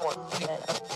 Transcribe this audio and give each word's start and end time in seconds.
Hey 0.00 0.87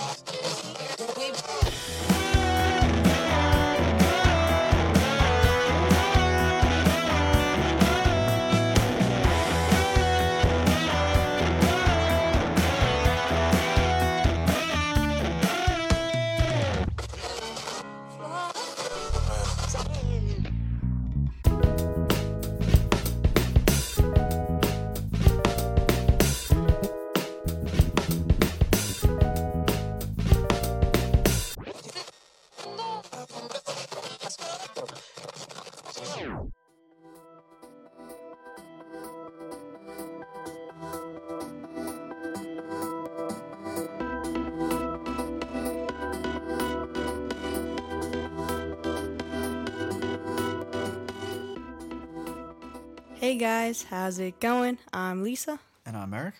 guys, 53.42 53.82
how's 53.90 54.20
it 54.20 54.38
going? 54.38 54.78
I'm 54.92 55.24
Lisa, 55.24 55.58
And 55.84 55.96
I'm 55.96 56.14
Eric. 56.14 56.34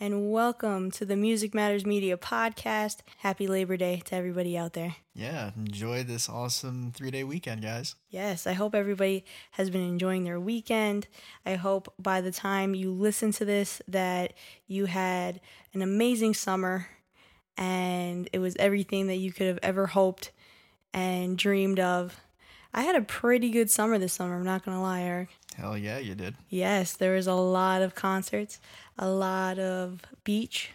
and 0.00 0.32
welcome 0.32 0.90
to 0.90 1.04
the 1.04 1.14
Music 1.14 1.54
Matters 1.54 1.86
Media 1.86 2.16
podcast. 2.16 2.96
Happy 3.18 3.46
Labor 3.46 3.76
Day 3.76 4.02
to 4.06 4.16
everybody 4.16 4.58
out 4.58 4.72
there. 4.72 4.96
Yeah, 5.14 5.52
enjoy 5.56 6.02
this 6.02 6.28
awesome 6.28 6.90
three 6.90 7.12
day 7.12 7.22
weekend, 7.22 7.62
guys. 7.62 7.94
Yes, 8.10 8.44
I 8.44 8.54
hope 8.54 8.74
everybody 8.74 9.24
has 9.52 9.70
been 9.70 9.82
enjoying 9.88 10.24
their 10.24 10.40
weekend. 10.40 11.06
I 11.46 11.54
hope 11.54 11.94
by 11.96 12.20
the 12.20 12.32
time 12.32 12.74
you 12.74 12.90
listen 12.90 13.30
to 13.34 13.44
this 13.44 13.80
that 13.86 14.32
you 14.66 14.86
had 14.86 15.40
an 15.74 15.80
amazing 15.80 16.34
summer 16.34 16.88
and 17.56 18.28
it 18.32 18.40
was 18.40 18.56
everything 18.56 19.06
that 19.06 19.18
you 19.18 19.30
could 19.32 19.46
have 19.46 19.60
ever 19.62 19.86
hoped 19.86 20.32
and 20.92 21.38
dreamed 21.38 21.78
of. 21.78 22.20
I 22.74 22.82
had 22.82 22.96
a 22.96 23.02
pretty 23.02 23.50
good 23.50 23.70
summer 23.70 23.96
this 23.96 24.12
summer, 24.12 24.34
I'm 24.34 24.44
not 24.44 24.64
going 24.64 24.76
to 24.76 24.82
lie, 24.82 25.02
Eric. 25.02 25.28
Hell 25.58 25.76
yeah, 25.76 25.98
you 25.98 26.14
did. 26.14 26.36
Yes, 26.48 26.92
there 26.92 27.14
was 27.14 27.26
a 27.26 27.34
lot 27.34 27.82
of 27.82 27.94
concerts, 27.94 28.60
a 28.98 29.08
lot 29.08 29.58
of 29.58 30.00
beach. 30.24 30.70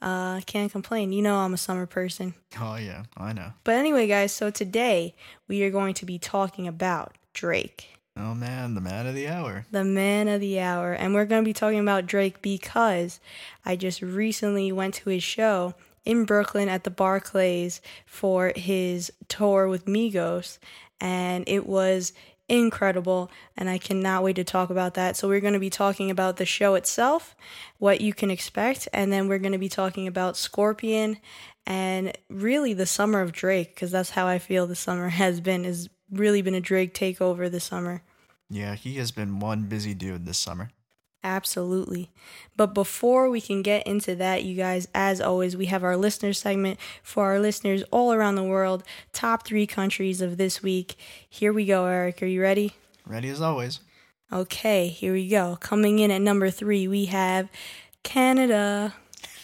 Uh, 0.00 0.40
can't 0.46 0.72
complain. 0.72 1.12
You 1.12 1.22
know 1.22 1.36
I'm 1.36 1.54
a 1.54 1.58
summer 1.58 1.86
person. 1.86 2.34
Oh 2.60 2.76
yeah, 2.76 3.04
I 3.16 3.32
know. 3.32 3.52
But 3.62 3.74
anyway, 3.76 4.06
guys, 4.08 4.32
so 4.32 4.50
today 4.50 5.14
we 5.46 5.62
are 5.62 5.70
going 5.70 5.94
to 5.94 6.06
be 6.06 6.18
talking 6.18 6.66
about 6.66 7.16
Drake, 7.34 7.88
Oh 8.16 8.34
man, 8.34 8.74
the 8.74 8.80
man 8.80 9.06
of 9.06 9.14
the 9.14 9.28
hour. 9.28 9.64
the 9.70 9.84
man 9.84 10.28
of 10.28 10.40
the 10.40 10.58
hour. 10.60 10.92
And 10.92 11.14
we're 11.14 11.24
going 11.24 11.42
to 11.44 11.48
be 11.48 11.52
talking 11.54 11.78
about 11.78 12.06
Drake 12.06 12.42
because 12.42 13.20
I 13.64 13.76
just 13.76 14.02
recently 14.02 14.72
went 14.72 14.94
to 14.94 15.10
his 15.10 15.22
show 15.22 15.74
in 16.04 16.24
Brooklyn 16.24 16.68
at 16.68 16.82
the 16.84 16.90
Barclays 16.90 17.80
for 18.06 18.52
his 18.56 19.12
tour 19.28 19.68
with 19.68 19.84
Migos. 19.86 20.58
And 21.00 21.44
it 21.46 21.66
was 21.66 22.12
incredible. 22.52 23.30
And 23.56 23.68
I 23.68 23.78
cannot 23.78 24.22
wait 24.22 24.36
to 24.36 24.44
talk 24.44 24.70
about 24.70 24.94
that. 24.94 25.16
So, 25.16 25.26
we're 25.28 25.40
going 25.40 25.54
to 25.54 25.58
be 25.58 25.70
talking 25.70 26.10
about 26.10 26.36
the 26.36 26.46
show 26.46 26.74
itself, 26.74 27.34
what 27.78 28.00
you 28.00 28.12
can 28.12 28.30
expect. 28.30 28.88
And 28.92 29.12
then 29.12 29.26
we're 29.26 29.38
going 29.38 29.52
to 29.52 29.58
be 29.58 29.68
talking 29.68 30.06
about 30.06 30.36
Scorpion 30.36 31.18
and 31.66 32.16
really 32.28 32.74
the 32.74 32.86
summer 32.86 33.20
of 33.20 33.32
Drake 33.32 33.74
because 33.74 33.90
that's 33.90 34.10
how 34.10 34.26
I 34.26 34.38
feel 34.38 34.66
the 34.66 34.76
summer 34.76 35.08
has 35.22 35.40
been, 35.40 35.64
has 35.64 35.88
really 36.10 36.42
been 36.42 36.54
a 36.54 36.60
Drake 36.60 36.94
takeover 36.94 37.50
this 37.50 37.64
summer. 37.64 38.02
Yeah, 38.50 38.74
he 38.74 38.96
has 38.96 39.10
been 39.10 39.40
one 39.40 39.62
busy 39.62 39.94
dude 39.94 40.26
this 40.26 40.38
summer. 40.38 40.68
Absolutely. 41.24 42.10
But 42.56 42.74
before 42.74 43.30
we 43.30 43.40
can 43.40 43.62
get 43.62 43.86
into 43.86 44.14
that, 44.16 44.42
you 44.44 44.56
guys, 44.56 44.88
as 44.94 45.20
always, 45.20 45.56
we 45.56 45.66
have 45.66 45.84
our 45.84 45.96
listener 45.96 46.32
segment 46.32 46.78
for 47.02 47.26
our 47.26 47.38
listeners 47.38 47.84
all 47.92 48.12
around 48.12 48.34
the 48.34 48.42
world. 48.42 48.82
Top 49.12 49.46
three 49.46 49.66
countries 49.66 50.20
of 50.20 50.36
this 50.36 50.62
week. 50.62 50.96
Here 51.28 51.52
we 51.52 51.64
go, 51.64 51.86
Eric. 51.86 52.22
Are 52.22 52.26
you 52.26 52.42
ready? 52.42 52.74
Ready 53.06 53.28
as 53.28 53.40
always. 53.40 53.80
Okay, 54.32 54.88
here 54.88 55.12
we 55.12 55.28
go. 55.28 55.56
Coming 55.60 55.98
in 55.98 56.10
at 56.10 56.22
number 56.22 56.50
three, 56.50 56.88
we 56.88 57.04
have 57.06 57.48
Canada. 58.02 58.94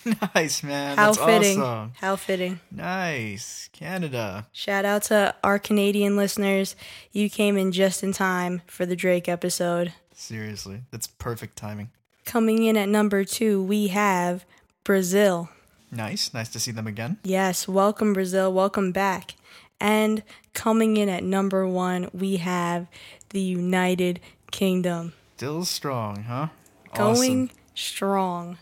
nice, 0.35 0.63
man. 0.63 0.97
How 0.97 1.13
That's 1.13 1.25
fitting. 1.25 1.63
awesome. 1.63 1.93
How 1.97 2.17
fitting. 2.17 2.61
Nice. 2.71 3.69
Canada. 3.73 4.47
Shout 4.53 4.85
out 4.85 5.03
to 5.05 5.35
our 5.45 5.59
Canadian 5.59 6.17
listeners. 6.17 6.75
You 7.13 7.29
came 7.29 7.57
in 7.57 7.71
just 7.73 8.03
in 8.03 8.13
time 8.13 8.63
for 8.67 8.87
the 8.87 8.97
Drake 8.97 9.29
episode. 9.29 9.93
Seriously, 10.19 10.81
that's 10.91 11.07
perfect 11.07 11.57
timing. 11.57 11.91
Coming 12.25 12.65
in 12.65 12.77
at 12.77 12.89
number 12.89 13.25
two, 13.25 13.63
we 13.63 13.87
have 13.87 14.45
Brazil. 14.83 15.49
Nice. 15.93 16.35
Nice 16.35 16.49
to 16.51 16.59
see 16.61 16.73
them 16.73 16.89
again. 16.89 17.19
Yes, 17.23 17.69
welcome 17.69 18.13
Brazil, 18.15 18.53
welcome 18.53 18.91
back. 18.91 19.37
And 19.81 20.25
coming 20.55 20.97
in 20.97 21.09
at 21.09 21.23
number 21.23 21.69
one, 21.69 22.11
we 22.13 22.39
have 22.39 22.89
the 23.31 23.41
United 23.41 24.19
Kingdom. 24.51 25.13
Still 25.37 25.65
strong, 25.65 26.25
huh? 26.25 26.49
Going 26.95 27.45
Awesome. 27.45 27.51
strong. 27.77 28.59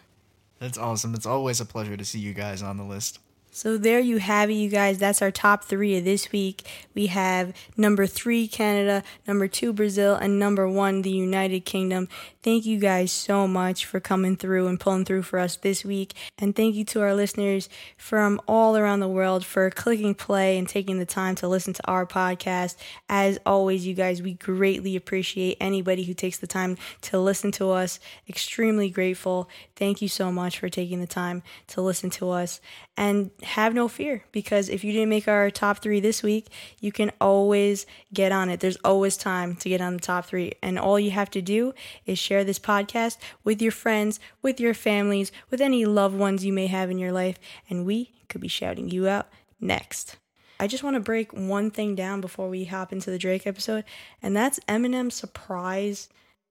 That's 0.58 0.76
awesome. 0.76 1.14
It's 1.14 1.24
always 1.26 1.58
a 1.58 1.64
pleasure 1.64 1.96
to 1.96 2.04
see 2.04 2.18
you 2.18 2.34
guys 2.34 2.62
on 2.62 2.76
the 2.76 2.84
list. 2.84 3.18
So 3.56 3.78
there 3.78 4.00
you 4.00 4.18
have 4.18 4.50
it, 4.50 4.52
you 4.52 4.68
guys. 4.68 4.98
That's 4.98 5.22
our 5.22 5.30
top 5.30 5.64
three 5.64 5.96
of 5.96 6.04
this 6.04 6.30
week. 6.30 6.68
We 6.94 7.06
have 7.06 7.54
number 7.74 8.06
three, 8.06 8.46
Canada, 8.46 9.02
number 9.26 9.48
two, 9.48 9.72
Brazil, 9.72 10.14
and 10.14 10.38
number 10.38 10.68
one, 10.68 11.00
the 11.00 11.10
United 11.10 11.60
Kingdom. 11.64 12.06
Thank 12.42 12.66
you 12.66 12.78
guys 12.78 13.10
so 13.10 13.48
much 13.48 13.86
for 13.86 13.98
coming 13.98 14.36
through 14.36 14.66
and 14.66 14.78
pulling 14.78 15.06
through 15.06 15.22
for 15.22 15.38
us 15.38 15.56
this 15.56 15.86
week. 15.86 16.12
And 16.38 16.54
thank 16.54 16.74
you 16.74 16.84
to 16.84 17.00
our 17.00 17.14
listeners 17.14 17.70
from 17.96 18.42
all 18.46 18.76
around 18.76 19.00
the 19.00 19.08
world 19.08 19.42
for 19.42 19.70
clicking 19.70 20.14
play 20.14 20.58
and 20.58 20.68
taking 20.68 20.98
the 20.98 21.06
time 21.06 21.34
to 21.36 21.48
listen 21.48 21.72
to 21.72 21.86
our 21.88 22.04
podcast. 22.04 22.76
As 23.08 23.38
always, 23.46 23.86
you 23.86 23.94
guys, 23.94 24.20
we 24.20 24.34
greatly 24.34 24.96
appreciate 24.96 25.56
anybody 25.62 26.04
who 26.04 26.12
takes 26.12 26.36
the 26.36 26.46
time 26.46 26.76
to 27.00 27.18
listen 27.18 27.52
to 27.52 27.70
us. 27.70 28.00
Extremely 28.28 28.90
grateful. 28.90 29.48
Thank 29.76 30.02
you 30.02 30.08
so 30.08 30.30
much 30.30 30.58
for 30.58 30.68
taking 30.68 31.00
the 31.00 31.06
time 31.06 31.42
to 31.68 31.80
listen 31.80 32.10
to 32.10 32.28
us. 32.30 32.60
And 32.98 33.30
have 33.42 33.74
no 33.74 33.88
fear 33.88 34.24
because 34.32 34.70
if 34.70 34.82
you 34.82 34.90
didn't 34.90 35.10
make 35.10 35.28
our 35.28 35.50
top 35.50 35.80
three 35.80 36.00
this 36.00 36.22
week, 36.22 36.46
you 36.80 36.92
can 36.92 37.12
always 37.20 37.84
get 38.14 38.32
on 38.32 38.48
it. 38.48 38.60
There's 38.60 38.78
always 38.84 39.18
time 39.18 39.54
to 39.56 39.68
get 39.68 39.82
on 39.82 39.94
the 39.94 40.00
top 40.00 40.24
three. 40.24 40.54
And 40.62 40.78
all 40.78 40.98
you 40.98 41.10
have 41.10 41.30
to 41.32 41.42
do 41.42 41.74
is 42.06 42.18
share 42.18 42.42
this 42.42 42.58
podcast 42.58 43.18
with 43.44 43.60
your 43.60 43.72
friends, 43.72 44.18
with 44.40 44.58
your 44.60 44.72
families, 44.72 45.30
with 45.50 45.60
any 45.60 45.84
loved 45.84 46.16
ones 46.16 46.44
you 46.44 46.54
may 46.54 46.68
have 46.68 46.90
in 46.90 46.98
your 46.98 47.12
life. 47.12 47.38
And 47.68 47.84
we 47.84 48.12
could 48.30 48.40
be 48.40 48.48
shouting 48.48 48.88
you 48.88 49.06
out 49.08 49.28
next. 49.60 50.16
I 50.58 50.66
just 50.66 50.82
want 50.82 50.94
to 50.94 51.00
break 51.00 51.32
one 51.32 51.70
thing 51.70 51.94
down 51.94 52.20
before 52.20 52.48
we 52.48 52.64
hop 52.64 52.92
into 52.92 53.10
the 53.10 53.18
Drake 53.18 53.46
episode, 53.46 53.84
and 54.22 54.34
that's 54.34 54.58
Eminem's 54.60 55.14
surprise 55.14 56.08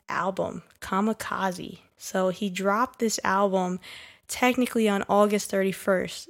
album, 0.08 0.62
Kamikaze. 0.80 1.80
So 1.98 2.30
he 2.30 2.50
dropped 2.50 3.00
this 3.00 3.20
album 3.24 3.80
technically 4.28 4.88
on 4.88 5.04
August 5.10 5.52
31st. 5.52 6.30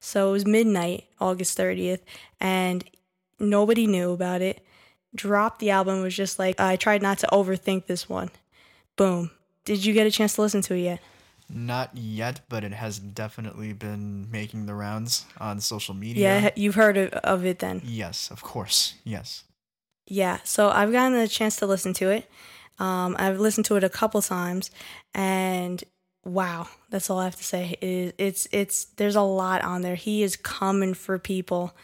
So 0.00 0.28
it 0.28 0.32
was 0.32 0.46
midnight, 0.46 1.04
August 1.20 1.56
30th, 1.58 2.00
and 2.40 2.84
nobody 3.38 3.86
knew 3.86 4.12
about 4.12 4.42
it. 4.42 4.64
Dropped 5.14 5.60
the 5.60 5.70
album, 5.70 6.02
was 6.02 6.14
just 6.14 6.38
like, 6.38 6.60
I 6.60 6.76
tried 6.76 7.02
not 7.02 7.18
to 7.18 7.26
overthink 7.28 7.86
this 7.86 8.08
one. 8.08 8.30
Boom. 8.96 9.30
Did 9.64 9.84
you 9.84 9.92
get 9.92 10.06
a 10.06 10.10
chance 10.10 10.34
to 10.34 10.42
listen 10.42 10.62
to 10.62 10.74
it 10.74 10.80
yet? 10.80 11.00
Not 11.48 11.90
yet, 11.94 12.40
but 12.48 12.64
it 12.64 12.72
has 12.72 12.98
definitely 12.98 13.72
been 13.72 14.30
making 14.30 14.66
the 14.66 14.74
rounds 14.74 15.26
on 15.38 15.60
social 15.60 15.94
media. 15.94 16.40
Yeah, 16.40 16.50
you've 16.56 16.74
heard 16.74 16.96
of, 16.96 17.12
of 17.12 17.44
it 17.46 17.60
then. 17.60 17.82
Yes, 17.84 18.30
of 18.30 18.42
course. 18.42 18.94
Yes. 19.04 19.44
Yeah, 20.06 20.38
so 20.44 20.70
I've 20.70 20.92
gotten 20.92 21.16
a 21.16 21.28
chance 21.28 21.56
to 21.56 21.66
listen 21.66 21.92
to 21.94 22.10
it. 22.10 22.28
Um, 22.78 23.16
I've 23.18 23.40
listened 23.40 23.64
to 23.66 23.76
it 23.76 23.84
a 23.84 23.88
couple 23.88 24.20
times, 24.22 24.70
and 25.14 25.82
wow, 26.26 26.68
that's 26.90 27.08
all 27.08 27.18
I 27.18 27.24
have 27.24 27.36
to 27.36 27.44
say. 27.44 27.76
It, 27.80 28.14
it's 28.18 28.48
it's 28.52 28.84
there's 28.96 29.16
a 29.16 29.22
lot 29.22 29.62
on 29.62 29.82
there. 29.82 29.94
He 29.94 30.22
is 30.22 30.36
coming 30.36 30.92
for 30.92 31.18
people 31.18 31.74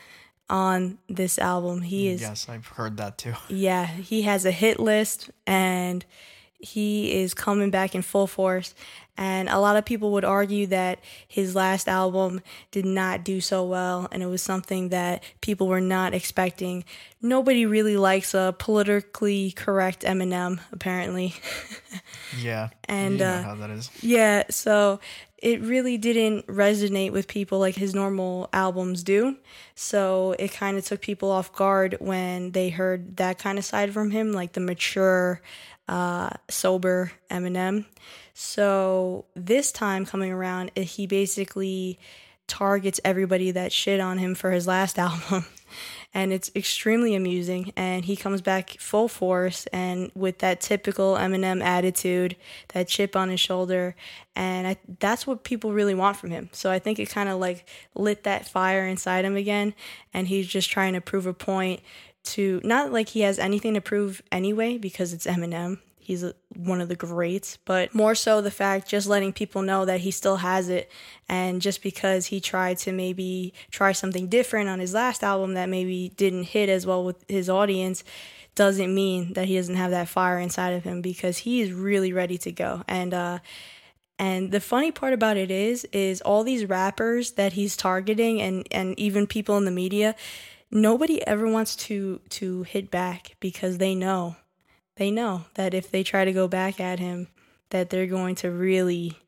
on 0.50 0.98
this 1.08 1.38
album. 1.38 1.82
He 1.82 2.08
is 2.08 2.20
Yes, 2.20 2.48
I've 2.48 2.66
heard 2.66 2.96
that 2.98 3.18
too. 3.18 3.34
yeah, 3.48 3.86
he 3.86 4.22
has 4.22 4.44
a 4.44 4.50
hit 4.50 4.80
list 4.80 5.30
and 5.46 6.04
he 6.58 7.20
is 7.20 7.34
coming 7.34 7.70
back 7.70 7.94
in 7.94 8.02
full 8.02 8.26
force. 8.26 8.74
And 9.16 9.48
a 9.48 9.58
lot 9.58 9.76
of 9.76 9.84
people 9.84 10.12
would 10.12 10.24
argue 10.24 10.66
that 10.68 11.00
his 11.28 11.54
last 11.54 11.88
album 11.88 12.40
did 12.70 12.86
not 12.86 13.24
do 13.24 13.40
so 13.40 13.64
well 13.64 14.08
and 14.10 14.22
it 14.22 14.26
was 14.26 14.42
something 14.42 14.88
that 14.88 15.22
people 15.40 15.68
were 15.68 15.80
not 15.82 16.14
expecting. 16.14 16.84
Nobody 17.20 17.66
really 17.66 17.96
likes 17.96 18.32
a 18.34 18.54
politically 18.58 19.52
correct 19.52 20.02
Eminem, 20.02 20.60
apparently. 20.72 21.34
Yeah. 22.40 22.70
And, 22.84 23.14
you 23.14 23.18
know 23.18 23.26
uh, 23.26 23.42
how 23.42 23.54
that 23.56 23.70
is. 23.70 23.90
Yeah, 24.02 24.44
so 24.50 25.00
it 25.38 25.60
really 25.60 25.98
didn't 25.98 26.46
resonate 26.46 27.10
with 27.10 27.26
people 27.26 27.58
like 27.58 27.74
his 27.74 27.94
normal 27.94 28.48
albums 28.52 29.02
do. 29.02 29.36
So 29.74 30.34
it 30.38 30.52
kind 30.52 30.78
of 30.78 30.84
took 30.84 31.00
people 31.00 31.30
off 31.30 31.52
guard 31.52 31.96
when 32.00 32.52
they 32.52 32.70
heard 32.70 33.16
that 33.16 33.38
kind 33.38 33.58
of 33.58 33.64
side 33.64 33.92
from 33.92 34.10
him, 34.10 34.32
like 34.32 34.52
the 34.52 34.60
mature, 34.60 35.42
uh, 35.88 36.30
sober 36.48 37.12
Eminem. 37.30 37.86
So 38.34 39.24
this 39.34 39.72
time 39.72 40.06
coming 40.06 40.32
around, 40.32 40.70
eh, 40.76 40.82
he 40.82 41.06
basically 41.06 41.98
targets 42.46 43.00
everybody 43.04 43.50
that 43.50 43.72
shit 43.72 44.00
on 44.00 44.18
him 44.18 44.34
for 44.34 44.50
his 44.50 44.66
last 44.66 44.98
album 44.98 45.46
and 46.14 46.32
it's 46.32 46.50
extremely 46.54 47.14
amusing. 47.14 47.72
And 47.76 48.04
he 48.04 48.16
comes 48.16 48.40
back 48.40 48.70
full 48.78 49.08
force 49.08 49.66
and 49.68 50.10
with 50.14 50.38
that 50.38 50.60
typical 50.60 51.14
Eminem 51.14 51.62
attitude, 51.62 52.36
that 52.68 52.88
chip 52.88 53.16
on 53.16 53.30
his 53.30 53.40
shoulder, 53.40 53.94
and 54.36 54.66
I, 54.66 54.76
that's 55.00 55.26
what 55.26 55.44
people 55.44 55.72
really 55.72 55.94
want 55.94 56.16
from 56.16 56.30
him. 56.30 56.50
So 56.52 56.70
I 56.70 56.78
think 56.78 56.98
it 56.98 57.08
kind 57.08 57.28
of 57.28 57.38
like 57.38 57.68
lit 57.94 58.24
that 58.24 58.46
fire 58.46 58.86
inside 58.86 59.24
him 59.24 59.36
again, 59.36 59.74
and 60.12 60.28
he's 60.28 60.46
just 60.46 60.70
trying 60.70 60.92
to 60.94 61.00
prove 61.00 61.26
a 61.26 61.34
point 61.34 61.80
to 62.24 62.60
not 62.62 62.92
like 62.92 63.10
he 63.10 63.20
has 63.22 63.38
anything 63.38 63.74
to 63.74 63.80
prove 63.80 64.22
anyway 64.30 64.78
because 64.78 65.12
it's 65.12 65.26
Eminem. 65.26 65.78
He's 66.02 66.24
one 66.56 66.80
of 66.80 66.88
the 66.88 66.96
greats, 66.96 67.58
but 67.64 67.94
more 67.94 68.16
so 68.16 68.40
the 68.40 68.50
fact 68.50 68.88
just 68.88 69.06
letting 69.06 69.32
people 69.32 69.62
know 69.62 69.84
that 69.84 70.00
he 70.00 70.10
still 70.10 70.38
has 70.38 70.68
it. 70.68 70.90
And 71.28 71.62
just 71.62 71.80
because 71.80 72.26
he 72.26 72.40
tried 72.40 72.78
to 72.78 72.92
maybe 72.92 73.54
try 73.70 73.92
something 73.92 74.26
different 74.26 74.68
on 74.68 74.80
his 74.80 74.92
last 74.92 75.22
album 75.22 75.54
that 75.54 75.68
maybe 75.68 76.12
didn't 76.16 76.44
hit 76.44 76.68
as 76.68 76.84
well 76.84 77.04
with 77.04 77.24
his 77.28 77.48
audience 77.48 78.02
doesn't 78.56 78.92
mean 78.92 79.32
that 79.34 79.46
he 79.46 79.56
doesn't 79.56 79.76
have 79.76 79.92
that 79.92 80.08
fire 80.08 80.40
inside 80.40 80.70
of 80.70 80.82
him 80.82 81.02
because 81.02 81.38
he 81.38 81.60
is 81.60 81.72
really 81.72 82.12
ready 82.12 82.36
to 82.38 82.50
go. 82.50 82.82
And, 82.88 83.14
uh, 83.14 83.38
and 84.18 84.50
the 84.50 84.60
funny 84.60 84.90
part 84.90 85.12
about 85.12 85.36
it 85.36 85.50
is, 85.50 85.84
is 85.92 86.20
all 86.20 86.42
these 86.42 86.66
rappers 86.66 87.32
that 87.32 87.52
he's 87.52 87.76
targeting 87.76 88.42
and, 88.42 88.66
and 88.72 88.98
even 88.98 89.28
people 89.28 89.56
in 89.56 89.64
the 89.64 89.70
media, 89.70 90.16
nobody 90.70 91.24
ever 91.26 91.48
wants 91.48 91.76
to, 91.76 92.20
to 92.30 92.64
hit 92.64 92.90
back 92.90 93.36
because 93.40 93.78
they 93.78 93.94
know 93.94 94.36
they 94.96 95.10
know 95.10 95.46
that 95.54 95.74
if 95.74 95.90
they 95.90 96.02
try 96.02 96.24
to 96.24 96.32
go 96.32 96.48
back 96.48 96.80
at 96.80 96.98
him, 96.98 97.28
that 97.70 97.90
they're 97.90 98.06
going 98.06 98.34
to 98.36 98.50
really 98.50 99.18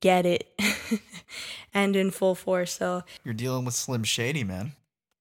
get 0.00 0.26
it 0.26 0.48
and 1.74 1.96
in 1.96 2.10
full 2.10 2.34
force. 2.34 2.72
So 2.72 3.02
you're 3.24 3.34
dealing 3.34 3.64
with 3.64 3.74
Slim 3.74 4.04
Shady, 4.04 4.44
man. 4.44 4.72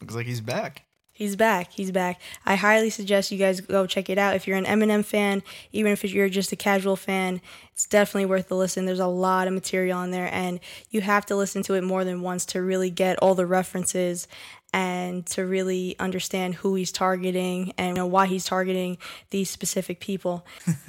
Looks 0.01 0.15
like 0.15 0.27
he's 0.27 0.41
back. 0.41 0.83
He's 1.17 1.35
back. 1.35 1.71
He's 1.71 1.89
back. 1.89 2.21
I 2.45 2.53
highly 2.53 2.91
suggest 2.91 3.31
you 3.31 3.39
guys 3.39 3.59
go 3.59 3.87
check 3.87 4.07
it 4.07 4.19
out. 4.19 4.35
If 4.35 4.45
you're 4.45 4.55
an 4.55 4.65
Eminem 4.65 5.03
fan, 5.03 5.41
even 5.71 5.91
if 5.91 6.03
you're 6.03 6.29
just 6.29 6.51
a 6.51 6.55
casual 6.55 6.95
fan, 6.95 7.41
it's 7.73 7.87
definitely 7.87 8.27
worth 8.27 8.49
the 8.49 8.55
listen. 8.55 8.85
There's 8.85 8.99
a 8.99 9.07
lot 9.07 9.47
of 9.47 9.53
material 9.55 9.97
on 9.97 10.11
there, 10.11 10.29
and 10.31 10.59
you 10.91 11.01
have 11.01 11.25
to 11.25 11.35
listen 11.35 11.63
to 11.63 11.73
it 11.73 11.83
more 11.83 12.03
than 12.03 12.21
once 12.21 12.45
to 12.47 12.61
really 12.61 12.91
get 12.91 13.17
all 13.17 13.33
the 13.33 13.47
references 13.47 14.27
and 14.73 15.25
to 15.25 15.45
really 15.45 15.95
understand 15.99 16.55
who 16.55 16.75
he's 16.75 16.91
targeting 16.91 17.73
and 17.77 17.89
you 17.89 17.93
know, 17.95 18.05
why 18.05 18.25
he's 18.25 18.45
targeting 18.45 18.97
these 19.29 19.49
specific 19.49 19.99
people. 19.99 20.45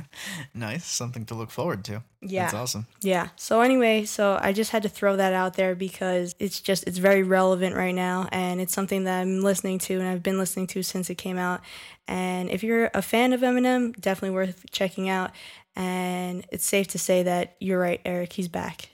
nice, 0.54 0.84
something 0.84 1.24
to 1.26 1.34
look 1.34 1.50
forward 1.50 1.84
to. 1.84 2.02
Yeah. 2.20 2.44
That's 2.44 2.54
awesome. 2.54 2.86
Yeah. 3.02 3.28
So 3.36 3.60
anyway, 3.60 4.04
so 4.04 4.38
I 4.42 4.52
just 4.52 4.72
had 4.72 4.82
to 4.82 4.88
throw 4.88 5.16
that 5.16 5.32
out 5.32 5.54
there 5.54 5.76
because 5.76 6.34
it's 6.40 6.60
just 6.60 6.84
it's 6.88 6.98
very 6.98 7.22
relevant 7.22 7.76
right 7.76 7.94
now 7.94 8.28
and 8.32 8.60
it's 8.60 8.72
something 8.72 9.04
that 9.04 9.20
I'm 9.20 9.42
listening 9.42 9.78
to 9.80 9.94
and 9.94 10.08
I've 10.08 10.22
been 10.22 10.38
listening 10.38 10.66
to 10.68 10.82
since 10.82 11.08
it 11.10 11.14
came 11.14 11.38
out. 11.38 11.60
And 12.08 12.50
if 12.50 12.64
you're 12.64 12.90
a 12.94 13.02
fan 13.02 13.32
of 13.32 13.42
Eminem, 13.42 13.98
definitely 14.00 14.34
worth 14.34 14.70
checking 14.70 15.08
out. 15.08 15.30
And 15.76 16.44
it's 16.50 16.66
safe 16.66 16.88
to 16.88 16.98
say 16.98 17.22
that 17.22 17.54
you're 17.60 17.78
right, 17.78 18.00
Eric, 18.04 18.32
he's 18.32 18.48
back. 18.48 18.88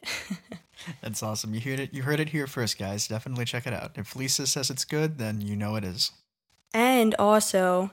That's 1.00 1.22
awesome. 1.22 1.54
You 1.54 1.60
heard 1.60 1.80
it. 1.80 1.94
You 1.94 2.02
heard 2.02 2.20
it 2.20 2.30
here 2.30 2.46
first, 2.46 2.78
guys. 2.78 3.08
Definitely 3.08 3.44
check 3.44 3.66
it 3.66 3.72
out. 3.72 3.92
If 3.96 4.16
Lisa 4.16 4.46
says 4.46 4.70
it's 4.70 4.84
good, 4.84 5.18
then 5.18 5.40
you 5.40 5.56
know 5.56 5.76
it 5.76 5.84
is. 5.84 6.10
And 6.72 7.14
also, 7.18 7.92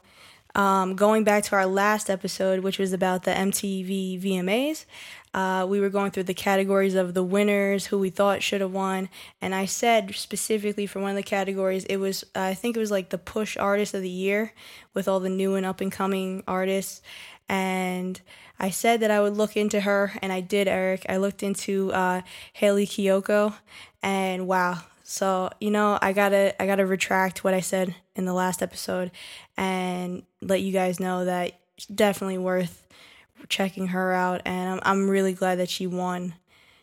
um, 0.55 0.95
going 0.95 1.23
back 1.23 1.43
to 1.45 1.55
our 1.55 1.65
last 1.65 2.09
episode, 2.09 2.59
which 2.61 2.79
was 2.79 2.93
about 2.93 3.23
the 3.23 3.31
MTV 3.31 4.21
VMAs, 4.21 4.85
uh, 5.33 5.65
we 5.69 5.79
were 5.79 5.89
going 5.89 6.11
through 6.11 6.23
the 6.23 6.33
categories 6.33 6.95
of 6.95 7.13
the 7.13 7.23
winners, 7.23 7.85
who 7.85 7.97
we 7.97 8.09
thought 8.09 8.43
should 8.43 8.61
have 8.61 8.73
won, 8.73 9.09
and 9.41 9.55
I 9.55 9.65
said 9.65 10.13
specifically 10.15 10.85
for 10.85 10.99
one 10.99 11.11
of 11.11 11.15
the 11.15 11.23
categories, 11.23 11.85
it 11.85 11.97
was 11.97 12.25
I 12.35 12.53
think 12.53 12.75
it 12.75 12.79
was 12.79 12.91
like 12.91 13.09
the 13.09 13.17
push 13.17 13.55
artist 13.57 13.93
of 13.93 14.01
the 14.01 14.09
year 14.09 14.53
with 14.93 15.07
all 15.07 15.19
the 15.19 15.29
new 15.29 15.55
and 15.55 15.65
up 15.65 15.79
and 15.79 15.91
coming 15.91 16.43
artists, 16.47 17.01
and 17.47 18.19
I 18.59 18.69
said 18.69 18.99
that 18.99 19.09
I 19.09 19.21
would 19.21 19.37
look 19.37 19.57
into 19.57 19.81
her, 19.81 20.13
and 20.21 20.31
I 20.31 20.41
did, 20.41 20.67
Eric. 20.67 21.05
I 21.09 21.17
looked 21.17 21.41
into 21.41 21.91
uh, 21.93 22.21
Hayley 22.53 22.85
Kiyoko, 22.85 23.55
and 24.03 24.47
wow. 24.47 24.83
So 25.03 25.49
you 25.59 25.71
know, 25.71 25.97
I 26.01 26.13
gotta 26.13 26.61
I 26.61 26.67
gotta 26.67 26.85
retract 26.85 27.43
what 27.43 27.53
I 27.53 27.61
said 27.61 27.95
in 28.15 28.25
the 28.25 28.33
last 28.33 28.61
episode, 28.61 29.11
and 29.57 30.23
let 30.41 30.61
you 30.61 30.71
guys 30.71 30.99
know 30.99 31.25
that 31.25 31.59
definitely 31.93 32.37
worth 32.37 32.87
checking 33.49 33.87
her 33.87 34.13
out, 34.13 34.41
and 34.45 34.69
I'm 34.69 34.79
I'm 34.83 35.09
really 35.09 35.33
glad 35.33 35.59
that 35.59 35.69
she 35.69 35.87
won. 35.87 36.35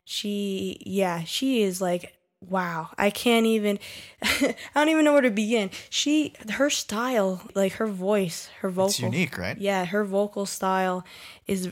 She 0.05 0.83
yeah, 0.87 1.25
she 1.25 1.63
is 1.63 1.81
like 1.81 2.19
wow. 2.47 2.89
I 2.97 3.11
can't 3.11 3.47
even 3.47 3.79
i 4.23 4.55
don't 4.75 4.89
even 4.89 5.05
know 5.05 5.13
where 5.13 5.23
to 5.23 5.31
begin. 5.31 5.71
She 5.91 6.35
her 6.51 6.71
style 6.71 7.43
like 7.55 7.73
her 7.75 7.87
voice 7.87 8.49
her 8.61 8.71
vocal 8.71 8.91
it's 8.91 9.01
unique 9.01 9.37
right? 9.37 9.59
Yeah 9.59 9.85
her 9.85 10.05
vocal 10.05 10.47
style 10.47 11.05
is 11.47 11.71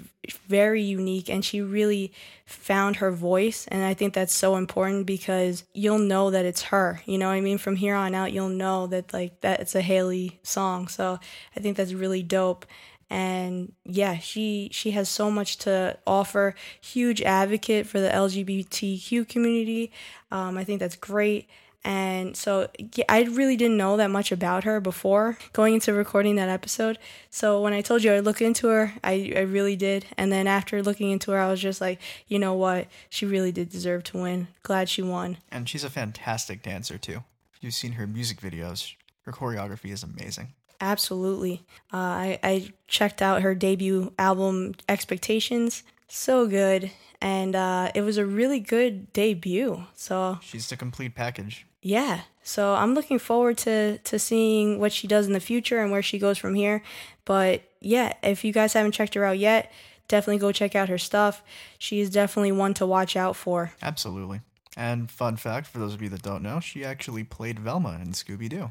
very 0.48 0.82
unique 0.82 1.28
and 1.28 1.44
she 1.44 1.60
really 1.60 2.12
found 2.46 2.96
her 2.96 3.12
voice 3.12 3.66
and 3.68 3.84
i 3.84 3.94
think 3.94 4.12
that's 4.12 4.32
so 4.32 4.56
important 4.56 5.06
because 5.06 5.62
you'll 5.72 5.98
know 6.00 6.30
that 6.30 6.44
it's 6.44 6.62
her. 6.62 7.00
You 7.06 7.18
know 7.18 7.28
i 7.28 7.40
mean? 7.40 7.58
From 7.58 7.76
here 7.76 7.94
on 7.94 8.14
out 8.14 8.32
you'll 8.32 8.48
know 8.48 8.86
that 8.88 9.12
like 9.12 9.40
that 9.42 9.60
it's 9.60 9.74
a 9.74 9.82
hayley 9.82 10.40
song. 10.42 10.88
So 10.88 11.18
i 11.56 11.60
think 11.60 11.76
that's 11.76 11.92
really 11.92 12.22
dope 12.22 12.66
and 13.08 13.72
yeah 13.84 14.18
she 14.18 14.68
she 14.72 14.90
has 14.92 15.08
so 15.08 15.30
much 15.30 15.58
to 15.58 15.96
offer. 16.06 16.54
Huge 16.80 17.22
advocate 17.22 17.86
for 17.86 18.00
the 18.00 18.08
lgbtq 18.08 19.28
community. 19.28 19.92
Um, 20.30 20.56
i 20.58 20.64
think 20.64 20.80
that's 20.80 20.96
great. 20.96 21.48
And 21.84 22.36
so 22.36 22.68
yeah, 22.96 23.04
i 23.08 23.22
really 23.22 23.56
didn't 23.56 23.76
know 23.76 23.96
that 23.96 24.10
much 24.10 24.32
about 24.32 24.64
her 24.64 24.80
before 24.80 25.38
going 25.52 25.74
into 25.74 25.92
recording 25.92 26.34
that 26.36 26.48
episode. 26.48 26.98
So 27.30 27.60
when 27.60 27.72
i 27.72 27.80
told 27.80 28.02
you 28.02 28.12
i'd 28.12 28.24
look 28.24 28.42
into 28.42 28.68
her 28.68 28.94
I, 29.04 29.32
I 29.36 29.40
really 29.40 29.76
did. 29.76 30.06
And 30.16 30.32
then 30.32 30.46
after 30.48 30.82
looking 30.82 31.10
into 31.10 31.30
her 31.30 31.38
i 31.38 31.48
was 31.48 31.60
just 31.60 31.80
like 31.80 32.00
you 32.26 32.38
know 32.38 32.54
what? 32.54 32.88
She 33.08 33.24
really 33.24 33.52
did 33.52 33.68
deserve 33.68 34.02
to 34.04 34.18
win. 34.18 34.48
Glad 34.64 34.88
she 34.88 35.02
won. 35.02 35.38
And 35.50 35.68
she's 35.68 35.84
a 35.84 35.90
fantastic 35.90 36.62
dancer 36.62 36.98
too. 36.98 37.22
You've 37.60 37.74
seen 37.74 37.92
her 37.92 38.06
music 38.06 38.40
videos 38.40 38.94
her 39.22 39.32
choreography 39.32 39.92
is 39.92 40.02
amazing 40.02 40.54
Absolutely. 40.80 41.64
Uh, 41.92 41.96
I, 41.96 42.38
I 42.42 42.72
checked 42.88 43.22
out 43.22 43.42
her 43.42 43.54
debut 43.54 44.12
album, 44.18 44.74
Expectations. 44.88 45.82
So 46.08 46.46
good. 46.46 46.90
And 47.20 47.56
uh, 47.56 47.90
it 47.94 48.02
was 48.02 48.18
a 48.18 48.26
really 48.26 48.60
good 48.60 49.12
debut. 49.12 49.84
So 49.94 50.38
she's 50.42 50.68
the 50.68 50.76
complete 50.76 51.14
package. 51.14 51.66
Yeah. 51.82 52.22
So 52.42 52.74
I'm 52.74 52.94
looking 52.94 53.18
forward 53.18 53.58
to, 53.58 53.98
to 53.98 54.18
seeing 54.18 54.78
what 54.78 54.92
she 54.92 55.06
does 55.08 55.26
in 55.26 55.32
the 55.32 55.40
future 55.40 55.80
and 55.80 55.90
where 55.90 56.02
she 56.02 56.18
goes 56.18 56.38
from 56.38 56.54
here. 56.54 56.82
But 57.24 57.62
yeah, 57.80 58.12
if 58.22 58.44
you 58.44 58.52
guys 58.52 58.72
haven't 58.72 58.92
checked 58.92 59.14
her 59.14 59.24
out 59.24 59.38
yet, 59.38 59.72
definitely 60.08 60.38
go 60.38 60.52
check 60.52 60.74
out 60.76 60.88
her 60.88 60.98
stuff. 60.98 61.42
She 61.78 62.00
is 62.00 62.10
definitely 62.10 62.52
one 62.52 62.74
to 62.74 62.86
watch 62.86 63.16
out 63.16 63.34
for. 63.34 63.72
Absolutely. 63.82 64.42
And 64.76 65.10
fun 65.10 65.36
fact 65.36 65.66
for 65.66 65.78
those 65.78 65.94
of 65.94 66.02
you 66.02 66.08
that 66.10 66.22
don't 66.22 66.42
know, 66.42 66.60
she 66.60 66.84
actually 66.84 67.24
played 67.24 67.58
Velma 67.58 67.98
in 68.02 68.12
Scooby 68.12 68.48
Doo 68.48 68.70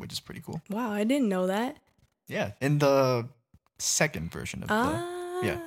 which 0.00 0.12
is 0.12 0.20
pretty 0.20 0.40
cool. 0.40 0.60
Wow, 0.68 0.90
I 0.90 1.04
didn't 1.04 1.28
know 1.28 1.46
that. 1.46 1.76
Yeah, 2.26 2.52
in 2.60 2.78
the 2.78 3.28
second 3.78 4.32
version 4.32 4.62
of 4.62 4.70
ah, 4.70 5.40
the 5.40 5.46
yeah. 5.46 5.60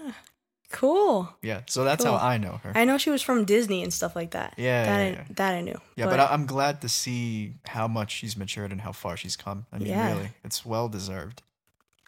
Cool. 0.72 1.30
Yeah, 1.44 1.62
so 1.68 1.84
that's 1.84 2.04
cool. 2.04 2.18
how 2.18 2.28
I 2.28 2.40
know 2.40 2.60
her. 2.64 2.72
I 2.76 2.84
know 2.84 2.98
she 2.98 3.12
was 3.12 3.22
from 3.22 3.46
Disney 3.46 3.84
and 3.84 3.94
stuff 3.94 4.16
like 4.16 4.32
that. 4.32 4.56
Yeah, 4.58 4.86
that, 4.86 4.90
yeah, 4.90 5.06
I, 5.06 5.10
yeah. 5.12 5.24
that 5.36 5.54
I 5.54 5.62
knew. 5.62 5.80
Yeah, 5.96 6.06
but, 6.06 6.18
but, 6.18 6.32
I'm 6.32 6.48
glad 6.48 6.82
to 6.82 6.90
see 6.90 7.54
how 7.68 7.88
much 7.88 8.12
she's 8.12 8.36
matured 8.36 8.72
and 8.72 8.82
how 8.82 8.92
far 8.92 9.16
she's 9.16 9.36
come. 9.36 9.68
I 9.72 9.78
mean, 9.78 9.90
yeah. 9.90 10.16
really, 10.16 10.30
it's 10.44 10.66
well 10.66 10.90
deserved. 10.90 11.44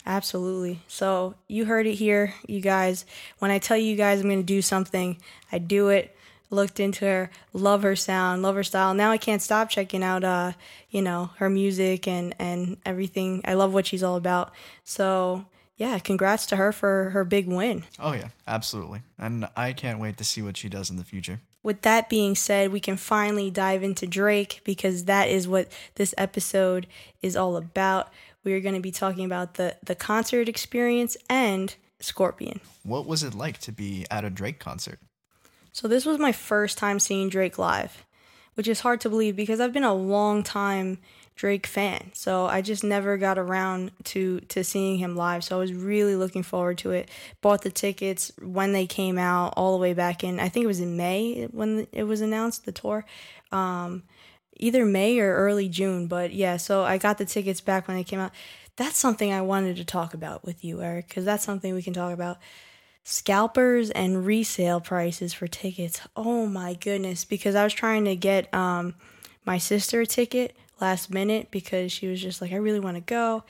Absolutely. 0.07 0.81
So 0.87 1.35
you 1.47 1.65
heard 1.65 1.85
it 1.85 1.95
here, 1.95 2.33
you 2.47 2.59
guys. 2.59 3.05
When 3.39 3.51
I 3.51 3.59
tell 3.59 3.77
you 3.77 3.95
guys 3.95 4.21
I'm 4.21 4.27
going 4.27 4.39
to 4.39 4.43
do 4.43 4.61
something, 4.61 5.17
I 5.51 5.57
do 5.59 5.89
it 5.89 6.15
looked 6.55 6.79
into 6.79 7.05
her, 7.05 7.29
love 7.53 7.83
her 7.83 7.95
sound, 7.95 8.41
love 8.41 8.55
her 8.55 8.63
style. 8.63 8.93
Now 8.93 9.11
I 9.11 9.17
can't 9.17 9.41
stop 9.41 9.69
checking 9.69 10.03
out 10.03 10.23
uh, 10.23 10.53
you 10.89 11.01
know, 11.01 11.31
her 11.37 11.49
music 11.49 12.07
and 12.07 12.33
and 12.39 12.77
everything. 12.85 13.41
I 13.43 13.53
love 13.55 13.73
what 13.73 13.85
she's 13.85 14.01
all 14.01 14.15
about. 14.15 14.53
So, 14.85 15.45
yeah, 15.75 15.99
congrats 15.99 16.45
to 16.47 16.55
her 16.55 16.71
for 16.71 17.09
her 17.09 17.25
big 17.25 17.47
win. 17.47 17.83
Oh 17.99 18.13
yeah, 18.13 18.29
absolutely. 18.47 19.01
And 19.19 19.47
I 19.57 19.73
can't 19.73 19.99
wait 19.99 20.17
to 20.17 20.23
see 20.23 20.41
what 20.41 20.55
she 20.55 20.69
does 20.69 20.89
in 20.89 20.95
the 20.95 21.03
future. 21.03 21.41
With 21.63 21.81
that 21.81 22.09
being 22.09 22.35
said, 22.35 22.71
we 22.71 22.79
can 22.79 22.95
finally 22.95 23.51
dive 23.51 23.83
into 23.83 24.07
Drake 24.07 24.61
because 24.63 25.05
that 25.05 25.27
is 25.27 25.47
what 25.47 25.67
this 25.95 26.13
episode 26.17 26.87
is 27.21 27.35
all 27.35 27.57
about. 27.57 28.09
We 28.45 28.53
are 28.53 28.61
going 28.61 28.75
to 28.75 28.81
be 28.81 28.91
talking 28.91 29.25
about 29.25 29.55
the 29.55 29.75
the 29.83 29.95
concert 29.95 30.47
experience 30.47 31.17
and 31.29 31.75
Scorpion. 31.99 32.61
What 32.83 33.05
was 33.05 33.21
it 33.23 33.33
like 33.33 33.57
to 33.59 33.73
be 33.73 34.05
at 34.09 34.23
a 34.23 34.29
Drake 34.29 34.59
concert? 34.59 34.99
So 35.75 35.89
this 35.89 36.05
was 36.05 36.17
my 36.17 36.31
first 36.31 36.77
time 36.77 36.99
seeing 37.01 37.27
Drake 37.27 37.57
live, 37.57 38.05
which 38.53 38.69
is 38.69 38.79
hard 38.79 39.01
to 39.01 39.09
believe 39.09 39.35
because 39.35 39.59
I've 39.59 39.73
been 39.73 39.83
a 39.83 39.93
long 39.93 40.41
time 40.41 40.99
Drake 41.35 41.67
fan. 41.67 42.11
So 42.13 42.45
I 42.45 42.61
just 42.61 42.81
never 42.81 43.17
got 43.17 43.37
around 43.37 43.91
to 44.05 44.39
to 44.39 44.63
seeing 44.63 44.99
him 44.99 45.17
live. 45.17 45.43
So 45.43 45.57
I 45.57 45.59
was 45.59 45.73
really 45.73 46.15
looking 46.15 46.43
forward 46.43 46.77
to 46.77 46.91
it. 46.91 47.09
Bought 47.41 47.63
the 47.63 47.71
tickets 47.71 48.31
when 48.41 48.71
they 48.71 48.85
came 48.85 49.17
out 49.17 49.53
all 49.57 49.73
the 49.73 49.81
way 49.81 49.93
back 49.93 50.23
in 50.23 50.39
I 50.39 50.47
think 50.47 50.63
it 50.63 50.67
was 50.67 50.79
in 50.79 50.95
May 50.95 51.49
when 51.51 51.87
it 51.91 52.03
was 52.03 52.21
announced 52.21 52.63
the 52.63 52.71
tour. 52.71 53.03
Um, 53.51 54.03
either 54.55 54.85
May 54.85 55.19
or 55.19 55.35
early 55.35 55.67
June, 55.67 56.07
but 56.07 56.33
yeah, 56.33 56.55
so 56.55 56.85
I 56.85 56.97
got 56.97 57.17
the 57.17 57.25
tickets 57.25 57.59
back 57.59 57.89
when 57.89 57.97
they 57.97 58.05
came 58.05 58.21
out. 58.21 58.31
That's 58.77 58.97
something 58.97 59.33
I 59.33 59.41
wanted 59.41 59.75
to 59.75 59.83
talk 59.83 60.13
about 60.13 60.45
with 60.45 60.63
you, 60.63 60.81
Eric, 60.81 61.09
cuz 61.09 61.25
that's 61.25 61.43
something 61.43 61.75
we 61.75 61.83
can 61.83 61.93
talk 61.93 62.13
about 62.13 62.37
scalpers 63.05 63.91
and 63.91 64.25
resale 64.25 64.81
prices 64.81 65.31
for 65.31 65.47
tickets. 65.47 66.01
Oh 66.15 66.47
my 66.47 66.73
goodness, 66.73 67.23
because 67.23 67.55
I 67.55 67.63
was 67.63 67.73
trying 67.73 68.03
to 68.05 68.15
get 68.15 68.51
um, 68.53 68.95
my 69.45 69.59
sister 69.59 70.01
a 70.01 70.05
ticket 70.07 70.57
last 70.81 71.11
minute 71.11 71.51
because 71.51 71.91
she 71.91 72.07
was 72.07 72.19
just 72.19 72.41
like, 72.41 72.51
I 72.51 72.57
really 72.57 72.79
want 72.79 72.97
to 72.97 73.01
go. 73.01 73.43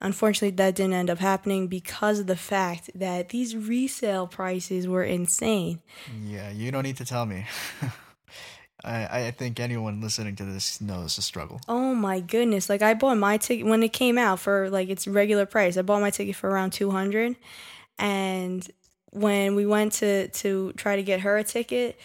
Unfortunately, 0.00 0.54
that 0.56 0.76
didn't 0.76 0.92
end 0.92 1.10
up 1.10 1.18
happening 1.18 1.66
because 1.66 2.20
of 2.20 2.26
the 2.28 2.36
fact 2.36 2.90
that 2.94 3.30
these 3.30 3.56
resale 3.56 4.26
prices 4.28 4.86
were 4.86 5.02
insane. 5.02 5.80
Yeah, 6.22 6.50
you 6.50 6.70
don't 6.70 6.84
need 6.84 6.98
to 6.98 7.04
tell 7.04 7.24
me. 7.26 7.46
I, 8.84 9.26
I 9.26 9.30
think 9.32 9.58
anyone 9.58 10.00
listening 10.02 10.36
to 10.36 10.44
this 10.44 10.80
knows 10.82 11.16
the 11.16 11.22
struggle. 11.22 11.60
Oh 11.66 11.94
my 11.94 12.20
goodness. 12.20 12.68
Like 12.68 12.82
I 12.82 12.94
bought 12.94 13.16
my 13.16 13.38
ticket 13.38 13.66
when 13.66 13.82
it 13.82 13.92
came 13.92 14.18
out 14.18 14.38
for 14.38 14.68
like 14.70 14.90
its 14.90 15.08
regular 15.08 15.46
price. 15.46 15.76
I 15.78 15.82
bought 15.82 16.00
my 16.00 16.10
ticket 16.10 16.36
for 16.36 16.48
around 16.48 16.74
200 16.74 17.34
and 17.98 18.70
when 19.10 19.54
we 19.54 19.66
went 19.66 19.92
to 19.94 20.28
to 20.28 20.72
try 20.74 20.96
to 20.96 21.02
get 21.02 21.20
her 21.20 21.36
a 21.38 21.44
ticket, 21.44 21.98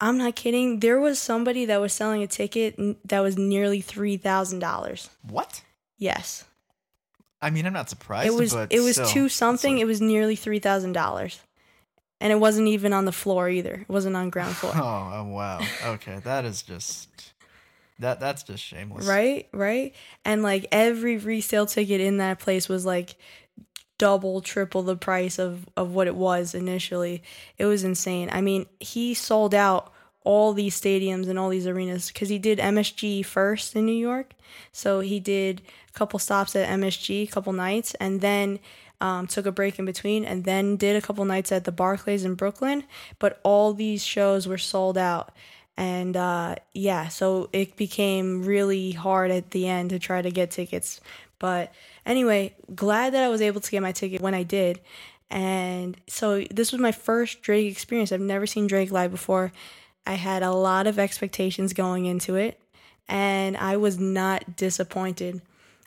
I'm 0.00 0.18
not 0.18 0.36
kidding. 0.36 0.80
There 0.80 1.00
was 1.00 1.18
somebody 1.18 1.64
that 1.66 1.80
was 1.80 1.92
selling 1.92 2.22
a 2.22 2.26
ticket 2.26 2.76
that 3.08 3.20
was 3.20 3.36
nearly 3.36 3.80
three 3.80 4.16
thousand 4.16 4.60
dollars. 4.60 5.10
What? 5.28 5.62
Yes. 5.98 6.44
I 7.40 7.50
mean, 7.50 7.66
I'm 7.66 7.72
not 7.72 7.88
surprised. 7.88 8.26
It 8.28 8.34
was 8.38 8.54
it 8.54 8.80
was 8.80 9.00
two 9.12 9.28
something. 9.28 9.74
like- 9.76 9.82
It 9.82 9.86
was 9.86 10.00
nearly 10.00 10.36
three 10.36 10.58
thousand 10.58 10.92
dollars, 10.92 11.40
and 12.20 12.32
it 12.32 12.36
wasn't 12.36 12.68
even 12.68 12.92
on 12.92 13.04
the 13.04 13.12
floor 13.12 13.48
either. 13.48 13.74
It 13.74 13.88
wasn't 13.88 14.16
on 14.16 14.30
ground 14.30 14.56
floor. 14.56 14.72
Oh, 14.76 15.12
oh 15.14 15.24
wow. 15.24 15.60
Okay, 15.84 16.20
that 16.24 16.44
is 16.44 16.62
just 16.62 17.08
that 18.00 18.20
that's 18.20 18.44
just 18.44 18.62
shameless. 18.62 19.06
right, 19.06 19.48
right, 19.52 19.94
and 20.24 20.42
like 20.44 20.66
every 20.70 21.16
resale 21.16 21.66
ticket 21.66 22.00
in 22.00 22.18
that 22.18 22.38
place 22.38 22.68
was 22.68 22.84
like 22.86 23.16
double, 23.98 24.40
triple 24.40 24.82
the 24.82 24.96
price 24.96 25.38
of 25.38 25.68
of 25.76 25.92
what 25.92 26.06
it 26.06 26.16
was 26.16 26.54
initially. 26.54 27.22
It 27.58 27.66
was 27.66 27.84
insane. 27.84 28.30
I 28.32 28.40
mean, 28.40 28.66
he 28.80 29.14
sold 29.14 29.54
out 29.54 29.92
all 30.24 30.52
these 30.52 30.78
stadiums 30.78 31.28
and 31.28 31.38
all 31.38 31.48
these 31.48 31.66
arenas 31.66 32.08
because 32.08 32.28
he 32.28 32.38
did 32.38 32.58
MSG 32.58 33.24
first 33.24 33.74
in 33.74 33.86
New 33.86 33.92
York. 33.92 34.34
So 34.72 35.00
he 35.00 35.20
did 35.20 35.62
a 35.88 35.92
couple 35.92 36.18
stops 36.18 36.54
at 36.54 36.68
MSG, 36.68 37.24
a 37.24 37.32
couple 37.32 37.52
nights, 37.52 37.94
and 37.94 38.20
then 38.20 38.58
um, 39.00 39.26
took 39.26 39.46
a 39.46 39.52
break 39.52 39.78
in 39.78 39.84
between, 39.84 40.24
and 40.24 40.44
then 40.44 40.76
did 40.76 40.96
a 40.96 41.00
couple 41.00 41.24
nights 41.24 41.52
at 41.52 41.64
the 41.64 41.72
Barclays 41.72 42.24
in 42.24 42.34
Brooklyn. 42.34 42.84
But 43.18 43.40
all 43.42 43.72
these 43.72 44.04
shows 44.04 44.46
were 44.46 44.58
sold 44.58 44.98
out. 44.98 45.32
And 45.78 46.16
uh, 46.16 46.56
yeah, 46.72 47.08
so 47.08 47.48
it 47.52 47.76
became 47.76 48.44
really 48.44 48.90
hard 48.92 49.30
at 49.30 49.52
the 49.52 49.68
end 49.68 49.90
to 49.90 49.98
try 49.98 50.20
to 50.20 50.30
get 50.30 50.50
tickets. 50.50 51.00
But 51.38 51.72
anyway, 52.08 52.56
glad 52.74 53.14
that 53.14 53.22
I 53.22 53.28
was 53.28 53.40
able 53.40 53.60
to 53.60 53.70
get 53.70 53.82
my 53.82 53.92
ticket 53.92 54.20
when 54.20 54.34
I 54.34 54.42
did. 54.42 54.80
And 55.30 55.96
so 56.08 56.42
this 56.50 56.72
was 56.72 56.80
my 56.80 56.90
first 56.90 57.42
Drake 57.42 57.70
experience. 57.70 58.10
I've 58.10 58.20
never 58.20 58.46
seen 58.46 58.66
Drake 58.66 58.90
live 58.90 59.10
before. 59.10 59.52
I 60.06 60.14
had 60.14 60.42
a 60.42 60.52
lot 60.52 60.86
of 60.86 60.98
expectations 60.98 61.74
going 61.74 62.06
into 62.06 62.34
it, 62.34 62.58
and 63.08 63.56
I 63.58 63.76
was 63.76 63.98
not 63.98 64.56
disappointed. 64.56 65.42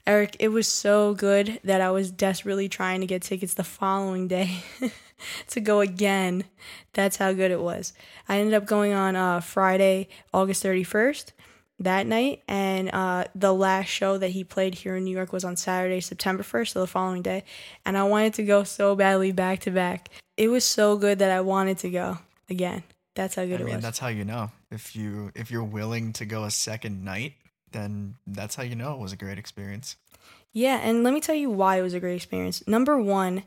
Eric, 0.06 0.36
it 0.40 0.50
was 0.50 0.68
so 0.68 1.16
good 1.16 1.60
that 1.63 1.82
I 1.82 1.90
was 1.90 2.12
desperately 2.12 2.70
trying 2.70 3.01
to 3.01 3.08
get 3.08 3.24
tickets 3.24 3.56
the 3.56 3.63
following 3.63 4.28
day 4.28 4.63
to 5.48 5.60
go 5.60 5.80
again. 5.80 6.44
That's 6.94 7.18
how 7.18 7.34
good 7.34 7.50
it 7.50 7.62
was. 7.62 7.94
I 8.30 8.38
ended 8.38 8.54
up 8.54 8.66
going 8.66 8.94
on 8.94 9.16
uh, 9.16 9.40
Friday, 9.40 10.08
August 10.34 10.63
31st 10.63 11.32
that 11.82 12.08
night, 12.08 12.44
and 12.48 12.90
uh, 12.94 13.26
the 13.36 13.54
last 13.54 13.88
show 13.88 14.18
that 14.18 14.30
he 14.30 14.44
played 14.44 14.76
here 14.76 14.96
in 14.96 15.04
New 15.04 15.16
York 15.16 15.34
was 15.34 15.44
on 15.44 15.56
Saturday, 15.56 16.00
September 16.02 16.44
1st, 16.44 16.70
so 16.70 16.80
the 16.82 16.88
following 16.88 17.22
day. 17.22 17.44
And 17.86 17.98
I 17.98 18.04
wanted 18.04 18.34
to 18.36 18.44
go 18.44 18.64
so 18.64 18.96
badly 18.96 19.32
back 19.32 19.60
to 19.62 19.72
back. 19.72 20.10
It 20.38 20.50
was 20.50 20.64
so 20.64 20.98
good 20.98 21.20
that 21.20 21.32
I 21.32 21.42
wanted 21.42 21.78
to 21.80 21.90
go 21.90 22.18
again. 22.50 22.84
That's 23.16 23.36
how 23.36 23.46
good 23.46 23.60
I 23.60 23.64
it 23.64 23.66
mean, 23.66 23.76
was. 23.76 23.84
that's 23.84 24.00
how 24.00 24.08
you 24.08 24.24
know 24.24 24.52
if 24.72 24.96
you 24.96 25.32
if 25.36 25.52
you're 25.52 25.64
willing 25.64 26.14
to 26.14 26.26
go 26.26 26.46
a 26.46 26.52
second 26.52 27.04
night, 27.04 27.34
then 27.72 28.16
that's 28.26 28.56
how 28.56 28.64
you 28.64 28.76
know 28.76 28.94
it 28.94 29.00
was 29.00 29.12
a 29.12 29.18
great 29.18 29.38
experience. 29.38 29.98
Yeah, 30.54 30.80
and 30.82 31.04
let 31.04 31.14
me 31.14 31.22
tell 31.22 31.36
you 31.36 31.50
why 31.50 31.78
it 31.78 31.82
was 31.82 31.94
a 31.94 32.00
great 32.00 32.16
experience. 32.16 32.66
Number 32.68 33.00
one, 33.02 33.44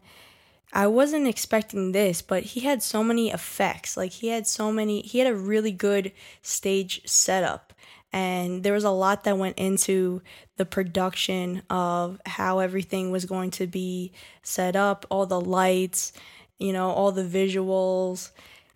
I 0.72 0.86
wasn't 0.86 1.28
expecting 1.28 1.92
this, 1.92 2.22
but 2.22 2.42
he 2.42 2.60
had 2.60 2.82
so 2.82 3.04
many 3.04 3.30
effects. 3.30 3.96
Like 3.96 4.10
he 4.12 4.28
had 4.28 4.46
so 4.46 4.72
many 4.72 5.02
he 5.02 5.18
had 5.18 5.28
a 5.32 5.36
really 5.36 5.72
good 5.72 6.12
stage 6.42 7.02
setup. 7.06 7.72
And 8.14 8.62
there 8.62 8.72
was 8.72 8.84
a 8.84 8.90
lot 8.90 9.24
that 9.24 9.38
went 9.38 9.58
into 9.58 10.22
the 10.56 10.64
production 10.64 11.62
of 11.68 12.20
how 12.24 12.60
everything 12.60 13.10
was 13.10 13.24
going 13.24 13.50
to 13.52 13.66
be 13.66 14.12
set 14.44 14.76
up, 14.76 15.04
all 15.10 15.26
the 15.26 15.40
lights, 15.40 16.12
you 16.56 16.72
know, 16.72 16.90
all 16.90 17.10
the 17.10 17.24
visuals. 17.24 18.30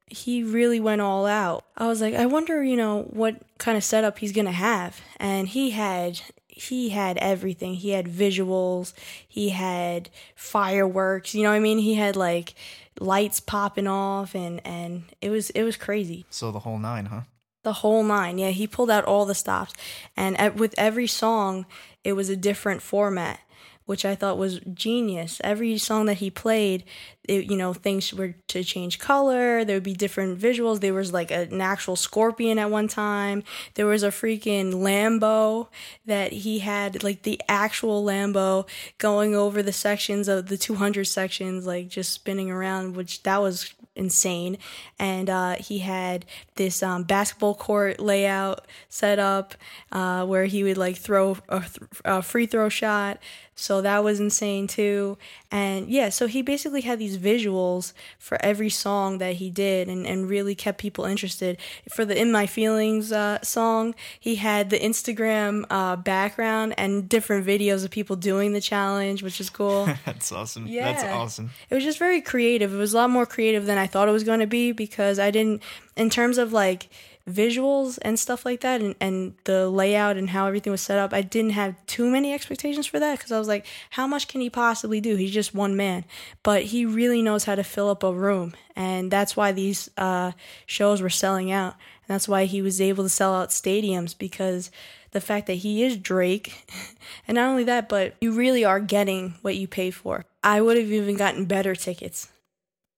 He 0.09 0.42
really 0.42 0.80
went 0.80 1.02
all 1.02 1.25
out. 1.25 1.64
I 1.76 1.87
was 1.87 2.00
like, 2.00 2.14
I 2.14 2.26
wonder, 2.26 2.64
you 2.64 2.76
know, 2.76 3.02
what 3.11 3.37
kind 3.59 3.78
of 3.78 3.85
setup 3.85 4.18
he's 4.18 4.33
going 4.33 4.47
to 4.47 4.50
have. 4.50 5.00
And 5.21 5.47
he 5.47 5.71
had 5.71 6.21
he 6.49 6.88
had 6.88 7.16
everything. 7.18 7.75
He 7.75 7.90
had 7.90 8.07
visuals, 8.07 8.92
he 9.28 9.50
had 9.50 10.11
fireworks, 10.35 11.33
you 11.33 11.45
know 11.45 11.50
what 11.50 11.54
I 11.57 11.61
mean? 11.61 11.78
He 11.78 11.95
had 11.95 12.16
like 12.16 12.54
lights 12.99 13.38
popping 13.38 13.87
off 13.87 14.35
and 14.35 14.61
and 14.66 15.04
it 15.21 15.30
was 15.30 15.50
it 15.50 15.62
was 15.62 15.76
crazy. 15.76 16.26
So 16.28 16.50
the 16.50 16.59
whole 16.59 16.80
nine, 16.80 17.07
huh? 17.07 17.21
The 17.69 17.75
whole 17.75 18.03
nine. 18.03 18.39
Yeah, 18.39 18.49
he 18.49 18.67
pulled 18.67 18.91
out 18.91 19.05
all 19.05 19.27
the 19.27 19.35
stops. 19.35 19.75
And 20.17 20.41
at, 20.41 20.57
with 20.57 20.75
every 20.79 21.07
song, 21.07 21.67
it 22.03 22.15
was 22.15 22.31
a 22.31 22.35
different 22.35 22.81
format, 22.81 23.41
which 23.88 24.04
I 24.04 24.14
thought 24.14 24.37
was 24.37 24.61
genius. 24.75 25.40
Every 25.42 25.78
song 25.78 26.04
that 26.07 26.18
he 26.18 26.28
played, 26.28 26.85
it, 27.25 27.50
you 27.50 27.57
know, 27.57 27.73
things 27.73 28.12
were 28.12 28.35
to 28.49 28.62
change 28.62 28.99
color. 28.99 29.64
There 29.64 29.76
would 29.76 29.83
be 29.83 29.95
different 29.95 30.38
visuals. 30.38 30.80
There 30.80 30.92
was 30.92 31.11
like 31.11 31.30
an 31.30 31.62
actual 31.62 31.97
scorpion 31.97 32.59
at 32.59 32.71
one 32.71 32.88
time. 32.88 33.45
There 33.76 33.87
was 33.87 34.02
a 34.02 34.09
freaking 34.09 34.75
Lambo 34.75 35.68
that 36.04 36.33
he 36.33 36.59
had, 36.59 37.02
like 37.02 37.23
the 37.23 37.40
actual 37.49 38.04
Lambo 38.04 38.68
going 38.99 39.35
over 39.35 39.62
the 39.62 39.73
sections 39.73 40.28
of 40.28 40.49
the 40.49 40.59
200 40.59 41.07
sections, 41.07 41.66
like 41.66 41.88
just 41.88 42.12
spinning 42.12 42.50
around, 42.50 42.95
which 42.95 43.23
that 43.23 43.40
was 43.40 43.73
insane. 43.99 44.57
And 44.99 45.28
uh, 45.28 45.57
he 45.57 45.78
had 45.78 46.25
this 46.54 46.83
um, 46.83 47.02
basketball 47.02 47.54
court 47.54 48.00
layout 48.00 48.66
set 48.88 49.18
up 49.18 49.54
uh, 49.92 50.25
where 50.25 50.45
he 50.45 50.62
would 50.62 50.78
like 50.78 50.97
throw 50.97 51.37
a, 51.49 51.61
th- 51.61 51.78
a 52.04 52.23
free 52.23 52.47
throw 52.47 52.68
shot. 52.68 53.18
So 53.61 53.83
that 53.83 54.05
was 54.05 54.21
insane 54.21 54.69
too. 54.69 55.19
And 55.50 55.91
yeah, 55.91 56.11
so 56.11 56.29
he 56.29 56.43
basically 56.43 56.83
had 56.83 57.00
these 57.00 57.19
visuals 57.19 57.93
for 58.17 58.38
every 58.41 58.71
song 58.71 59.19
that 59.19 59.35
he 59.35 59.50
did 59.50 59.88
and, 59.88 60.07
and 60.07 60.29
really 60.29 60.55
kept 60.55 60.79
people 60.79 61.05
interested. 61.05 61.59
For 61.88 62.05
the 62.05 62.17
In 62.17 62.31
My 62.31 62.47
Feelings 62.47 63.11
uh, 63.11 63.43
song, 63.43 63.97
he 64.21 64.37
had 64.37 64.71
the 64.71 64.79
Instagram 64.79 65.65
uh, 65.71 65.97
background 65.97 66.75
and 66.79 67.09
different 67.09 67.45
videos 67.45 67.85
of 67.85 67.91
people 67.91 68.15
doing 68.15 68.53
the 68.53 68.61
challenge, 68.61 69.25
which 69.25 69.41
is 69.41 69.50
cool. 69.50 69.87
that's 70.07 70.31
awesome. 70.31 70.69
Yeah. 70.69 70.93
That's 70.93 71.03
awesome. 71.03 71.50
it 71.69 71.75
was 71.75 71.83
just 71.83 71.99
very 71.99 72.21
creative. 72.21 72.73
It 72.73 72.77
was 72.77 72.95
a 72.95 72.97
lot 72.97 73.11
more 73.11 73.27
creative 73.27 73.67
than 73.67 73.77
I 73.77 73.88
thought 73.88 74.09
it 74.09 74.12
was 74.12 74.23
going 74.23 74.41
to 74.41 74.47
be 74.47 74.71
because 74.71 75.19
I 75.19 75.33
didn't, 75.33 75.65
in 75.97 76.11
terms 76.11 76.38
of 76.38 76.53
like 76.53 76.88
visuals 77.28 77.99
and 78.02 78.18
stuff 78.18 78.44
like 78.44 78.61
that 78.61 78.80
and, 78.80 78.94
and 79.00 79.35
the 79.44 79.68
layout 79.68 80.16
and 80.16 80.30
how 80.30 80.47
everything 80.47 80.70
was 80.70 80.80
set 80.80 80.99
up, 80.99 81.12
I 81.12 81.23
didn't 81.23 81.52
have 81.52 81.75
too 81.87 82.11
many 82.11 82.32
expectations 82.32 82.87
for 82.87 82.99
that 82.99 83.18
because 83.18 83.32
I 83.32 83.38
was 83.38 83.49
like, 83.49 83.66
how 83.90 84.06
much 84.06 84.28
can 84.28 84.40
he 84.40 84.50
possibly 84.50 85.00
do? 85.00 85.16
He's 85.16 85.32
just 85.32 85.54
one 85.54 85.76
man. 85.76 86.04
But 86.42 86.64
he 86.64 86.85
really 86.85 87.23
knows 87.23 87.44
how 87.44 87.54
to 87.54 87.64
fill 87.64 87.90
up 87.90 88.02
a 88.02 88.12
room. 88.12 88.54
And 88.75 89.11
that's 89.11 89.37
why 89.37 89.52
these 89.52 89.90
uh, 89.97 90.32
shows 90.66 91.02
were 91.02 91.11
selling 91.11 91.50
out. 91.52 91.75
And 91.75 92.14
that's 92.14 92.28
why 92.28 92.44
he 92.44 92.62
was 92.62 92.80
able 92.80 93.04
to 93.04 93.11
sell 93.11 93.35
out 93.35 93.50
stadiums 93.50 94.16
because 94.16 94.70
the 95.11 95.20
fact 95.20 95.47
that 95.47 95.54
he 95.54 95.82
is 95.85 95.97
Drake, 95.97 96.66
and 97.28 97.37
not 97.37 97.49
only 97.49 97.64
that, 97.64 97.88
but 97.88 98.14
you 98.20 98.32
really 98.32 98.64
are 98.64 98.80
getting 98.80 99.35
what 99.42 99.56
you 99.56 99.66
pay 99.66 99.90
for. 99.90 100.25
I 100.42 100.61
would 100.61 100.76
have 100.76 100.90
even 100.90 101.16
gotten 101.16 101.44
better 101.47 101.75
tickets 101.75 102.28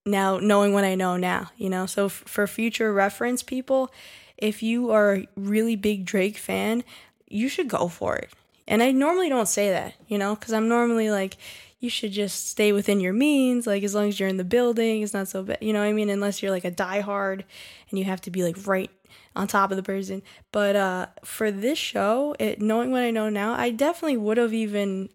now, 0.07 0.39
knowing 0.39 0.73
what 0.73 0.85
I 0.85 0.95
know 0.95 1.17
now, 1.17 1.51
you 1.57 1.69
know? 1.69 1.87
So, 1.87 2.07
f- 2.07 2.13
for 2.27 2.47
future 2.47 2.93
reference, 2.93 3.43
people, 3.43 3.93
if 4.39 4.63
you 4.63 4.91
are 4.91 5.15
a 5.15 5.29
really 5.37 5.77
big 5.77 6.05
Drake 6.05 6.39
fan, 6.39 6.85
you 7.27 7.49
should 7.49 7.69
go 7.69 7.89
for 7.89 8.17
it. 8.17 8.31
And 8.67 8.83
I 8.83 8.93
normally 8.93 9.29
don't 9.29 9.49
say 9.49 9.71
that, 9.71 9.95
you 10.09 10.17
know, 10.17 10.35
because 10.35 10.53
I'm 10.53 10.69
normally 10.69 11.11
like, 11.11 11.37
you 11.81 11.91
should 11.91 12.13
just 12.13 12.49
stay 12.49 12.73
within 12.73 13.01
your 13.01 13.13
means. 13.13 13.67
Like 13.67 13.83
as 13.83 13.95
long 13.95 14.09
as 14.09 14.21
you're 14.21 14.29
in 14.29 14.37
the 14.37 14.45
building, 14.45 15.03
it's 15.03 15.15
not 15.15 15.29
so 15.29 15.43
bad. 15.43 15.59
You 15.61 15.73
know 15.73 15.83
I 15.83 15.93
mean? 15.93 16.11
Unless 16.11 16.43
you're 16.43 16.53
like 16.53 16.65
a 16.65 16.71
diehard 16.71 17.43
and 17.91 17.99
you 17.99 18.05
have 18.05 18.21
to 18.23 18.31
be 18.31 18.45
like 18.45 18.67
right 18.67 18.91
on 19.35 19.47
top 19.47 19.71
of 19.71 19.77
the 19.77 19.83
person. 19.83 20.23
But 20.53 20.77
uh, 20.77 21.07
for 21.25 21.51
this 21.51 21.79
show, 21.79 22.37
it 22.39 22.61
knowing 22.61 22.91
what 22.91 23.03
I 23.03 23.11
know 23.11 23.29
now, 23.29 23.55
I 23.55 23.71
definitely 23.71 24.19
would 24.19 24.37
have 24.37 24.53
even 24.53 25.09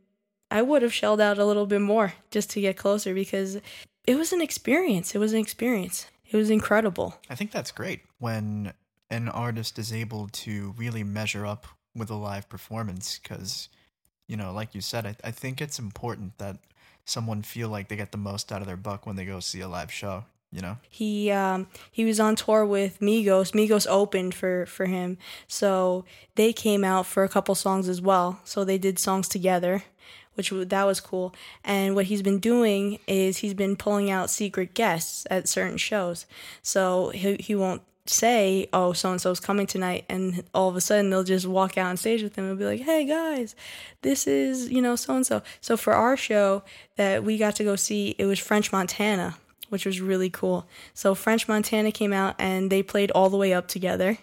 I 0.49 0.61
would 0.61 0.81
have 0.81 0.93
shelled 0.93 1.21
out 1.21 1.37
a 1.37 1.45
little 1.45 1.65
bit 1.65 1.81
more 1.81 2.13
just 2.31 2.49
to 2.51 2.61
get 2.61 2.77
closer 2.77 3.13
because 3.13 3.59
it 4.07 4.15
was 4.15 4.33
an 4.33 4.41
experience. 4.41 5.15
It 5.15 5.19
was 5.19 5.33
an 5.33 5.39
experience. 5.39 6.07
It 6.29 6.37
was 6.37 6.49
incredible. 6.49 7.15
I 7.29 7.35
think 7.35 7.51
that's 7.51 7.71
great 7.71 8.01
when 8.19 8.73
an 9.09 9.29
artist 9.29 9.77
is 9.77 9.93
able 9.93 10.27
to 10.29 10.73
really 10.77 11.03
measure 11.03 11.45
up 11.45 11.67
with 11.95 12.09
a 12.09 12.15
live 12.15 12.49
performance 12.49 13.19
because, 13.21 13.69
you 14.27 14.35
know, 14.35 14.51
like 14.51 14.75
you 14.75 14.81
said, 14.81 15.05
I, 15.05 15.15
I 15.23 15.31
think 15.31 15.61
it's 15.61 15.79
important 15.79 16.37
that 16.39 16.57
someone 17.05 17.43
feel 17.43 17.69
like 17.69 17.87
they 17.87 17.95
get 17.95 18.11
the 18.11 18.17
most 18.17 18.51
out 18.51 18.61
of 18.61 18.67
their 18.67 18.77
buck 18.77 19.05
when 19.05 19.15
they 19.15 19.25
go 19.25 19.39
see 19.39 19.61
a 19.61 19.67
live 19.67 19.91
show 19.91 20.25
you 20.51 20.61
know 20.61 20.77
he 20.89 21.29
um 21.31 21.67
he 21.91 22.05
was 22.05 22.19
on 22.19 22.35
tour 22.35 22.65
with 22.65 22.99
migos 22.99 23.51
migos 23.51 23.85
opened 23.89 24.33
for 24.33 24.65
for 24.65 24.85
him 24.85 25.17
so 25.47 26.05
they 26.35 26.53
came 26.53 26.83
out 26.83 27.05
for 27.05 27.23
a 27.23 27.29
couple 27.29 27.53
songs 27.53 27.89
as 27.89 28.01
well 28.01 28.39
so 28.43 28.63
they 28.63 28.77
did 28.77 28.97
songs 28.97 29.27
together 29.27 29.83
which 30.35 30.51
that 30.51 30.83
was 30.83 30.99
cool. 30.99 31.33
And 31.63 31.95
what 31.95 32.05
he's 32.05 32.21
been 32.21 32.39
doing 32.39 32.99
is 33.07 33.37
he's 33.37 33.53
been 33.53 33.75
pulling 33.75 34.11
out 34.11 34.29
secret 34.29 34.73
guests 34.73 35.25
at 35.29 35.49
certain 35.49 35.77
shows. 35.77 36.25
So 36.61 37.09
he 37.09 37.35
he 37.39 37.55
won't 37.55 37.81
say, 38.05 38.67
"Oh, 38.71 38.93
so 38.93 39.11
and 39.11 39.19
so's 39.21 39.39
coming 39.39 39.67
tonight," 39.67 40.05
and 40.09 40.43
all 40.53 40.69
of 40.69 40.75
a 40.75 40.81
sudden 40.81 41.09
they'll 41.09 41.23
just 41.23 41.47
walk 41.47 41.77
out 41.77 41.87
on 41.87 41.97
stage 41.97 42.21
with 42.21 42.35
him 42.35 42.45
and 42.45 42.59
be 42.59 42.65
like, 42.65 42.81
"Hey 42.81 43.05
guys, 43.05 43.55
this 44.01 44.27
is 44.27 44.69
you 44.69 44.81
know 44.81 44.95
so 44.95 45.15
and 45.15 45.25
so." 45.25 45.41
So 45.61 45.77
for 45.77 45.93
our 45.93 46.15
show 46.17 46.63
that 46.97 47.23
we 47.23 47.37
got 47.37 47.55
to 47.57 47.63
go 47.63 47.75
see, 47.75 48.15
it 48.17 48.25
was 48.25 48.39
French 48.39 48.71
Montana, 48.71 49.37
which 49.69 49.85
was 49.85 50.01
really 50.01 50.29
cool. 50.29 50.67
So 50.93 51.15
French 51.15 51.47
Montana 51.47 51.91
came 51.91 52.13
out 52.13 52.35
and 52.39 52.71
they 52.71 52.83
played 52.83 53.11
all 53.11 53.29
the 53.29 53.37
way 53.37 53.53
up 53.53 53.67
together, 53.67 54.17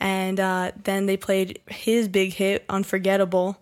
and 0.00 0.38
uh, 0.38 0.72
then 0.84 1.06
they 1.06 1.16
played 1.16 1.60
his 1.68 2.08
big 2.08 2.34
hit, 2.34 2.64
"Unforgettable." 2.68 3.58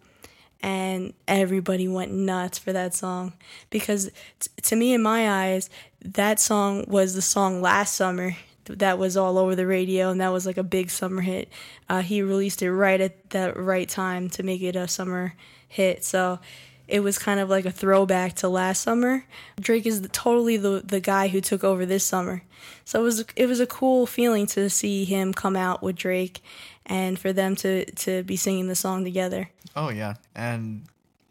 And 0.65 1.13
everybody 1.29 1.87
went 1.87 2.11
nuts 2.11 2.59
for 2.59 2.73
that 2.73 2.95
song. 2.95 3.35
Because 3.69 4.11
t- 4.41 4.51
to 4.63 4.77
me 4.77 4.95
in 4.95 5.03
my 5.03 5.51
eyes 5.51 5.69
that 6.01 6.41
song 6.41 6.85
was 6.89 7.15
the 7.15 7.23
song 7.23 7.61
last 7.61 7.95
summer 7.95 8.37
that 8.67 8.99
was 8.99 9.17
all 9.17 9.37
over 9.37 9.55
the 9.55 9.67
radio 9.67 10.11
and 10.11 10.23
that 10.23 10.33
was 10.33 10.47
like 10.47 10.57
a 10.57 10.63
big 10.63 10.89
summer 10.89 11.21
hit. 11.21 11.51
Uh, 11.89 12.01
he 12.01 12.23
released 12.23 12.63
it 12.63 12.73
right 12.73 13.01
at 13.01 13.31
the 13.31 13.53
right 13.55 13.89
time 13.89 14.31
to 14.31 14.43
make 14.43 14.63
it 14.63 14.75
a 14.75 14.89
summer 14.89 15.35
hit. 15.69 16.03
So 16.03 16.39
it 16.87 17.01
was 17.01 17.19
kind 17.19 17.41
of 17.41 17.49
like 17.49 17.65
a 17.65 17.71
throwback 17.71 18.35
to 18.35 18.49
last 18.49 18.83
summer 18.83 19.25
drake 19.61 19.87
is 19.87 20.03
the, 20.03 20.09
totally 20.09 20.57
the, 20.57 20.83
the 20.85 21.01
guy 21.01 21.29
who 21.29 21.41
took 21.41 21.65
over 21.65 21.87
this 21.87 22.05
summer 22.05 22.43
so 22.85 23.01
it 23.01 23.03
was 23.03 23.25
it 23.37 23.47
was 23.47 23.61
a 23.61 23.67
cool 23.67 24.07
feeling 24.07 24.47
to 24.49 24.69
see 24.69 25.05
him 25.05 25.33
come 25.33 25.57
out 25.57 25.83
with 25.83 25.97
drake 25.97 26.43
and 26.87 27.19
for 27.19 27.33
them 27.33 27.57
to 27.57 27.85
to 27.93 28.23
be 28.23 28.37
singing 28.37 28.69
the 28.69 28.75
song 28.75 29.05
together. 29.05 29.51
Oh 29.75 29.89
yeah, 29.89 30.15
and 30.35 30.85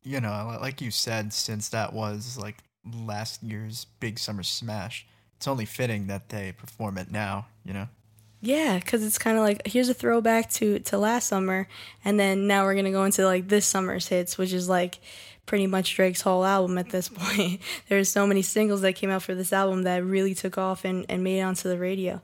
you 0.04 0.20
know, 0.20 0.58
like 0.62 0.82
you 0.82 0.92
said, 0.92 1.34
since 1.34 1.70
that 1.70 1.94
was 1.94 2.38
like 2.38 2.58
last 2.94 3.44
year's 3.44 3.86
big 4.00 4.20
summer 4.20 4.44
smash, 4.44 5.06
it's 5.38 5.48
only 5.48 5.66
fitting 5.66 6.08
that 6.08 6.30
they 6.30 6.52
perform 6.52 6.98
it 6.98 7.12
now. 7.12 7.48
You 7.64 7.74
know. 7.74 7.88
Yeah, 8.42 8.78
because 8.78 9.06
it's 9.06 9.18
kind 9.18 9.38
of 9.38 9.44
like 9.44 9.66
here's 9.66 9.90
a 9.90 9.94
throwback 9.94 10.52
to 10.54 10.80
to 10.80 10.98
last 10.98 11.28
summer, 11.28 11.68
and 12.04 12.20
then 12.20 12.48
now 12.48 12.64
we're 12.66 12.76
gonna 12.76 12.92
go 12.92 13.06
into 13.06 13.26
like 13.26 13.48
this 13.48 13.66
summer's 13.66 14.08
hits, 14.08 14.38
which 14.38 14.52
is 14.54 14.68
like 14.68 15.00
pretty 15.46 15.68
much 15.68 15.96
Drake's 15.96 16.22
whole 16.22 16.46
album 16.46 16.78
at 16.78 16.90
this 16.90 17.10
point. 17.14 17.62
There's 17.90 18.10
so 18.10 18.26
many 18.26 18.42
singles 18.42 18.82
that 18.82 18.94
came 18.94 19.10
out 19.10 19.24
for 19.24 19.36
this 19.36 19.54
album 19.54 19.84
that 19.84 20.04
really 20.04 20.34
took 20.34 20.58
off 20.58 20.86
and, 20.86 21.06
and 21.10 21.24
made 21.24 21.40
it 21.40 21.44
onto 21.44 21.70
the 21.70 21.78
radio. 21.78 22.22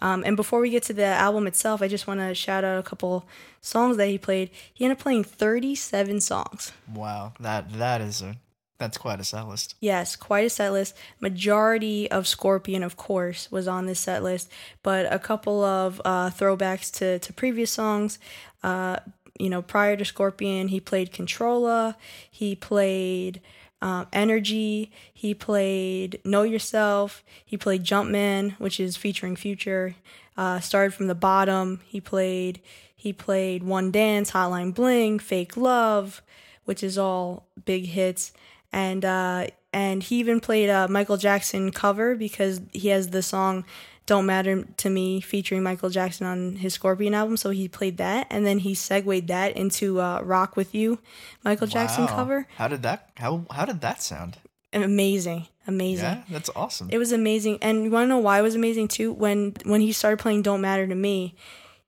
Um, 0.00 0.24
and 0.26 0.36
before 0.36 0.60
we 0.60 0.70
get 0.70 0.82
to 0.84 0.92
the 0.92 1.04
album 1.04 1.46
itself, 1.46 1.80
I 1.80 1.86
just 1.86 2.08
want 2.08 2.18
to 2.18 2.34
shout 2.34 2.64
out 2.64 2.78
a 2.78 2.82
couple 2.82 3.24
songs 3.60 3.96
that 3.98 4.08
he 4.08 4.18
played. 4.18 4.50
He 4.74 4.84
ended 4.84 4.98
up 4.98 5.02
playing 5.02 5.22
37 5.24 6.20
songs. 6.20 6.72
Wow, 6.92 7.34
that 7.38 7.72
that 7.74 8.00
is 8.00 8.20
a 8.20 8.36
that's 8.82 8.98
quite 8.98 9.20
a 9.20 9.24
set 9.24 9.46
list. 9.46 9.76
Yes, 9.78 10.16
quite 10.16 10.44
a 10.44 10.50
set 10.50 10.72
list. 10.72 10.96
Majority 11.20 12.10
of 12.10 12.26
Scorpion, 12.26 12.82
of 12.82 12.96
course, 12.96 13.48
was 13.48 13.68
on 13.68 13.86
this 13.86 14.00
set 14.00 14.24
list, 14.24 14.50
but 14.82 15.06
a 15.12 15.20
couple 15.20 15.62
of 15.62 16.02
uh, 16.04 16.30
throwbacks 16.30 16.92
to, 16.94 17.20
to 17.20 17.32
previous 17.32 17.70
songs. 17.70 18.18
Uh, 18.64 18.96
you 19.42 19.50
know, 19.50 19.60
prior 19.60 19.96
to 19.96 20.04
Scorpion, 20.04 20.68
he 20.68 20.78
played 20.78 21.12
Controlla. 21.12 21.96
He 22.30 22.54
played 22.54 23.40
um, 23.80 24.06
Energy. 24.12 24.92
He 25.12 25.34
played 25.34 26.20
Know 26.24 26.44
Yourself. 26.44 27.24
He 27.44 27.56
played 27.56 27.82
Jumpman, 27.82 28.52
which 28.60 28.78
is 28.78 28.96
featuring 28.96 29.34
Future. 29.34 29.96
Uh, 30.36 30.60
started 30.60 30.94
from 30.94 31.08
the 31.08 31.16
bottom. 31.16 31.80
He 31.86 32.00
played 32.00 32.60
he 32.94 33.12
played 33.12 33.64
One 33.64 33.90
Dance, 33.90 34.30
Hotline 34.30 34.72
Bling, 34.72 35.18
Fake 35.18 35.56
Love, 35.56 36.22
which 36.64 36.84
is 36.84 36.96
all 36.96 37.48
big 37.64 37.86
hits. 37.86 38.32
And 38.72 39.04
uh, 39.04 39.48
and 39.72 40.04
he 40.04 40.20
even 40.20 40.38
played 40.38 40.68
a 40.68 40.86
Michael 40.86 41.16
Jackson 41.16 41.72
cover 41.72 42.14
because 42.14 42.60
he 42.72 42.88
has 42.88 43.08
the 43.08 43.24
song 43.24 43.64
don't 44.06 44.26
Matter 44.26 44.64
to 44.64 44.90
Me 44.90 45.20
featuring 45.20 45.62
Michael 45.62 45.90
Jackson 45.90 46.26
on 46.26 46.56
his 46.56 46.74
Scorpion 46.74 47.14
album. 47.14 47.36
So 47.36 47.50
he 47.50 47.68
played 47.68 47.98
that 47.98 48.26
and 48.30 48.44
then 48.44 48.58
he 48.58 48.74
segued 48.74 49.28
that 49.28 49.56
into 49.56 50.00
uh, 50.00 50.20
Rock 50.22 50.56
With 50.56 50.74
You, 50.74 50.98
Michael 51.44 51.66
wow. 51.68 51.72
Jackson 51.72 52.06
cover. 52.06 52.46
How 52.56 52.68
did 52.68 52.82
that 52.82 53.10
how 53.16 53.44
how 53.50 53.64
did 53.64 53.80
that 53.80 54.02
sound? 54.02 54.38
Amazing. 54.72 55.46
Amazing. 55.66 56.04
Yeah, 56.04 56.22
that's 56.30 56.50
awesome. 56.56 56.88
It 56.90 56.98
was 56.98 57.12
amazing. 57.12 57.58
And 57.62 57.84
you 57.84 57.90
wanna 57.90 58.06
know 58.06 58.18
why 58.18 58.38
it 58.38 58.42
was 58.42 58.54
amazing 58.54 58.88
too? 58.88 59.12
When 59.12 59.54
when 59.64 59.80
he 59.80 59.92
started 59.92 60.18
playing 60.18 60.42
Don't 60.42 60.60
Matter 60.60 60.86
to 60.86 60.94
Me, 60.94 61.34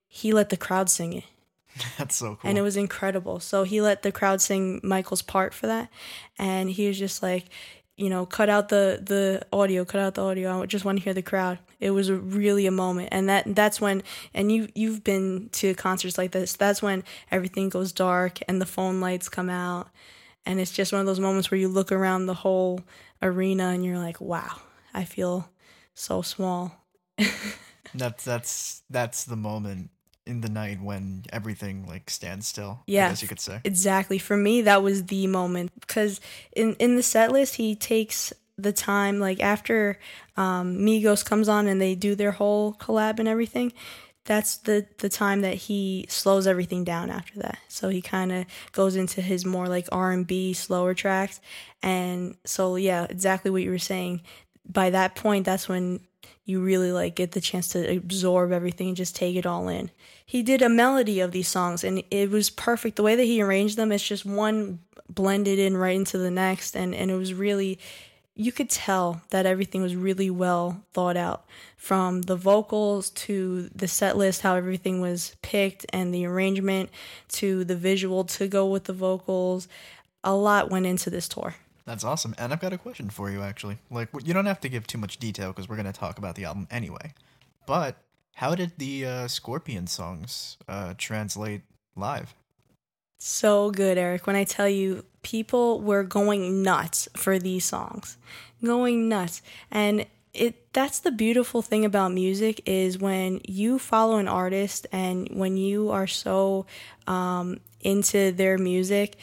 he 0.06 0.32
let 0.32 0.50
the 0.50 0.56
crowd 0.56 0.88
sing 0.88 1.12
it. 1.14 1.24
That's 1.98 2.14
so 2.14 2.36
cool. 2.36 2.48
And 2.48 2.56
it 2.56 2.62
was 2.62 2.76
incredible. 2.76 3.40
So 3.40 3.64
he 3.64 3.80
let 3.80 4.02
the 4.02 4.12
crowd 4.12 4.40
sing 4.40 4.80
Michael's 4.82 5.22
part 5.22 5.52
for 5.52 5.66
that. 5.66 5.90
And 6.38 6.70
he 6.70 6.86
was 6.86 6.98
just 6.98 7.22
like, 7.22 7.46
you 7.96 8.10
know, 8.10 8.26
cut 8.26 8.48
out 8.48 8.68
the 8.68 9.00
the 9.02 9.46
audio, 9.52 9.84
cut 9.84 10.00
out 10.00 10.14
the 10.14 10.22
audio. 10.22 10.62
I 10.62 10.66
just 10.66 10.84
want 10.84 10.98
to 10.98 11.04
hear 11.04 11.14
the 11.14 11.22
crowd. 11.22 11.58
It 11.78 11.90
was 11.90 12.10
really 12.10 12.66
a 12.66 12.72
moment, 12.72 13.10
and 13.12 13.28
that 13.28 13.54
that's 13.54 13.80
when. 13.80 14.02
And 14.32 14.50
you 14.50 14.68
you've 14.74 15.04
been 15.04 15.48
to 15.52 15.74
concerts 15.74 16.18
like 16.18 16.32
this. 16.32 16.54
That's 16.54 16.82
when 16.82 17.04
everything 17.30 17.68
goes 17.68 17.92
dark 17.92 18.38
and 18.48 18.60
the 18.60 18.66
phone 18.66 19.00
lights 19.00 19.28
come 19.28 19.48
out, 19.48 19.88
and 20.44 20.58
it's 20.58 20.72
just 20.72 20.92
one 20.92 21.00
of 21.00 21.06
those 21.06 21.20
moments 21.20 21.50
where 21.50 21.58
you 21.58 21.68
look 21.68 21.92
around 21.92 22.26
the 22.26 22.34
whole 22.34 22.80
arena 23.22 23.68
and 23.68 23.84
you're 23.84 23.98
like, 23.98 24.20
wow, 24.20 24.60
I 24.92 25.04
feel 25.04 25.48
so 25.94 26.22
small. 26.22 26.84
that's 27.94 28.24
that's 28.24 28.82
that's 28.90 29.24
the 29.24 29.36
moment 29.36 29.90
in 30.26 30.40
the 30.40 30.48
night 30.48 30.80
when 30.80 31.24
everything 31.32 31.86
like 31.86 32.10
stands 32.10 32.46
still. 32.46 32.80
Yeah, 32.86 33.08
as 33.08 33.22
you 33.22 33.28
could 33.28 33.40
say 33.40 33.60
exactly. 33.64 34.18
For 34.18 34.36
me, 34.36 34.62
that 34.62 34.82
was 34.82 35.04
the 35.04 35.26
moment 35.26 35.72
because 35.80 36.20
in 36.54 36.74
in 36.74 36.96
the 36.96 37.02
set 37.02 37.32
list 37.32 37.56
he 37.56 37.74
takes 37.74 38.32
the 38.56 38.72
time 38.72 39.18
like 39.18 39.40
after 39.40 39.98
um, 40.36 40.78
Migos 40.78 41.24
comes 41.24 41.48
on 41.48 41.66
and 41.66 41.80
they 41.80 41.94
do 41.94 42.14
their 42.14 42.32
whole 42.32 42.74
collab 42.74 43.18
and 43.18 43.28
everything. 43.28 43.72
That's 44.24 44.56
the 44.58 44.86
the 44.98 45.10
time 45.10 45.42
that 45.42 45.54
he 45.54 46.06
slows 46.08 46.46
everything 46.46 46.84
down 46.84 47.10
after 47.10 47.40
that. 47.40 47.58
So 47.68 47.90
he 47.90 48.00
kind 48.00 48.32
of 48.32 48.46
goes 48.72 48.96
into 48.96 49.20
his 49.20 49.44
more 49.44 49.68
like 49.68 49.86
R 49.92 50.12
and 50.12 50.26
B 50.26 50.54
slower 50.54 50.94
tracks, 50.94 51.40
and 51.82 52.36
so 52.44 52.76
yeah, 52.76 53.06
exactly 53.10 53.50
what 53.50 53.62
you 53.62 53.70
were 53.70 53.78
saying. 53.78 54.22
By 54.66 54.88
that 54.90 55.14
point, 55.14 55.44
that's 55.44 55.68
when 55.68 56.00
you 56.46 56.62
really 56.62 56.92
like 56.92 57.14
get 57.14 57.32
the 57.32 57.40
chance 57.40 57.68
to 57.68 57.96
absorb 57.96 58.52
everything 58.52 58.88
and 58.88 58.96
just 58.96 59.16
take 59.16 59.36
it 59.36 59.46
all 59.46 59.68
in. 59.68 59.90
He 60.24 60.42
did 60.42 60.62
a 60.62 60.68
melody 60.68 61.20
of 61.20 61.32
these 61.32 61.48
songs 61.48 61.84
and 61.84 62.02
it 62.10 62.30
was 62.30 62.50
perfect. 62.50 62.96
The 62.96 63.02
way 63.02 63.14
that 63.16 63.24
he 63.24 63.42
arranged 63.42 63.76
them, 63.76 63.92
it's 63.92 64.06
just 64.06 64.24
one 64.24 64.80
blended 65.08 65.58
in 65.58 65.76
right 65.76 65.96
into 65.96 66.18
the 66.18 66.30
next 66.30 66.74
and, 66.74 66.94
and 66.94 67.10
it 67.10 67.16
was 67.16 67.34
really 67.34 67.78
you 68.36 68.50
could 68.50 68.68
tell 68.68 69.22
that 69.30 69.46
everything 69.46 69.80
was 69.80 69.94
really 69.94 70.28
well 70.28 70.82
thought 70.92 71.16
out 71.16 71.44
from 71.76 72.22
the 72.22 72.34
vocals 72.34 73.10
to 73.10 73.68
the 73.72 73.86
set 73.86 74.16
list 74.16 74.40
how 74.40 74.56
everything 74.56 75.00
was 75.00 75.36
picked 75.40 75.86
and 75.92 76.12
the 76.12 76.26
arrangement 76.26 76.90
to 77.28 77.64
the 77.64 77.76
visual 77.76 78.24
to 78.24 78.48
go 78.48 78.66
with 78.66 78.84
the 78.84 78.92
vocals 78.92 79.68
a 80.24 80.34
lot 80.34 80.68
went 80.68 80.86
into 80.86 81.10
this 81.10 81.28
tour 81.28 81.54
that's 81.86 82.04
awesome. 82.04 82.34
And 82.38 82.52
I've 82.52 82.60
got 82.60 82.72
a 82.72 82.78
question 82.78 83.10
for 83.10 83.30
you, 83.30 83.42
actually. 83.42 83.78
Like, 83.90 84.08
you 84.24 84.32
don't 84.32 84.46
have 84.46 84.60
to 84.60 84.68
give 84.68 84.86
too 84.86 84.98
much 84.98 85.18
detail 85.18 85.48
because 85.48 85.68
we're 85.68 85.76
going 85.76 85.84
to 85.86 85.92
talk 85.92 86.18
about 86.18 86.34
the 86.34 86.44
album 86.44 86.66
anyway. 86.70 87.12
But 87.66 87.96
how 88.34 88.54
did 88.54 88.72
the 88.78 89.06
uh, 89.06 89.28
Scorpion 89.28 89.86
songs 89.86 90.56
uh, 90.68 90.94
translate 90.98 91.62
live? 91.96 92.34
So 93.18 93.70
good, 93.70 93.96
Eric. 93.96 94.26
When 94.26 94.36
I 94.36 94.44
tell 94.44 94.68
you, 94.68 95.04
people 95.22 95.80
were 95.80 96.02
going 96.02 96.62
nuts 96.62 97.08
for 97.16 97.38
these 97.38 97.64
songs, 97.64 98.18
going 98.62 99.08
nuts. 99.08 99.40
And 99.70 100.06
it 100.34 100.72
that's 100.72 100.98
the 100.98 101.12
beautiful 101.12 101.62
thing 101.62 101.84
about 101.84 102.12
music 102.12 102.60
is 102.66 102.98
when 102.98 103.40
you 103.44 103.78
follow 103.78 104.16
an 104.18 104.26
artist 104.26 104.86
and 104.90 105.28
when 105.30 105.56
you 105.56 105.90
are 105.90 106.08
so 106.08 106.66
um, 107.06 107.60
into 107.80 108.32
their 108.32 108.58
music 108.58 109.16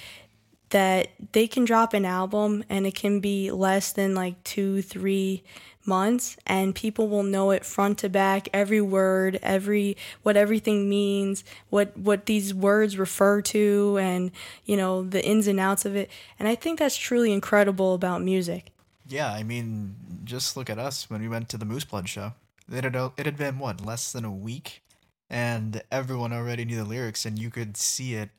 that 0.70 1.10
they 1.34 1.48
can 1.48 1.66
drop 1.66 1.94
an 1.94 2.06
album 2.06 2.64
and 2.70 2.88
it 2.88 2.96
can 2.96 3.20
be 3.20 3.52
less 3.52 3.92
than 3.92 4.16
like 4.16 4.42
two, 4.44 4.82
three 4.82 5.44
months 5.86 6.38
and 6.46 6.76
people 6.76 7.08
will 7.08 7.24
know 7.24 7.52
it 7.52 7.66
front 7.66 7.98
to 7.98 8.10
back 8.10 8.48
every 8.54 8.82
word 8.82 9.40
every 9.42 9.98
what 10.24 10.38
everything 10.38 10.88
means 10.90 11.44
what 11.70 11.96
what 11.98 12.26
these 12.26 12.54
words 12.54 12.98
refer 12.98 13.42
to 13.42 13.98
and 14.00 14.32
you 14.66 14.78
know 14.78 15.04
the 15.04 15.24
ins 15.26 15.48
and 15.48 15.60
outs 15.60 15.86
of 15.86 15.96
it 15.96 16.10
and 16.38 16.48
i 16.48 16.56
think 16.56 16.80
that's 16.80 16.98
truly 16.98 17.32
incredible 17.32 17.94
about 17.94 18.22
music 18.22 18.72
Yeah, 19.08 19.34
I 19.34 19.44
mean, 19.44 19.96
just 20.24 20.56
look 20.56 20.70
at 20.70 20.80
us 20.80 21.10
when 21.10 21.22
we 21.22 21.28
went 21.28 21.50
to 21.50 21.58
the 21.58 21.66
Moose 21.66 21.84
Blood 21.84 22.08
show. 22.08 22.32
It 22.72 22.86
had 22.86 22.96
it 23.18 23.26
had 23.26 23.36
been 23.36 23.60
what 23.60 23.84
less 23.84 24.14
than 24.14 24.24
a 24.24 24.32
week, 24.32 24.84
and 25.30 25.84
everyone 25.92 26.32
already 26.32 26.64
knew 26.64 26.78
the 26.78 26.86
lyrics, 26.86 27.26
and 27.26 27.38
you 27.38 27.50
could 27.50 27.76
see 27.76 28.16
it 28.16 28.30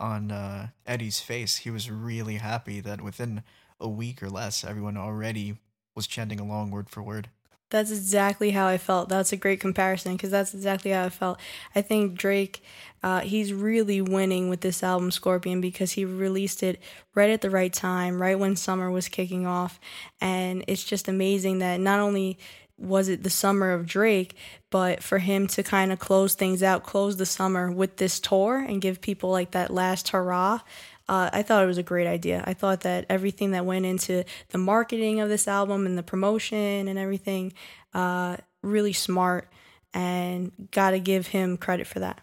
on 0.00 0.30
uh, 0.30 0.68
Eddie's 0.86 1.20
face. 1.20 1.58
He 1.58 1.70
was 1.70 1.90
really 1.90 2.36
happy 2.36 2.80
that 2.80 3.02
within 3.02 3.42
a 3.78 3.88
week 3.88 4.22
or 4.22 4.30
less, 4.30 4.64
everyone 4.64 4.96
already 4.96 5.58
was 5.94 6.06
chanting 6.06 6.40
along 6.40 6.70
word 6.70 6.90
for 6.90 7.02
word. 7.02 7.28
That's 7.70 7.90
exactly 7.90 8.52
how 8.52 8.68
I 8.68 8.78
felt. 8.78 9.08
That's 9.08 9.32
a 9.32 9.36
great 9.36 9.58
comparison 9.58 10.12
because 10.12 10.30
that's 10.30 10.54
exactly 10.54 10.92
how 10.92 11.04
I 11.04 11.08
felt. 11.08 11.40
I 11.74 11.82
think 11.82 12.14
Drake, 12.14 12.62
uh, 13.02 13.20
he's 13.20 13.52
really 13.52 14.00
winning 14.00 14.48
with 14.48 14.60
this 14.60 14.82
album, 14.82 15.10
Scorpion, 15.10 15.60
because 15.60 15.92
he 15.92 16.04
released 16.04 16.62
it 16.62 16.80
right 17.14 17.30
at 17.30 17.40
the 17.40 17.50
right 17.50 17.72
time, 17.72 18.22
right 18.22 18.38
when 18.38 18.54
summer 18.54 18.90
was 18.90 19.08
kicking 19.08 19.46
off. 19.46 19.80
And 20.20 20.64
it's 20.68 20.84
just 20.84 21.08
amazing 21.08 21.58
that 21.58 21.80
not 21.80 21.98
only 21.98 22.38
was 22.78 23.08
it 23.08 23.22
the 23.22 23.30
summer 23.30 23.72
of 23.72 23.86
Drake, 23.86 24.36
but 24.70 25.02
for 25.02 25.18
him 25.18 25.46
to 25.48 25.62
kind 25.62 25.92
of 25.92 25.98
close 25.98 26.34
things 26.34 26.62
out, 26.62 26.84
close 26.84 27.16
the 27.16 27.26
summer 27.26 27.70
with 27.70 27.96
this 27.96 28.20
tour 28.20 28.58
and 28.58 28.80
give 28.82 29.00
people 29.00 29.30
like 29.30 29.52
that 29.52 29.72
last 29.72 30.08
hurrah. 30.08 30.60
Uh, 31.08 31.28
I 31.32 31.42
thought 31.42 31.62
it 31.62 31.66
was 31.66 31.78
a 31.78 31.82
great 31.82 32.06
idea. 32.06 32.42
I 32.46 32.54
thought 32.54 32.80
that 32.80 33.04
everything 33.10 33.50
that 33.50 33.64
went 33.66 33.84
into 33.84 34.24
the 34.50 34.58
marketing 34.58 35.20
of 35.20 35.28
this 35.28 35.46
album 35.46 35.84
and 35.86 35.98
the 35.98 36.02
promotion 36.02 36.88
and 36.88 36.98
everything, 36.98 37.52
uh, 37.92 38.36
really 38.62 38.92
smart, 38.94 39.48
and 39.92 40.50
got 40.70 40.90
to 40.92 40.98
give 40.98 41.28
him 41.28 41.56
credit 41.56 41.86
for 41.86 42.00
that. 42.00 42.20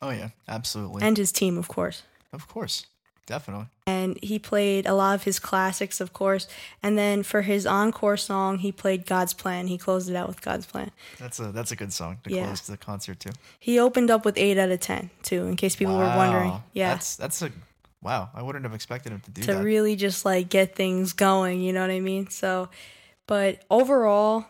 Oh 0.00 0.10
yeah, 0.10 0.30
absolutely. 0.48 1.02
And 1.02 1.16
his 1.16 1.32
team, 1.32 1.58
of 1.58 1.68
course. 1.68 2.02
of 2.32 2.46
course, 2.48 2.86
definitely. 3.26 3.66
And 3.86 4.18
he 4.22 4.38
played 4.38 4.86
a 4.86 4.94
lot 4.94 5.14
of 5.14 5.24
his 5.24 5.38
classics, 5.38 6.00
of 6.00 6.12
course. 6.12 6.46
And 6.82 6.96
then 6.96 7.22
for 7.22 7.42
his 7.42 7.66
encore 7.66 8.16
song, 8.16 8.58
he 8.58 8.70
played 8.72 9.06
God's 9.06 9.32
Plan. 9.34 9.66
He 9.66 9.76
closed 9.78 10.08
it 10.08 10.14
out 10.16 10.28
with 10.28 10.40
God's 10.40 10.66
Plan. 10.66 10.90
That's 11.18 11.40
a 11.40 11.50
that's 11.52 11.72
a 11.72 11.76
good 11.76 11.92
song 11.92 12.18
to 12.24 12.30
Yeah. 12.32 12.44
close 12.46 12.60
the 12.62 12.76
concert 12.76 13.18
too. 13.20 13.30
He 13.58 13.78
opened 13.78 14.10
up 14.10 14.24
with 14.24 14.36
8 14.38 14.56
out 14.58 14.70
of 14.70 14.80
10, 14.80 15.10
too, 15.22 15.46
in 15.46 15.56
case 15.56 15.74
people 15.76 15.96
were 15.96 16.04
wondering. 16.16 16.50
Wow. 16.50 16.62
Yeah. 16.72 16.90
that's 16.94 17.16
that's 17.16 17.42
a 17.42 17.50
wow. 18.02 18.30
I 18.34 18.42
wouldn't 18.42 18.64
have 18.64 18.74
expected 18.74 19.12
him 19.12 19.20
to 19.20 19.30
do 19.30 19.40
that. 19.42 19.46
to 19.46 19.58
that. 19.58 19.64
really 19.64 19.96
just 19.96 20.24
like 20.24 20.48
get 20.48 20.74
things 20.74 21.12
going, 21.12 21.60
you 21.60 21.72
know 21.72 21.80
what 21.80 21.90
I 21.90 22.00
mean? 22.00 22.30
So, 22.30 22.68
but 23.26 23.64
overall, 23.70 24.46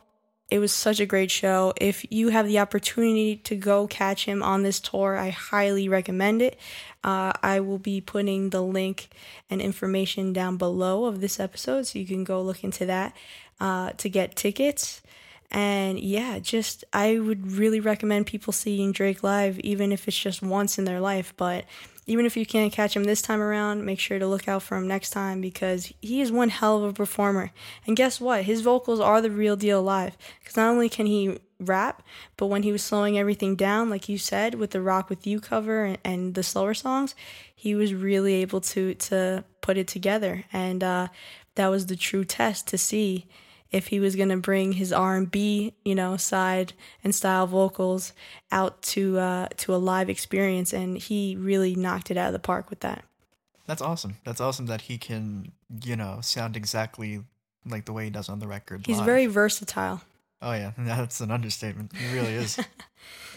it 0.51 0.61
was 0.61 0.73
such 0.73 0.99
a 0.99 1.07
great 1.07 1.31
show. 1.31 1.75
If 1.79 2.11
you 2.11 2.31
have 2.31 2.47
the 2.47 2.59
opportunity 2.59 3.37
to 3.37 3.55
go 3.55 3.87
catch 3.87 4.25
him 4.25 4.43
on 4.43 4.63
this 4.63 4.81
tour, 4.81 5.17
I 5.17 5.29
highly 5.29 5.89
recommend 5.89 6.41
it. 6.41 6.59
Uh, 7.05 7.33
I 7.43 7.61
will 7.61 7.79
be 7.79 8.01
putting 8.01 8.51
the 8.51 8.63
link 8.63 9.11
and 9.51 9.61
information 9.61 10.33
down 10.33 10.57
below 10.57 11.05
of 11.05 11.21
this 11.21 11.39
episode, 11.39 11.87
so 11.87 11.99
you 11.99 12.07
can 12.07 12.25
go 12.25 12.41
look 12.41 12.65
into 12.65 12.87
that 12.87 13.15
uh, 13.61 13.91
to 13.99 14.09
get 14.09 14.37
tickets. 14.37 15.03
And 15.51 15.99
yeah, 15.99 16.39
just 16.39 16.85
I 16.93 17.19
would 17.19 17.53
really 17.53 17.81
recommend 17.81 18.27
people 18.27 18.53
seeing 18.53 18.93
Drake 18.93 19.23
live, 19.23 19.59
even 19.61 19.93
if 19.93 20.07
it's 20.07 20.19
just 20.19 20.43
once 20.43 20.79
in 20.79 20.85
their 20.85 21.01
life. 21.01 21.33
But 21.37 21.65
even 22.07 22.27
if 22.27 22.37
you 22.37 22.47
can't 22.47 22.73
catch 22.73 22.97
him 22.97 23.05
this 23.05 23.23
time 23.23 23.41
around, 23.41 23.85
make 23.85 23.99
sure 23.99 24.19
to 24.19 24.27
look 24.27 24.49
out 24.49 24.63
for 24.63 24.77
him 24.77 24.89
next 24.89 25.11
time 25.11 25.41
because 25.41 25.93
he 26.01 26.21
is 26.21 26.33
one 26.33 26.49
hell 26.49 26.79
of 26.79 26.91
a 26.91 26.93
performer. 26.93 27.51
And 27.87 27.97
guess 27.97 28.21
what? 28.21 28.45
His 28.45 28.63
vocals 28.63 28.99
are 28.99 29.21
the 29.21 29.31
real 29.31 29.57
deal 29.57 29.83
live. 29.83 30.17
Because 30.41 30.57
not 30.57 30.71
only 30.71 30.89
can 30.89 31.07
he 31.07 31.39
rap, 31.61 32.03
but 32.37 32.47
when 32.47 32.63
he 32.63 32.73
was 32.73 32.83
slowing 32.83 33.19
everything 33.19 33.57
down, 33.57 33.91
like 33.91 34.09
you 34.09 34.17
said, 34.17 34.55
with 34.55 34.71
the 34.71 34.81
Rock 34.81 35.11
With 35.11 35.27
You 35.27 35.41
cover 35.41 35.85
and, 35.85 35.99
and 36.03 36.35
the 36.35 36.43
slower 36.43 36.75
songs, 36.75 37.15
he 37.55 37.75
was 37.75 37.93
really 37.93 38.35
able 38.35 38.61
to 38.63 38.95
to 38.95 39.45
put 39.61 39.77
it 39.77 39.89
together. 39.89 40.45
And 40.51 40.83
uh, 40.83 41.09
that 41.57 41.69
was 41.69 41.87
the 41.87 41.97
true 41.97 42.25
test 42.25 42.69
to 42.69 42.79
see 42.79 43.27
if 43.71 43.89
he 43.89 44.01
was 44.01 44.17
going 44.17 44.31
to 44.31 44.37
bring 44.37 44.73
his 44.73 44.93
R&B, 44.93 45.75
you 45.85 45.95
know, 45.95 46.17
side 46.17 46.73
and 47.05 47.15
style 47.15 47.47
vocals 47.47 48.13
out 48.51 48.81
to 48.83 49.19
uh, 49.19 49.49
to 49.59 49.75
a 49.75 49.77
live 49.77 50.09
experience 50.09 50.73
and 50.73 50.97
he 50.97 51.37
really 51.37 51.75
knocked 51.75 52.11
it 52.11 52.17
out 52.17 52.29
of 52.29 52.33
the 52.33 52.39
park 52.39 52.71
with 52.71 52.81
that. 52.81 53.05
That's 53.67 53.83
awesome. 53.83 54.17
That's 54.25 54.41
awesome 54.41 54.67
that 54.67 54.83
he 54.83 54.97
can, 54.97 55.53
you 55.85 55.97
know, 55.97 56.21
sound 56.23 56.57
exactly 56.57 57.23
like 57.67 57.85
the 57.85 57.93
way 57.93 58.05
he 58.05 58.11
does 58.11 58.29
on 58.29 58.39
the 58.39 58.47
record. 58.47 58.87
He's 58.87 58.97
live. 58.99 59.07
very 59.07 59.27
versatile. 59.27 60.01
Oh 60.41 60.53
yeah, 60.53 60.73
that's 60.79 61.21
an 61.21 61.31
understatement. 61.31 61.93
He 61.95 62.15
really 62.15 62.35
is. 62.35 62.59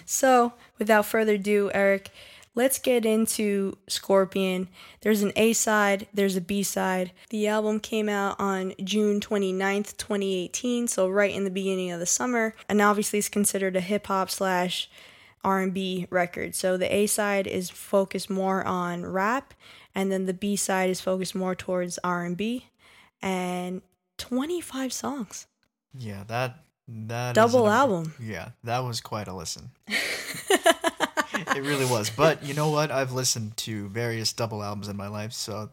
So, 0.04 0.54
without 0.78 1.06
further 1.06 1.36
ado, 1.36 1.72
Eric, 1.74 2.10
let's 2.56 2.80
get 2.80 3.06
into 3.06 3.78
Scorpion. 3.88 4.68
There's 5.02 5.22
an 5.22 5.32
A 5.36 5.54
side, 5.54 6.08
there's 6.14 6.36
a 6.36 6.42
B 6.42 6.64
side. 6.64 7.12
The 7.30 7.48
album 7.48 7.80
came 7.80 8.10
out 8.10 8.36
on 8.40 8.74
June 8.84 9.20
29th, 9.20 9.98
2018, 9.98 10.88
so 10.88 11.08
right 11.10 11.34
in 11.34 11.44
the 11.44 11.50
beginning 11.50 11.92
of 11.92 12.00
the 12.00 12.06
summer, 12.06 12.54
and 12.68 12.82
obviously 12.82 13.20
it's 13.20 13.30
considered 13.30 13.76
a 13.76 13.82
hip 13.82 14.08
hop 14.08 14.30
slash 14.30 14.90
R&B 15.44 16.08
record. 16.10 16.54
So 16.56 16.78
the 16.78 16.94
A 16.94 17.08
side 17.08 17.48
is 17.48 17.70
focused 17.70 18.30
more 18.30 18.64
on 18.66 19.06
rap, 19.06 19.54
and 19.96 20.12
then 20.12 20.26
the 20.26 20.34
B 20.34 20.56
side 20.56 20.90
is 20.90 21.02
focused 21.02 21.34
more 21.36 21.56
towards 21.56 21.98
R&B, 22.04 22.68
and 23.22 23.82
25 24.18 24.94
songs. 24.94 25.48
yeah, 25.98 26.24
that 26.28 26.58
that 26.88 27.32
is 27.32 27.36
Double 27.36 27.68
an- 27.68 27.74
album. 27.74 28.14
Yeah, 28.20 28.50
that 28.66 28.80
was 28.80 29.00
quite 29.02 29.28
a 29.28 29.34
listen. 29.34 29.72
it 31.56 31.62
really 31.62 31.86
was. 31.86 32.10
But 32.10 32.44
you 32.44 32.54
know 32.54 32.70
what? 32.70 32.92
I've 32.92 33.12
listened 33.12 33.58
to 33.58 33.88
various 33.90 34.34
double 34.34 34.64
albums 34.64 34.88
in 34.88 34.98
my 34.98 35.08
life, 35.08 35.34
so 35.34 35.70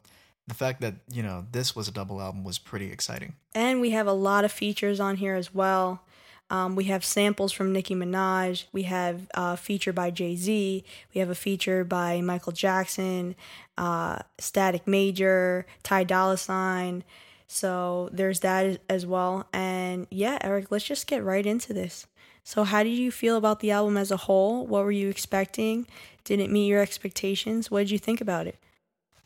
the 0.47 0.55
fact 0.55 0.81
that 0.81 0.95
you 1.11 1.23
know 1.23 1.47
this 1.53 1.77
was 1.77 1.89
a 1.89 1.93
double 1.93 2.21
album 2.21 2.45
was 2.45 2.59
pretty 2.59 2.91
exciting. 2.91 3.35
And 3.55 3.81
we 3.81 3.91
have 3.91 4.07
a 4.07 4.13
lot 4.13 4.45
of 4.45 4.53
features 4.53 5.01
on 5.01 5.17
here 5.17 5.35
as 5.35 5.55
well. 5.55 6.03
Um, 6.51 6.77
we 6.77 6.85
have 6.85 7.05
samples 7.05 7.53
from 7.53 7.73
Nicki 7.73 7.95
Minaj. 7.95 8.65
We 8.73 8.85
have 8.85 9.29
a 9.35 9.57
feature 9.57 9.93
by 9.93 10.11
Jay 10.11 10.35
Z. 10.35 10.83
We 11.15 11.21
have 11.21 11.29
a 11.29 11.35
feature 11.35 11.85
by 11.85 12.23
Michael 12.23 12.53
Jackson, 12.53 13.37
uh, 13.77 14.21
Static 14.39 14.87
Major, 14.87 15.67
Ty 15.83 16.05
Dolla 16.05 16.39
Sign. 16.39 17.05
So 17.47 18.09
there's 18.13 18.41
that 18.41 18.81
as 18.89 19.05
well. 19.05 19.47
And 19.53 20.07
yeah, 20.11 20.39
Eric, 20.41 20.71
let's 20.71 20.85
just 20.85 21.07
get 21.07 21.23
right 21.23 21.45
into 21.45 21.73
this. 21.73 22.07
So, 22.49 22.65
how 22.65 22.83
did 22.83 22.95
you 22.97 23.11
feel 23.11 23.37
about 23.37 23.61
the 23.61 23.73
album 23.73 23.99
as 23.99 24.11
a 24.11 24.17
whole? 24.17 24.67
What 24.67 24.83
were 24.83 24.91
you 24.91 25.11
expecting? 25.11 25.87
Did 26.25 26.41
it 26.41 26.51
meet 26.51 26.67
your 26.67 26.81
expectations? 26.81 27.71
What 27.71 27.81
did 27.81 27.91
you 27.91 27.99
think 27.99 28.23
about 28.23 28.47
it? 28.47 28.57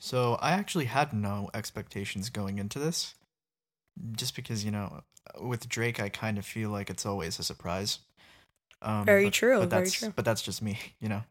So 0.00 0.38
I 0.42 0.50
actually 0.54 0.86
had 0.86 1.12
no 1.12 1.48
expectations 1.54 2.30
going 2.30 2.58
into 2.58 2.80
this, 2.80 3.14
just 4.10 4.34
because 4.34 4.64
you 4.64 4.72
know, 4.72 5.04
with 5.40 5.68
Drake, 5.68 6.00
I 6.00 6.08
kind 6.08 6.36
of 6.36 6.44
feel 6.44 6.70
like 6.70 6.90
it's 6.90 7.06
always 7.06 7.38
a 7.38 7.44
surprise. 7.44 8.00
Um, 8.82 9.04
Very 9.04 9.26
but- 9.26 9.34
true, 9.34 9.60
But 9.60 9.70
very 9.70 9.84
that's 9.84 9.92
true. 9.92 10.12
but 10.16 10.24
that's 10.24 10.42
just 10.42 10.60
me, 10.60 10.80
you 11.00 11.08
know. 11.08 11.22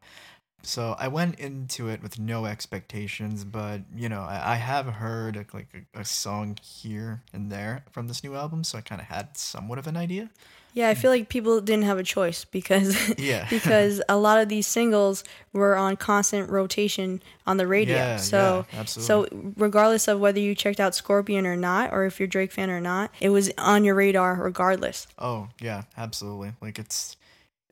So 0.63 0.95
I 0.97 1.09
went 1.09 1.39
into 1.39 1.89
it 1.89 2.01
with 2.01 2.17
no 2.17 2.45
expectations, 2.45 3.43
but 3.43 3.81
you 3.93 4.07
know, 4.07 4.21
I, 4.21 4.53
I 4.53 4.55
have 4.55 4.85
heard 4.85 5.35
a, 5.35 5.45
like 5.53 5.67
a, 5.93 5.99
a 5.99 6.05
song 6.05 6.57
here 6.63 7.23
and 7.33 7.51
there 7.51 7.83
from 7.91 8.07
this 8.07 8.23
new 8.23 8.33
album, 8.33 8.63
so 8.63 8.77
I 8.77 8.81
kind 8.81 9.01
of 9.01 9.07
had 9.07 9.35
somewhat 9.35 9.77
of 9.77 9.87
an 9.87 9.97
idea. 9.97 10.29
Yeah, 10.73 10.89
I 10.89 10.93
feel 10.93 11.11
like 11.11 11.29
people 11.29 11.59
didn't 11.61 11.83
have 11.83 11.97
a 11.97 12.03
choice 12.03 12.45
because 12.45 12.95
Yeah. 13.19 13.47
because 13.49 14.01
a 14.07 14.17
lot 14.17 14.39
of 14.39 14.49
these 14.49 14.67
singles 14.67 15.23
were 15.53 15.75
on 15.75 15.97
constant 15.97 16.49
rotation 16.49 17.21
on 17.45 17.57
the 17.57 17.67
radio. 17.67 17.95
Yeah, 17.95 18.17
so 18.17 18.65
yeah, 18.71 18.79
absolutely. 18.79 19.29
so 19.29 19.53
regardless 19.57 20.07
of 20.07 20.19
whether 20.19 20.39
you 20.39 20.55
checked 20.55 20.79
out 20.79 20.95
Scorpion 20.95 21.45
or 21.45 21.55
not, 21.55 21.91
or 21.91 22.05
if 22.05 22.19
you're 22.19 22.27
Drake 22.27 22.51
fan 22.51 22.69
or 22.69 22.81
not, 22.81 23.11
it 23.19 23.29
was 23.29 23.51
on 23.57 23.83
your 23.83 23.95
radar 23.95 24.35
regardless. 24.35 25.07
Oh 25.19 25.49
yeah, 25.59 25.83
absolutely. 25.97 26.53
Like 26.61 26.79
it's, 26.79 27.17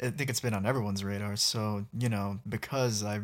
I 0.02 0.10
think 0.10 0.30
it's 0.30 0.42
been 0.42 0.54
on 0.54 0.66
everyone's 0.66 1.04
radar. 1.04 1.36
So 1.36 1.86
you 1.98 2.10
know, 2.10 2.40
because 2.48 3.04
I 3.04 3.22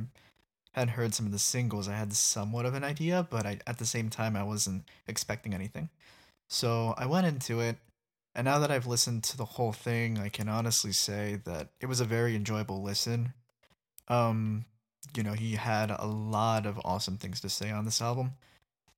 had 0.71 0.89
heard 0.89 1.13
some 1.13 1.25
of 1.25 1.31
the 1.31 1.39
singles, 1.39 1.88
I 1.88 1.95
had 1.95 2.13
somewhat 2.13 2.65
of 2.65 2.73
an 2.73 2.83
idea, 2.83 3.27
but 3.29 3.45
I 3.45 3.59
at 3.67 3.77
the 3.77 3.85
same 3.85 4.09
time 4.09 4.35
I 4.35 4.43
wasn't 4.43 4.83
expecting 5.07 5.53
anything. 5.53 5.89
So 6.47 6.93
I 6.97 7.05
went 7.05 7.25
into 7.25 7.59
it, 7.59 7.77
and 8.35 8.45
now 8.45 8.59
that 8.59 8.71
I've 8.71 8.85
listened 8.87 9.23
to 9.25 9.37
the 9.37 9.45
whole 9.45 9.71
thing, 9.71 10.17
I 10.19 10.29
can 10.29 10.49
honestly 10.49 10.91
say 10.91 11.39
that 11.45 11.69
it 11.79 11.85
was 11.87 11.99
a 11.99 12.05
very 12.05 12.35
enjoyable 12.35 12.81
listen. 12.83 13.33
Um, 14.07 14.65
you 15.15 15.23
know, 15.23 15.33
he 15.33 15.53
had 15.55 15.91
a 15.91 16.05
lot 16.05 16.65
of 16.65 16.79
awesome 16.83 17.17
things 17.17 17.39
to 17.41 17.49
say 17.49 17.71
on 17.71 17.85
this 17.85 18.01
album. 18.01 18.33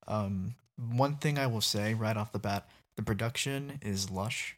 Um, 0.07 0.55
one 0.77 1.15
thing 1.17 1.37
I 1.37 1.47
will 1.47 1.61
say 1.61 1.93
right 1.93 2.15
off 2.17 2.31
the 2.31 2.39
bat, 2.39 2.67
the 2.95 3.03
production 3.03 3.79
is 3.81 4.09
lush 4.09 4.55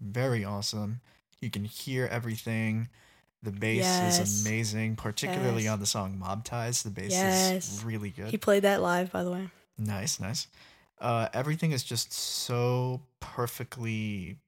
very 0.00 0.44
awesome. 0.44 1.00
You 1.40 1.50
can 1.50 1.64
hear 1.64 2.06
everything. 2.06 2.88
The 3.42 3.50
bass 3.50 3.78
Yes. 3.78 4.18
is 4.18 4.44
amazing, 4.46 4.96
particularly 4.96 5.64
Yes. 5.64 5.72
on 5.72 5.80
the 5.80 5.86
song 5.86 6.18
Mob 6.18 6.44
Ties. 6.44 6.82
The 6.82 6.90
bass 6.90 7.12
Yes. 7.12 7.72
is 7.72 7.84
really 7.84 8.10
good. 8.10 8.30
He 8.30 8.36
played 8.38 8.62
that 8.64 8.82
live, 8.82 9.10
by 9.12 9.22
the 9.24 9.30
way. 9.30 9.48
Nice, 9.78 10.18
nice. 10.20 10.48
Uh, 10.98 11.28
everything 11.34 11.72
is 11.72 11.84
just 11.84 12.12
so 12.12 13.02
perfectly, 13.20 14.38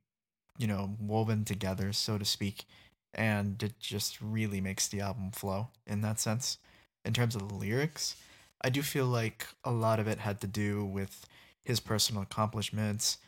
you 0.59 0.67
know, 0.67 0.97
woven 1.01 1.45
together, 1.45 1.93
so 1.93 2.19
to 2.19 2.25
speak, 2.25 2.65
and 3.13 3.63
it 3.63 3.79
just 3.79 4.21
really 4.21 4.61
makes 4.61 4.89
the 4.89 5.01
album 5.01 5.31
flow 5.31 5.69
in 5.87 6.01
that 6.01 6.19
sense. 6.19 6.59
In 7.05 7.13
terms 7.13 7.35
of 7.35 7.49
the 7.49 7.55
lyrics, 7.55 8.17
I 8.63 8.71
do 8.71 8.83
feel 8.83 9.07
like 9.07 9.47
a 9.65 9.71
lot 9.71 10.01
of 10.01 10.09
it 10.09 10.19
had 10.19 10.41
to 10.41 10.47
do 10.47 10.85
with 10.85 11.27
his 11.65 11.81
personal 11.81 12.23
accomplishments, 12.23 13.19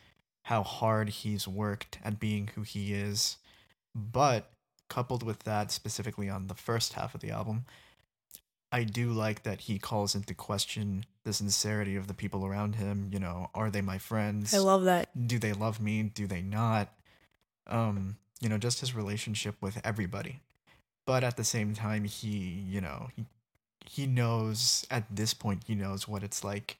how 0.43 0.63
hard 0.63 1.09
he's 1.09 1.47
worked 1.47 1.99
at 2.03 2.19
being 2.19 2.49
who 2.55 2.63
he 2.63 2.93
is, 2.93 3.37
but 3.95 4.49
coupled 4.89 5.23
with 5.23 5.43
that, 5.43 5.71
specifically 5.71 6.29
on 6.29 6.47
the 6.47 6.55
first 6.55 6.93
half 6.93 7.15
of 7.15 7.21
the 7.21 7.31
album, 7.31 7.65
I 8.71 8.83
do 8.83 9.11
like 9.11 9.43
that 9.43 9.61
he 9.61 9.79
calls 9.79 10.15
into 10.15 10.33
question 10.33 11.05
the 11.23 11.33
sincerity 11.33 11.95
of 11.95 12.07
the 12.07 12.13
people 12.13 12.45
around 12.45 12.75
him. 12.75 13.09
You 13.11 13.19
know, 13.19 13.49
are 13.53 13.69
they 13.69 13.81
my 13.81 13.97
friends? 13.97 14.53
I 14.53 14.59
love 14.59 14.83
that. 14.85 15.09
Do 15.27 15.37
they 15.39 15.53
love 15.53 15.81
me? 15.81 16.03
Do 16.03 16.25
they 16.27 16.41
not? 16.41 16.89
Um, 17.67 18.17
you 18.39 18.49
know, 18.49 18.57
just 18.57 18.79
his 18.79 18.95
relationship 18.95 19.55
with 19.61 19.79
everybody. 19.83 20.39
But 21.05 21.23
at 21.23 21.37
the 21.37 21.43
same 21.43 21.73
time, 21.73 22.05
he, 22.05 22.29
you 22.29 22.79
know, 22.79 23.09
he, 23.15 23.25
he 23.85 24.07
knows 24.07 24.85
at 24.89 25.03
this 25.13 25.33
point, 25.33 25.63
he 25.67 25.75
knows 25.75 26.07
what 26.07 26.23
it's 26.23 26.43
like 26.43 26.77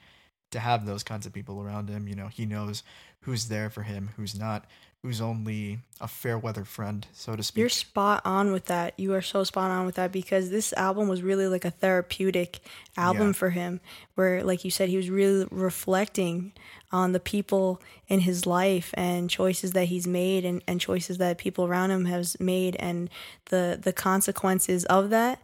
to 0.52 0.60
have 0.60 0.86
those 0.86 1.04
kinds 1.04 1.26
of 1.26 1.34
people 1.34 1.62
around 1.62 1.90
him. 1.90 2.08
You 2.08 2.16
know, 2.16 2.28
he 2.28 2.46
knows 2.46 2.84
who's 3.22 3.48
there 3.48 3.70
for 3.70 3.84
him, 3.84 4.12
who's 4.16 4.38
not, 4.38 4.66
who's 5.04 5.20
only 5.22 5.80
a 6.00 6.08
fair 6.08 6.38
weather 6.38 6.64
friend, 6.64 7.08
so 7.14 7.36
to 7.36 7.42
speak. 7.42 7.60
You're 7.60 7.70
spot 7.70 8.22
on 8.24 8.52
with 8.52 8.66
that. 8.66 8.94
You 9.00 9.14
are 9.16 9.22
so 9.22 9.44
spot 9.44 9.72
on 9.72 9.86
with 9.88 9.96
that 9.96 10.12
because 10.12 10.50
this 10.52 10.74
album 10.74 11.08
was 11.08 11.24
really 11.24 11.48
like 11.48 11.66
a 11.66 11.72
therapeutic 11.72 12.60
album 12.96 13.28
Yeah. 13.28 13.34
for 13.34 13.50
him, 13.50 13.80
where, 14.16 14.44
like 14.44 14.64
you 14.64 14.70
said, 14.72 14.90
he 14.90 14.98
was 14.98 15.10
really 15.10 15.48
reflecting 15.50 16.54
on 16.92 17.14
the 17.14 17.20
people 17.20 17.82
in 18.08 18.20
his 18.20 18.46
life 18.46 18.94
and 18.96 19.30
choices 19.30 19.72
that 19.72 19.86
he's 19.86 20.06
made 20.06 20.46
and, 20.46 20.62
and 20.68 20.80
choices 20.80 21.18
that 21.18 21.38
people 21.38 21.66
around 21.66 21.90
him 21.90 22.06
has 22.06 22.40
made 22.40 22.76
and 22.76 23.10
the 23.46 23.80
the 23.82 23.94
consequences 23.94 24.86
of 24.86 25.10
that. 25.10 25.40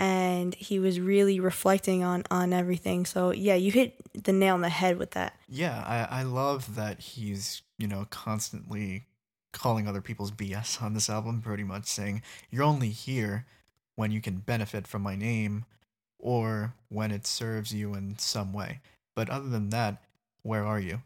And 0.00 0.54
he 0.54 0.78
was 0.78 1.00
really 1.00 1.40
reflecting 1.40 2.04
on 2.04 2.24
on 2.30 2.52
everything. 2.52 3.06
So 3.06 3.30
yeah, 3.32 3.54
you 3.54 3.72
hit 3.72 3.94
the 4.12 4.32
nail 4.32 4.54
on 4.54 4.60
the 4.60 4.68
head 4.68 4.98
with 4.98 5.12
that. 5.12 5.34
Yeah, 5.48 5.82
I, 5.86 6.20
I 6.20 6.22
love 6.24 6.74
that 6.76 7.00
he's, 7.00 7.62
you 7.78 7.86
know, 7.86 8.06
constantly 8.10 9.06
calling 9.52 9.88
other 9.88 10.00
people's 10.00 10.30
BS 10.30 10.82
on 10.82 10.94
this 10.94 11.08
album, 11.08 11.40
pretty 11.40 11.64
much 11.64 11.86
saying, 11.86 12.22
You're 12.50 12.64
only 12.64 12.90
here 12.90 13.46
when 13.94 14.10
you 14.10 14.20
can 14.20 14.36
benefit 14.36 14.86
from 14.86 15.02
my 15.02 15.16
name 15.16 15.64
or 16.18 16.74
when 16.88 17.10
it 17.10 17.26
serves 17.26 17.72
you 17.72 17.94
in 17.94 18.18
some 18.18 18.52
way. 18.52 18.80
But 19.14 19.30
other 19.30 19.48
than 19.48 19.70
that, 19.70 20.02
where 20.42 20.64
are 20.64 20.80
you? 20.80 21.02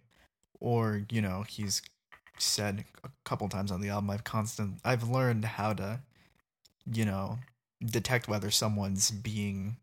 Or, 0.60 1.02
you 1.10 1.20
know, 1.22 1.44
he's 1.48 1.82
said 2.38 2.84
a 3.04 3.10
couple 3.24 3.48
times 3.48 3.70
on 3.70 3.80
the 3.80 3.88
album, 3.88 4.10
I've 4.10 4.24
constant 4.24 4.78
I've 4.84 5.08
learned 5.08 5.44
how 5.44 5.72
to, 5.74 6.00
you 6.90 7.04
know, 7.04 7.38
detect 7.84 8.28
whether 8.28 8.50
someone's 8.50 9.10
being, 9.10 9.76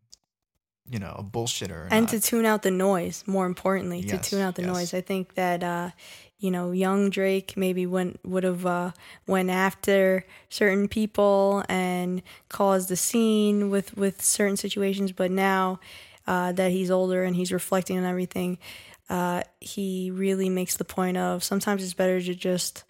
you 0.90 0.98
know, 0.98 1.14
a 1.16 1.22
bullshitter 1.22 1.86
and 1.90 2.02
not. 2.06 2.08
to 2.10 2.20
tune 2.20 2.44
out 2.44 2.62
the 2.62 2.70
noise 2.70 3.22
more 3.26 3.46
importantly 3.46 4.00
Yes, 4.00 4.10
to 4.10 4.30
tune 4.30 4.40
out 4.40 4.56
the 4.56 4.62
yes. 4.62 4.72
noise 4.74 4.94
i 4.94 5.00
think 5.00 5.34
that 5.34 5.62
uh 5.62 5.90
you 6.38 6.50
know 6.50 6.72
young 6.72 7.10
drake 7.10 7.56
maybe 7.56 7.86
went 7.86 8.18
would 8.24 8.42
have 8.44 8.66
uh 8.66 8.90
went 9.26 9.50
after 9.50 10.24
certain 10.48 10.88
people 10.88 11.62
and 11.68 12.22
caused 12.48 12.90
a 12.90 12.96
scene 12.96 13.70
with 13.70 13.96
with 13.96 14.20
certain 14.20 14.56
situations 14.56 15.12
but 15.12 15.30
now 15.30 15.78
uh 16.26 16.50
that 16.52 16.70
he's 16.72 16.90
older 16.90 17.22
and 17.22 17.36
he's 17.36 17.52
reflecting 17.52 17.96
on 17.98 18.04
everything 18.04 18.58
uh 19.08 19.42
he 19.60 20.10
really 20.10 20.48
makes 20.48 20.76
the 20.76 20.84
point 20.84 21.16
of 21.16 21.44
sometimes 21.44 21.84
it's 21.84 21.94
better 21.94 22.20
to 22.20 22.34
just 22.34 22.82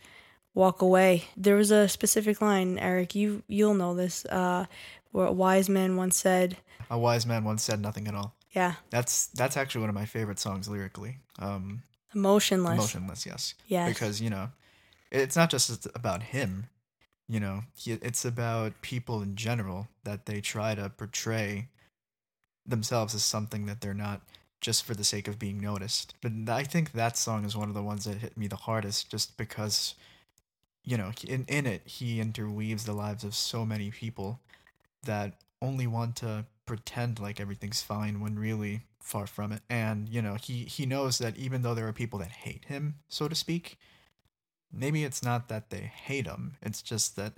walk 0.54 0.80
away 0.80 1.24
there 1.36 1.56
was 1.56 1.70
a 1.70 1.86
specific 1.88 2.40
line 2.40 2.78
eric 2.78 3.14
you 3.14 3.42
you'll 3.46 3.74
know 3.74 3.94
this 3.94 4.24
uh 4.26 4.64
where 5.12 5.26
a 5.26 5.32
wise 5.32 5.68
man 5.68 5.96
once 5.96 6.16
said 6.16 6.56
a 6.90 6.98
wise 6.98 7.24
man 7.24 7.44
once 7.44 7.62
said 7.62 7.80
nothing 7.80 8.08
at 8.08 8.14
all. 8.14 8.34
yeah 8.50 8.74
That's 8.90 9.28
that's 9.28 9.56
actually 9.56 9.82
one 9.82 9.90
of 9.90 9.94
my 9.94 10.06
favorite 10.06 10.38
songs 10.38 10.68
lyrically. 10.68 11.18
Um, 11.38 11.82
emotionless 12.14 12.74
Emotionless, 12.74 13.24
yes. 13.24 13.54
Yes. 13.68 13.88
Because 13.88 14.20
you 14.20 14.28
know, 14.30 14.48
it's 15.10 15.36
not 15.36 15.50
just 15.50 15.86
about 15.94 16.22
him. 16.24 16.66
You 17.28 17.38
know, 17.38 17.62
he, 17.76 17.92
it's 17.92 18.24
about 18.24 18.80
people 18.82 19.22
in 19.22 19.36
general 19.36 19.86
that 20.02 20.26
they 20.26 20.40
try 20.40 20.74
to 20.74 20.90
portray 20.90 21.68
themselves 22.66 23.14
as 23.14 23.24
something 23.24 23.66
that 23.66 23.80
they're 23.80 23.94
not, 23.94 24.20
just 24.60 24.84
for 24.84 24.94
the 24.94 25.04
sake 25.04 25.28
of 25.28 25.38
being 25.38 25.60
noticed. 25.60 26.14
But 26.20 26.32
I 26.48 26.64
think 26.64 26.92
that 26.92 27.16
song 27.16 27.44
is 27.44 27.56
one 27.56 27.68
of 27.68 27.74
the 27.74 27.84
ones 27.84 28.04
that 28.04 28.18
hit 28.18 28.36
me 28.36 28.48
the 28.48 28.56
hardest, 28.56 29.10
just 29.10 29.36
because, 29.36 29.94
you 30.84 30.96
know, 30.96 31.12
in 31.26 31.44
in 31.46 31.66
it 31.66 31.82
he 31.86 32.20
interweaves 32.20 32.84
the 32.84 32.92
lives 32.92 33.22
of 33.22 33.34
so 33.36 33.64
many 33.64 33.92
people 33.92 34.40
that 35.04 35.34
only 35.62 35.86
want 35.86 36.16
to 36.16 36.44
pretend 36.70 37.18
like 37.18 37.40
everything's 37.40 37.82
fine 37.82 38.20
when 38.20 38.38
really 38.38 38.82
far 39.02 39.26
from 39.26 39.50
it. 39.50 39.62
And, 39.68 40.08
you 40.08 40.22
know, 40.22 40.34
he, 40.34 40.64
he 40.64 40.86
knows 40.86 41.18
that 41.18 41.36
even 41.36 41.62
though 41.62 41.74
there 41.74 41.88
are 41.88 41.92
people 41.92 42.20
that 42.20 42.30
hate 42.30 42.66
him, 42.66 42.94
so 43.08 43.26
to 43.26 43.34
speak, 43.34 43.76
maybe 44.72 45.02
it's 45.02 45.22
not 45.22 45.48
that 45.48 45.70
they 45.70 45.90
hate 45.92 46.26
him. 46.26 46.56
It's 46.62 46.80
just 46.80 47.16
that 47.16 47.32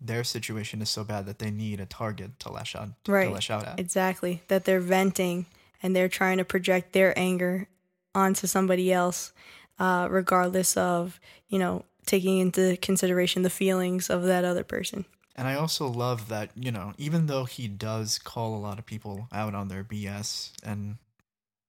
their 0.00 0.22
situation 0.22 0.80
is 0.80 0.88
so 0.88 1.02
bad 1.02 1.26
that 1.26 1.40
they 1.40 1.50
need 1.50 1.80
a 1.80 1.86
target 1.86 2.38
to 2.40 2.52
lash 2.52 2.76
out 2.76 2.90
to 3.04 3.12
Right. 3.12 3.32
lash 3.32 3.50
out 3.50 3.66
at. 3.66 3.80
Exactly. 3.80 4.42
That 4.46 4.64
they're 4.66 4.78
venting 4.80 5.46
and 5.82 5.96
they're 5.96 6.08
trying 6.08 6.38
to 6.38 6.44
project 6.44 6.92
their 6.92 7.12
anger 7.18 7.66
onto 8.14 8.46
somebody 8.46 8.92
else, 8.92 9.32
uh, 9.80 10.06
regardless 10.08 10.76
of, 10.76 11.18
you 11.48 11.58
know, 11.58 11.84
taking 12.06 12.38
into 12.38 12.76
consideration 12.76 13.42
the 13.42 13.50
feelings 13.50 14.08
of 14.08 14.22
that 14.22 14.44
other 14.44 14.64
person. 14.64 15.06
And 15.36 15.46
I 15.46 15.54
also 15.54 15.86
love 15.86 16.28
that, 16.28 16.50
you 16.54 16.72
know, 16.72 16.92
even 16.98 17.26
though 17.26 17.44
he 17.44 17.68
does 17.68 18.18
call 18.18 18.54
a 18.54 18.58
lot 18.58 18.78
of 18.78 18.86
people 18.86 19.28
out 19.32 19.54
on 19.54 19.68
their 19.68 19.84
BS 19.84 20.52
and 20.62 20.96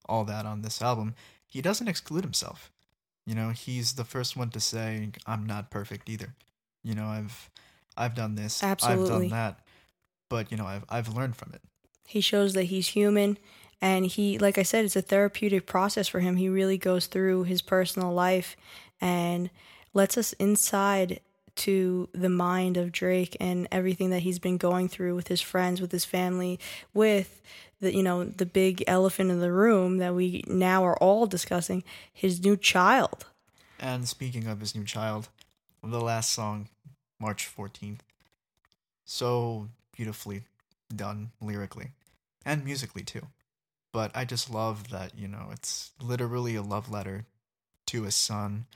all 0.06 0.24
that 0.24 0.46
on 0.46 0.62
this 0.62 0.82
album, 0.82 1.14
he 1.46 1.62
doesn't 1.62 1.88
exclude 1.88 2.24
himself. 2.24 2.70
You 3.24 3.34
know, 3.34 3.50
he's 3.50 3.94
the 3.94 4.04
first 4.04 4.36
one 4.36 4.50
to 4.50 4.60
say, 4.60 5.10
I'm 5.26 5.46
not 5.46 5.70
perfect 5.70 6.08
either. 6.08 6.34
You 6.82 6.94
know, 6.94 7.06
I've 7.06 7.50
I've 7.96 8.14
done 8.14 8.34
this, 8.34 8.62
I've 8.62 8.80
done 8.80 9.28
that, 9.28 9.60
but 10.28 10.50
you 10.50 10.56
know, 10.56 10.66
I've 10.66 10.84
I've 10.88 11.08
learned 11.08 11.36
from 11.36 11.52
it. 11.54 11.60
He 12.06 12.20
shows 12.20 12.54
that 12.54 12.64
he's 12.64 12.88
human 12.88 13.38
and 13.80 14.06
he 14.06 14.38
like 14.38 14.58
I 14.58 14.64
said 14.64 14.84
it's 14.84 14.96
a 14.96 15.02
therapeutic 15.02 15.66
process 15.66 16.08
for 16.08 16.20
him. 16.20 16.36
He 16.36 16.48
really 16.48 16.78
goes 16.78 17.06
through 17.06 17.44
his 17.44 17.62
personal 17.62 18.12
life 18.12 18.56
and 19.00 19.50
lets 19.94 20.18
us 20.18 20.32
inside 20.34 21.20
to 21.54 22.08
the 22.12 22.28
mind 22.28 22.76
of 22.76 22.92
Drake 22.92 23.36
and 23.40 23.68
everything 23.70 24.10
that 24.10 24.20
he's 24.20 24.38
been 24.38 24.56
going 24.56 24.88
through 24.88 25.14
with 25.14 25.28
his 25.28 25.40
friends, 25.40 25.80
with 25.80 25.92
his 25.92 26.04
family, 26.04 26.58
with 26.94 27.42
the 27.80 27.94
you 27.94 28.02
know, 28.02 28.24
the 28.24 28.46
big 28.46 28.82
elephant 28.86 29.30
in 29.30 29.40
the 29.40 29.52
room 29.52 29.98
that 29.98 30.14
we 30.14 30.44
now 30.46 30.84
are 30.84 30.96
all 30.98 31.26
discussing, 31.26 31.82
his 32.12 32.42
new 32.42 32.56
child. 32.56 33.26
And 33.78 34.08
speaking 34.08 34.46
of 34.46 34.60
his 34.60 34.74
new 34.74 34.84
child, 34.84 35.28
the 35.82 36.00
last 36.00 36.32
song, 36.32 36.68
March 37.20 37.50
14th, 37.54 37.98
so 39.04 39.68
beautifully 39.94 40.44
done 40.94 41.32
lyrically 41.40 41.90
and 42.44 42.64
musically 42.64 43.02
too. 43.02 43.26
But 43.92 44.10
I 44.14 44.24
just 44.24 44.50
love 44.50 44.90
that, 44.90 45.18
you 45.18 45.28
know, 45.28 45.48
it's 45.52 45.90
literally 46.00 46.54
a 46.54 46.62
love 46.62 46.90
letter 46.90 47.26
to 47.86 48.04
his 48.04 48.14
son 48.14 48.66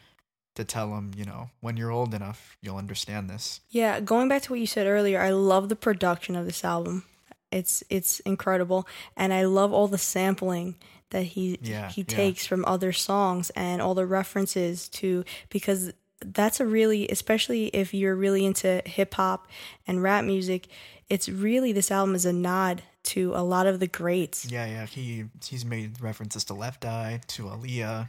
to 0.57 0.65
tell 0.65 0.95
him, 0.97 1.13
you 1.17 1.25
know, 1.25 1.51
when 1.61 1.77
you're 1.77 1.91
old 1.91 2.15
enough, 2.15 2.57
you'll 2.61 2.77
understand 2.77 3.31
this. 3.31 3.61
Yeah, 3.71 4.01
going 4.01 4.29
back 4.29 4.43
to 4.43 4.53
what 4.53 4.61
you 4.61 4.67
said 4.67 4.87
earlier, 4.87 5.21
I 5.21 5.31
love 5.31 5.69
the 5.69 5.77
production 5.77 6.37
of 6.37 6.47
this 6.47 6.65
album. 6.65 7.05
It's 7.53 7.83
it's 7.89 8.21
incredible, 8.21 8.87
and 9.17 9.33
I 9.33 9.45
love 9.45 9.73
all 9.73 9.89
the 9.89 9.99
sampling 9.99 10.75
that 11.11 11.23
he 11.23 11.59
Yeah, 11.63 11.89
he 11.89 12.01
yeah. 12.03 12.17
takes 12.17 12.45
from 12.47 12.65
other 12.65 12.93
songs 12.93 13.51
and 13.51 13.81
all 13.81 13.95
the 13.95 14.07
references 14.07 14.89
to 14.89 15.25
because 15.49 15.93
that's 16.25 16.61
a 16.61 16.67
really 16.67 17.07
especially 17.09 17.67
if 17.69 17.95
you're 17.95 18.17
really 18.17 18.45
into 18.45 18.83
hip 18.85 19.15
hop 19.15 19.47
and 19.87 20.03
rap 20.03 20.25
music, 20.25 20.67
it's 21.09 21.29
really 21.29 21.73
this 21.73 21.91
album 21.91 22.15
is 22.15 22.27
a 22.27 22.33
nod 22.33 22.83
to 23.05 23.33
a 23.35 23.45
lot 23.45 23.67
of 23.69 23.79
the 23.79 23.87
greats. 23.87 24.51
Yeah, 24.51 24.67
yeah, 24.67 24.87
he 24.87 25.27
he's 25.45 25.65
made 25.65 26.01
references 26.01 26.45
to 26.47 26.55
Left 26.55 26.85
Eye, 26.85 27.21
to 27.29 27.45
Aaliyah, 27.45 28.09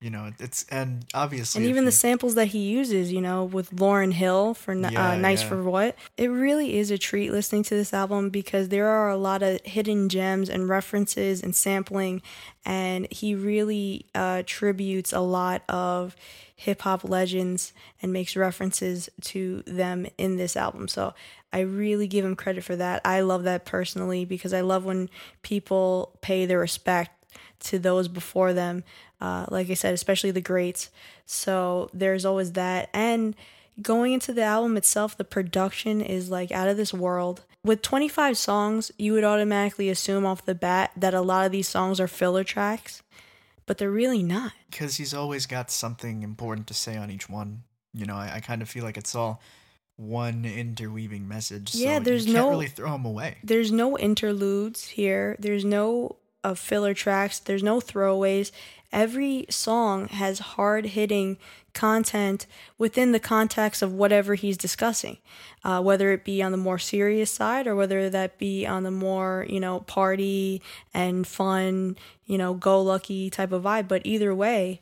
you 0.00 0.10
know, 0.10 0.30
it's 0.38 0.66
and 0.70 1.06
obviously 1.14 1.62
And 1.62 1.70
even 1.70 1.86
the 1.86 1.92
samples 1.92 2.34
that 2.34 2.48
he 2.48 2.70
uses, 2.70 3.10
you 3.10 3.20
know, 3.20 3.44
with 3.44 3.70
Lauryn 3.70 4.12
Hill 4.12 4.52
for 4.52 4.74
Yeah, 4.74 5.12
uh, 5.12 5.16
Nice 5.16 5.42
yeah. 5.42 5.48
for 5.48 5.62
What, 5.62 5.96
it 6.18 6.28
really 6.28 6.76
is 6.76 6.90
a 6.90 6.98
treat 6.98 7.30
listening 7.32 7.62
to 7.64 7.74
this 7.74 7.94
album 7.94 8.28
because 8.28 8.68
there 8.68 8.88
are 8.88 9.08
a 9.08 9.16
lot 9.16 9.42
of 9.42 9.60
hidden 9.64 10.08
gems 10.10 10.50
and 10.50 10.68
references 10.68 11.42
and 11.42 11.56
sampling, 11.56 12.20
and 12.64 13.10
he 13.10 13.34
really 13.34 14.06
uh, 14.14 14.42
tributes 14.44 15.14
a 15.14 15.20
lot 15.20 15.62
of 15.68 16.14
hip 16.54 16.82
hop 16.82 17.04
legends 17.04 17.72
and 18.02 18.12
makes 18.12 18.36
references 18.36 19.08
to 19.20 19.62
them 19.66 20.06
in 20.18 20.36
this 20.36 20.56
album. 20.56 20.88
So 20.88 21.14
I 21.52 21.60
really 21.60 22.06
give 22.06 22.24
him 22.24 22.36
credit 22.36 22.64
for 22.64 22.76
that. 22.76 23.00
I 23.04 23.20
love 23.20 23.44
that 23.44 23.64
personally 23.64 24.24
because 24.26 24.52
I 24.52 24.60
love 24.60 24.84
when 24.84 25.08
people 25.42 26.18
pay 26.20 26.44
their 26.44 26.58
respect 26.58 27.12
to 27.60 27.78
those 27.78 28.08
before 28.08 28.52
them. 28.52 28.84
Uh, 29.20 29.46
like 29.50 29.70
I 29.70 29.74
said, 29.74 29.94
especially 29.94 30.30
the 30.30 30.40
greats. 30.40 30.90
So 31.24 31.88
there's 31.92 32.24
always 32.24 32.52
that. 32.52 32.90
And 32.92 33.34
going 33.80 34.12
into 34.12 34.32
the 34.32 34.42
album 34.42 34.76
itself, 34.76 35.16
the 35.16 35.24
production 35.24 36.00
is 36.00 36.30
like 36.30 36.52
out 36.52 36.68
of 36.68 36.76
this 36.76 36.92
world. 36.92 37.42
With 37.64 37.82
25 37.82 38.38
songs, 38.38 38.92
you 38.98 39.12
would 39.14 39.24
automatically 39.24 39.88
assume 39.88 40.24
off 40.24 40.44
the 40.44 40.54
bat 40.54 40.92
that 40.96 41.14
a 41.14 41.20
lot 41.20 41.46
of 41.46 41.52
these 41.52 41.68
songs 41.68 41.98
are 41.98 42.06
filler 42.06 42.44
tracks, 42.44 43.02
but 43.66 43.78
they're 43.78 43.90
really 43.90 44.22
not. 44.22 44.52
Because 44.70 44.96
he's 44.96 45.12
always 45.12 45.46
got 45.46 45.70
something 45.70 46.22
important 46.22 46.66
to 46.68 46.74
say 46.74 46.96
on 46.96 47.10
each 47.10 47.28
one. 47.28 47.64
You 47.92 48.06
know, 48.06 48.16
I, 48.16 48.34
I 48.34 48.40
kind 48.40 48.62
of 48.62 48.68
feel 48.68 48.84
like 48.84 48.96
it's 48.96 49.14
all 49.14 49.40
one 49.96 50.44
interweaving 50.44 51.26
message. 51.26 51.74
Yeah, 51.74 51.98
so 51.98 52.04
there's 52.04 52.26
you 52.26 52.34
can't 52.34 52.46
no- 52.46 52.50
really 52.50 52.68
throw 52.68 52.92
them 52.92 53.04
away. 53.04 53.38
There's 53.42 53.72
no 53.72 53.98
interludes 53.98 54.86
here. 54.86 55.36
There's 55.38 55.64
no 55.64 56.16
uh, 56.46 56.54
filler 56.54 56.94
tracks. 56.94 57.40
There's 57.40 57.62
no 57.62 57.80
throwaways. 57.80 58.52
Every 58.92 59.46
song 59.50 60.06
has 60.08 60.38
hard 60.38 60.86
hitting 60.86 61.38
content 61.74 62.46
within 62.78 63.10
the 63.10 63.18
context 63.18 63.82
of 63.82 63.92
whatever 63.92 64.36
he's 64.36 64.56
discussing, 64.56 65.18
uh, 65.64 65.82
whether 65.82 66.12
it 66.12 66.24
be 66.24 66.40
on 66.40 66.52
the 66.52 66.58
more 66.58 66.78
serious 66.78 67.32
side 67.32 67.66
or 67.66 67.74
whether 67.74 68.08
that 68.08 68.38
be 68.38 68.64
on 68.64 68.84
the 68.84 68.92
more, 68.92 69.44
you 69.48 69.58
know, 69.58 69.80
party 69.80 70.62
and 70.94 71.26
fun, 71.26 71.96
you 72.26 72.38
know, 72.38 72.54
go 72.54 72.80
lucky 72.80 73.28
type 73.28 73.50
of 73.50 73.64
vibe. 73.64 73.88
But 73.88 74.02
either 74.04 74.32
way, 74.32 74.80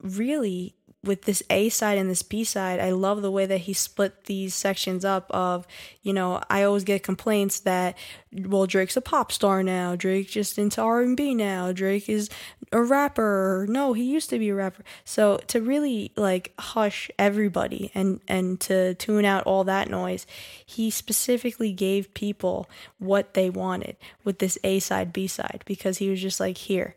really 0.00 0.74
with 1.04 1.22
this 1.22 1.42
A 1.50 1.68
side 1.68 1.98
and 1.98 2.10
this 2.10 2.22
B 2.22 2.44
side, 2.44 2.80
I 2.80 2.90
love 2.90 3.22
the 3.22 3.30
way 3.30 3.46
that 3.46 3.58
he 3.58 3.72
split 3.72 4.24
these 4.24 4.54
sections 4.54 5.04
up 5.04 5.30
of, 5.30 5.66
you 6.02 6.12
know, 6.12 6.40
I 6.50 6.62
always 6.62 6.84
get 6.84 7.02
complaints 7.02 7.60
that 7.60 7.96
well 8.32 8.66
Drake's 8.66 8.96
a 8.96 9.00
pop 9.00 9.30
star 9.30 9.62
now, 9.62 9.94
Drake 9.94 10.28
just 10.28 10.58
into 10.58 10.80
R&B 10.80 11.34
now, 11.34 11.72
Drake 11.72 12.08
is 12.08 12.28
a 12.72 12.82
rapper. 12.82 13.66
No, 13.68 13.92
he 13.92 14.04
used 14.04 14.30
to 14.30 14.38
be 14.38 14.48
a 14.48 14.54
rapper. 14.54 14.82
So 15.04 15.38
to 15.48 15.60
really 15.60 16.12
like 16.16 16.52
hush 16.58 17.10
everybody 17.18 17.90
and 17.94 18.20
and 18.26 18.60
to 18.62 18.94
tune 18.94 19.24
out 19.24 19.44
all 19.44 19.64
that 19.64 19.88
noise, 19.88 20.26
he 20.64 20.90
specifically 20.90 21.72
gave 21.72 22.12
people 22.14 22.68
what 22.98 23.34
they 23.34 23.50
wanted 23.50 23.96
with 24.24 24.38
this 24.38 24.58
A 24.64 24.80
side 24.80 25.12
B 25.12 25.26
side 25.26 25.62
because 25.66 25.98
he 25.98 26.10
was 26.10 26.20
just 26.20 26.40
like 26.40 26.58
here 26.58 26.96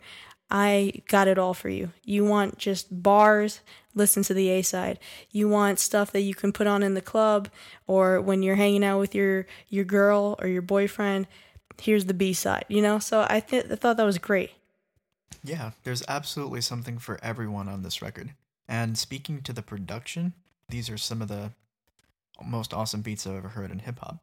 I 0.50 1.02
got 1.08 1.28
it 1.28 1.38
all 1.38 1.54
for 1.54 1.70
you. 1.70 1.92
You 2.04 2.24
want 2.24 2.58
just 2.58 3.04
bars, 3.04 3.60
listen 3.94 4.24
to 4.24 4.34
the 4.34 4.50
A 4.50 4.62
side. 4.62 5.00
You 5.32 5.50
want 5.50 5.80
stuff 5.80 6.12
that 6.12 6.22
you 6.22 6.34
can 6.34 6.54
put 6.54 6.68
on 6.68 6.84
in 6.84 6.94
the 6.94 7.02
club 7.02 7.50
or 7.86 8.22
when 8.22 8.44
you're 8.44 8.56
hanging 8.56 8.84
out 8.84 9.00
with 9.00 9.14
your 9.14 9.46
your 9.70 9.84
girl 9.86 10.36
or 10.42 10.48
your 10.48 10.62
boyfriend, 10.62 11.28
here's 11.82 12.06
the 12.06 12.14
B 12.14 12.32
side, 12.34 12.66
you 12.70 12.82
know? 12.82 12.98
So 13.00 13.26
I 13.30 13.42
th- 13.42 13.66
I 13.70 13.76
thought 13.76 13.98
that 13.98 14.06
was 14.06 14.18
great. 14.18 14.52
Yeah, 15.44 15.72
there's 15.84 16.04
absolutely 16.08 16.62
something 16.62 16.98
for 16.98 17.20
everyone 17.22 17.68
on 17.68 17.84
this 17.84 18.02
record. 18.02 18.32
And 18.70 18.98
speaking 18.98 19.42
to 19.44 19.54
the 19.54 19.62
production, 19.62 20.34
these 20.70 20.90
are 20.90 20.98
some 20.98 21.22
of 21.22 21.28
the 21.28 21.52
most 22.44 22.74
awesome 22.74 23.02
beats 23.02 23.26
I've 23.28 23.36
ever 23.36 23.50
heard 23.50 23.72
in 23.72 23.80
hip 23.80 24.00
hop. 24.00 24.18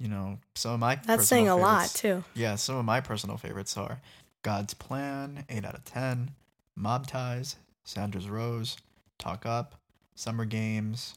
You 0.00 0.08
know, 0.08 0.38
some 0.54 0.72
of 0.74 0.80
my 0.80 0.96
That's 0.96 1.06
personal 1.06 1.24
saying 1.26 1.48
a 1.48 1.56
lot 1.56 1.82
favorites- 1.90 2.00
too. 2.00 2.24
Yeah, 2.34 2.54
some 2.56 2.76
of 2.76 2.84
my 2.84 3.00
personal 3.00 3.36
favorites 3.36 3.76
are 3.76 4.00
God's 4.44 4.74
Plan, 4.74 5.44
8 5.48 5.64
out 5.64 5.74
of 5.74 5.84
10, 5.86 6.32
Mob 6.76 7.06
Ties, 7.06 7.56
Sandra's 7.82 8.28
Rose, 8.28 8.76
Talk 9.18 9.46
Up, 9.46 9.74
Summer 10.14 10.44
Games, 10.44 11.14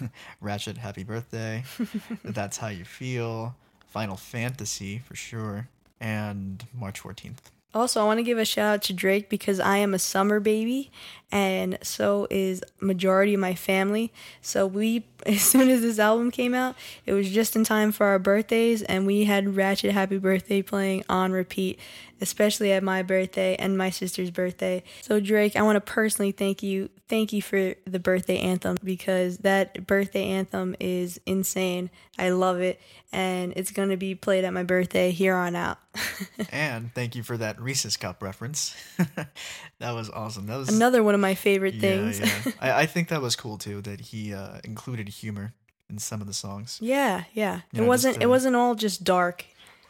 Ratchet 0.40 0.76
Happy 0.76 1.04
Birthday, 1.04 1.62
That's 2.24 2.56
How 2.56 2.66
You 2.66 2.84
Feel, 2.84 3.54
Final 3.86 4.16
Fantasy 4.16 4.98
for 4.98 5.14
sure, 5.14 5.68
and 6.00 6.66
March 6.74 7.00
14th. 7.00 7.52
Also, 7.74 8.00
I 8.00 8.04
want 8.04 8.18
to 8.18 8.22
give 8.22 8.38
a 8.38 8.46
shout 8.46 8.74
out 8.74 8.82
to 8.84 8.94
Drake 8.94 9.28
because 9.28 9.60
I 9.60 9.76
am 9.76 9.92
a 9.92 9.98
summer 9.98 10.40
baby, 10.40 10.90
and 11.30 11.78
so 11.82 12.26
is 12.30 12.62
majority 12.80 13.34
of 13.34 13.40
my 13.40 13.54
family. 13.54 14.10
So 14.40 14.66
we, 14.66 15.04
as 15.26 15.42
soon 15.42 15.68
as 15.68 15.82
this 15.82 15.98
album 15.98 16.30
came 16.30 16.54
out, 16.54 16.76
it 17.04 17.12
was 17.12 17.28
just 17.28 17.56
in 17.56 17.64
time 17.64 17.92
for 17.92 18.06
our 18.06 18.18
birthdays, 18.18 18.82
and 18.82 19.06
we 19.06 19.24
had 19.24 19.54
Ratchet 19.54 19.92
Happy 19.92 20.16
Birthday 20.16 20.62
playing 20.62 21.04
on 21.10 21.32
repeat, 21.32 21.78
especially 22.22 22.72
at 22.72 22.82
my 22.82 23.02
birthday 23.02 23.54
and 23.56 23.76
my 23.76 23.90
sister's 23.90 24.30
birthday. 24.30 24.82
So 25.02 25.20
Drake, 25.20 25.54
I 25.54 25.62
want 25.62 25.76
to 25.76 25.80
personally 25.80 26.32
thank 26.32 26.62
you, 26.62 26.88
thank 27.08 27.32
you 27.32 27.42
for 27.42 27.74
the 27.86 27.98
birthday 27.98 28.38
anthem 28.38 28.76
because 28.82 29.38
that 29.38 29.86
birthday 29.86 30.24
anthem 30.28 30.76
is 30.78 31.20
insane. 31.26 31.90
I 32.18 32.30
love 32.30 32.60
it, 32.60 32.80
and 33.12 33.52
it's 33.56 33.70
gonna 33.70 33.96
be 33.96 34.14
played 34.14 34.44
at 34.44 34.52
my 34.52 34.62
birthday 34.62 35.10
here 35.10 35.34
on 35.34 35.56
out. 35.56 35.78
and 36.52 36.94
thank 36.94 37.16
you 37.16 37.22
for 37.22 37.36
that 37.36 37.60
Reese's 37.60 37.96
Cup 37.96 38.22
reference. 38.22 38.76
that 39.78 39.92
was 39.92 40.10
awesome. 40.10 40.46
That 40.46 40.56
was 40.56 40.68
Another 40.68 41.02
one 41.02 41.14
of 41.14 41.20
my 41.20 41.34
favorite 41.34 41.76
things. 41.76 42.20
yeah. 42.20 42.52
I, 42.60 42.82
I 42.82 42.86
think 42.86 43.08
that 43.08 43.22
was 43.22 43.36
cool 43.36 43.58
too 43.58 43.80
that 43.82 44.00
he 44.00 44.34
uh, 44.34 44.60
included 44.64 45.08
humor 45.08 45.54
in 45.90 45.98
some 45.98 46.20
of 46.20 46.26
the 46.26 46.34
songs. 46.34 46.78
Yeah, 46.80 47.24
yeah. 47.32 47.62
You 47.72 47.80
it 47.80 47.82
know, 47.82 47.88
wasn't 47.88 48.14
just, 48.14 48.22
it 48.22 48.26
wasn't 48.26 48.56
all 48.56 48.74
just 48.74 49.04
dark. 49.04 49.44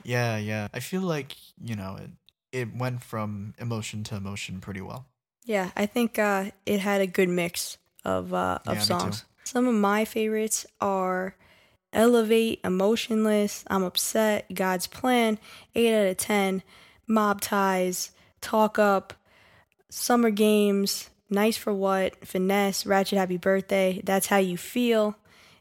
Yeah, 0.05 0.37
yeah. 0.39 0.69
I 0.73 0.81
feel 0.81 1.03
like 1.03 1.37
you 1.63 1.75
know 1.75 1.97
it. 2.01 2.11
It 2.51 2.75
went 2.75 3.03
from 3.03 3.53
emotion 3.59 4.05
to 4.05 4.17
emotion 4.17 4.61
pretty 4.61 4.81
well. 4.81 5.07
Yeah, 5.49 5.71
I 5.75 5.87
think 5.87 6.19
uh, 6.19 6.51
it 6.67 6.81
had 6.81 7.01
a 7.01 7.07
good 7.07 7.31
mix 7.31 7.79
of 8.05 8.35
uh, 8.35 8.59
of 8.67 8.81
too. 8.81 8.85
songs. 8.85 9.25
Some 9.45 9.67
of 9.67 9.75
my 9.75 10.05
favorites 10.05 10.67
are 10.79 11.37
Elevate, 11.91 12.61
Emotionless, 12.63 13.65
I'm 13.69 13.83
Upset, 13.83 14.45
God's 14.53 14.87
Plan, 14.87 15.39
8 15.75 16.03
out 16.03 16.07
of 16.09 16.17
10, 16.19 16.63
Mob 17.07 17.41
Ties, 17.41 18.11
Talk 18.43 18.79
Up, 18.79 19.15
Summer 19.89 20.29
Games, 20.29 21.09
Nice 21.31 21.57
for 21.57 21.73
What, 21.73 22.27
Finesse, 22.27 22.85
Ratchet 22.85 23.17
Happy 23.19 23.39
Birthday, 23.39 24.03
That's 24.05 24.27
How 24.27 24.37
You 24.37 24.59
Feel, 24.59 25.17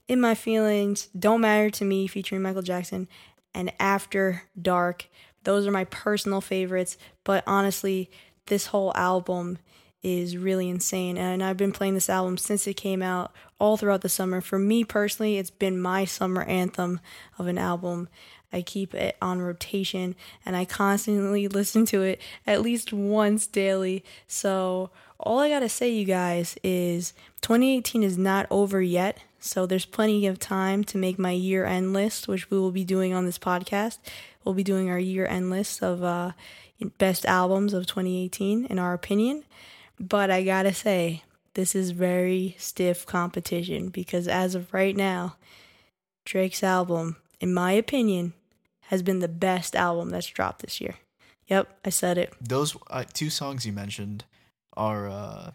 In 0.09 0.19
My 0.19 0.35
Feelings, 0.35 1.07
Don't 1.17 1.39
Matter 1.39 1.69
to 1.69 1.85
Me 1.85 2.07
featuring 2.07 2.41
Michael 2.41 2.61
Jackson, 2.61 3.07
and 3.55 3.71
After 3.79 4.43
Dark. 4.61 5.07
Those 5.45 5.65
are 5.65 5.71
my 5.71 5.85
personal 5.85 6.41
favorites, 6.41 6.97
but 7.23 7.41
honestly, 7.47 8.11
this 8.47 8.65
whole 8.65 8.91
album 8.93 9.59
is 10.07 10.37
really 10.37 10.69
insane. 10.69 11.17
And 11.17 11.43
I've 11.43 11.57
been 11.57 11.73
playing 11.73 11.95
this 11.95 12.09
album 12.09 12.37
since 12.37 12.65
it 12.65 12.75
came 12.75 13.01
out 13.01 13.33
all 13.59 13.75
throughout 13.75 14.01
the 14.01 14.09
summer. 14.09 14.39
For 14.39 14.57
me 14.57 14.85
personally, 14.85 15.37
it's 15.37 15.49
been 15.49 15.81
my 15.81 16.05
summer 16.05 16.43
anthem 16.43 17.01
of 17.37 17.47
an 17.47 17.57
album. 17.57 18.07
I 18.53 18.61
keep 18.61 18.93
it 18.93 19.17
on 19.21 19.41
rotation 19.41 20.15
and 20.45 20.55
I 20.55 20.63
constantly 20.63 21.47
listen 21.49 21.85
to 21.87 22.03
it 22.03 22.21
at 22.45 22.61
least 22.61 22.93
once 22.93 23.47
daily. 23.47 24.03
So, 24.27 24.91
all 25.19 25.39
I 25.39 25.49
gotta 25.49 25.67
say, 25.67 25.89
you 25.89 26.05
guys, 26.05 26.57
is 26.63 27.11
2018 27.41 28.03
is 28.03 28.17
not 28.17 28.47
over 28.49 28.81
yet. 28.81 29.19
So, 29.39 29.65
there's 29.65 29.85
plenty 29.85 30.25
of 30.25 30.39
time 30.39 30.85
to 30.85 30.97
make 30.97 31.19
my 31.19 31.31
year 31.31 31.65
end 31.65 31.91
list, 31.91 32.29
which 32.29 32.49
we 32.49 32.57
will 32.57 32.71
be 32.71 32.85
doing 32.85 33.13
on 33.13 33.25
this 33.25 33.37
podcast. 33.37 33.97
We'll 34.45 34.55
be 34.55 34.63
doing 34.63 34.89
our 34.89 34.99
year 34.99 35.25
end 35.25 35.49
list 35.49 35.83
of 35.83 36.01
uh, 36.01 36.31
best 36.97 37.25
albums 37.25 37.73
of 37.73 37.87
2018, 37.87 38.67
in 38.67 38.79
our 38.79 38.93
opinion. 38.93 39.43
But 39.99 40.29
I 40.29 40.43
gotta 40.43 40.73
say, 40.73 41.23
this 41.53 41.75
is 41.75 41.91
very 41.91 42.55
stiff 42.59 43.05
competition 43.05 43.89
because 43.89 44.27
as 44.27 44.55
of 44.55 44.73
right 44.73 44.95
now, 44.95 45.37
Drake's 46.25 46.63
album, 46.63 47.17
in 47.39 47.53
my 47.53 47.71
opinion, 47.71 48.33
has 48.81 49.01
been 49.01 49.19
the 49.19 49.27
best 49.27 49.75
album 49.75 50.09
that's 50.09 50.27
dropped 50.27 50.61
this 50.61 50.79
year. 50.79 50.95
Yep, 51.47 51.79
I 51.85 51.89
said 51.89 52.17
it. 52.17 52.33
Those 52.41 52.77
uh, 52.89 53.05
two 53.11 53.29
songs 53.29 53.65
you 53.65 53.73
mentioned 53.73 54.25
are 54.75 55.07
uh, 55.07 55.51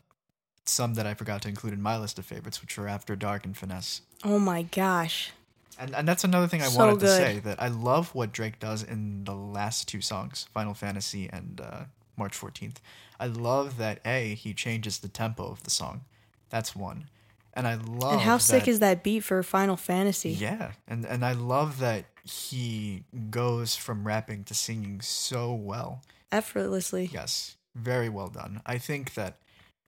some 0.64 0.94
that 0.94 1.06
I 1.06 1.14
forgot 1.14 1.42
to 1.42 1.48
include 1.48 1.74
in 1.74 1.82
my 1.82 1.98
list 1.98 2.18
of 2.18 2.26
favorites, 2.26 2.60
which 2.60 2.78
are 2.78 2.88
After 2.88 3.14
Dark 3.14 3.44
and 3.44 3.56
Finesse. 3.56 4.02
Oh 4.24 4.38
my 4.38 4.62
gosh. 4.62 5.32
And 5.78 5.94
and 5.94 6.06
that's 6.06 6.24
another 6.24 6.48
thing 6.48 6.62
I 6.62 6.66
So 6.68 6.78
wanted 6.78 7.00
to 7.00 7.08
say 7.08 7.38
that 7.40 7.60
I 7.60 7.68
love 7.68 8.14
what 8.14 8.32
Drake 8.32 8.58
does 8.58 8.82
in 8.82 9.24
the 9.24 9.34
last 9.34 9.88
two 9.88 10.00
songs, 10.00 10.46
Final 10.52 10.74
Fantasy 10.74 11.28
and 11.32 11.60
uh, 11.62 11.84
March 12.22 12.38
14th. 12.38 12.76
I 13.18 13.26
love 13.26 13.78
that 13.78 13.98
A, 14.04 14.34
he 14.34 14.54
changes 14.54 14.98
the 14.98 15.08
tempo 15.08 15.44
of 15.50 15.64
the 15.64 15.70
song. 15.70 16.02
That's 16.50 16.76
one. 16.76 17.08
And 17.52 17.66
I 17.66 17.74
love 17.74 18.12
and 18.12 18.20
how 18.20 18.38
sick 18.38 18.68
is 18.68 18.78
that 18.78 19.02
beat 19.02 19.24
for 19.24 19.42
Final 19.42 19.76
Fantasy? 19.76 20.30
Yeah, 20.30 20.72
and 20.86 21.04
and 21.04 21.24
I 21.24 21.32
love 21.32 21.80
that 21.80 22.04
he 22.22 23.02
goes 23.30 23.74
from 23.74 24.06
rapping 24.06 24.44
to 24.44 24.54
singing 24.54 25.00
so 25.00 25.52
well. 25.52 26.02
Effortlessly. 26.30 27.10
Yes, 27.12 27.56
very 27.74 28.08
well 28.08 28.28
done. 28.28 28.62
I 28.64 28.78
think 28.78 29.14
that 29.14 29.38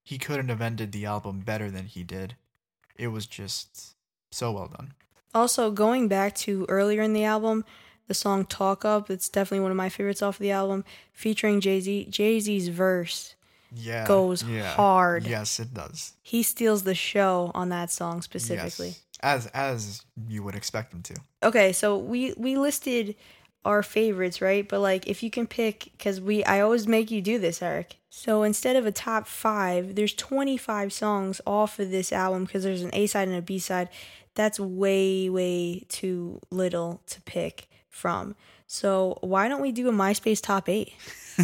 he 0.02 0.18
couldn't 0.18 0.48
have 0.48 0.60
ended 0.60 0.90
the 0.90 1.06
album 1.06 1.40
better 1.40 1.70
than 1.70 1.86
he 1.86 2.02
did. 2.02 2.34
It 2.96 3.08
was 3.08 3.26
just 3.26 3.94
so 4.32 4.50
well 4.50 4.68
done. 4.68 4.92
Also, 5.32 5.70
going 5.70 6.08
back 6.08 6.34
to 6.34 6.66
earlier 6.68 7.02
in 7.02 7.12
the 7.12 7.24
album, 7.24 7.64
the 8.06 8.14
song 8.14 8.44
Talk 8.44 8.84
Up, 8.84 9.10
it's 9.10 9.28
definitely 9.28 9.60
one 9.62 9.70
of 9.70 9.76
my 9.76 9.88
favorites 9.88 10.22
off 10.22 10.36
of 10.36 10.40
the 10.40 10.50
album, 10.50 10.84
featuring 11.12 11.60
Jay 11.60 11.80
Z. 11.80 12.06
Jay 12.10 12.38
Z's 12.40 12.68
verse, 12.68 13.34
Yeah, 13.72 14.06
Goes 14.06 14.42
yeah. 14.44 14.72
hard. 14.74 15.26
Yes, 15.26 15.58
it 15.60 15.72
does. 15.74 16.12
he 16.22 16.42
steals 16.42 16.82
the 16.84 16.94
show 16.94 17.50
on 17.54 17.68
that 17.70 17.90
song 17.90 18.22
specifically. 18.22 18.88
Yes. 18.88 19.00
as 19.20 19.46
as 19.48 20.02
you 20.28 20.42
would 20.42 20.54
expect 20.54 20.92
him 20.92 21.02
to. 21.02 21.14
Okay, 21.42 21.72
so 21.72 21.96
we 21.98 22.34
we 22.36 22.56
listed 22.56 23.16
our 23.64 23.82
favorites, 23.82 24.42
right? 24.42 24.68
But 24.68 24.80
like 24.80 25.06
if 25.08 25.22
you 25.22 25.30
can 25.30 25.46
pick 25.46 25.90
cuz 25.98 26.20
we 26.20 26.44
I 26.44 26.60
always 26.60 26.86
make 26.86 27.10
you 27.10 27.22
do 27.22 27.38
this, 27.38 27.62
Eric. 27.62 27.96
So 28.10 28.42
instead 28.42 28.76
of 28.76 28.84
a 28.86 28.92
top 28.92 29.26
5, 29.26 29.94
there's 29.96 30.14
25 30.14 30.92
songs 30.92 31.40
off 31.46 31.78
of 31.78 31.90
this 31.90 32.12
album 32.12 32.46
cuz 32.46 32.62
there's 32.62 32.82
an 32.82 32.90
A 32.92 33.06
side 33.06 33.26
and 33.28 33.36
a 33.36 33.42
B 33.42 33.58
side. 33.58 33.88
That's 34.34 34.60
way 34.60 35.30
way 35.30 35.84
too 35.88 36.40
little 36.50 37.00
to 37.06 37.20
pick 37.22 37.66
from. 37.94 38.34
So 38.66 39.18
why 39.20 39.48
don't 39.48 39.60
we 39.60 39.72
do 39.72 39.88
a 39.88 39.92
MySpace 39.92 40.42
top 40.42 40.68
8? 40.68 40.92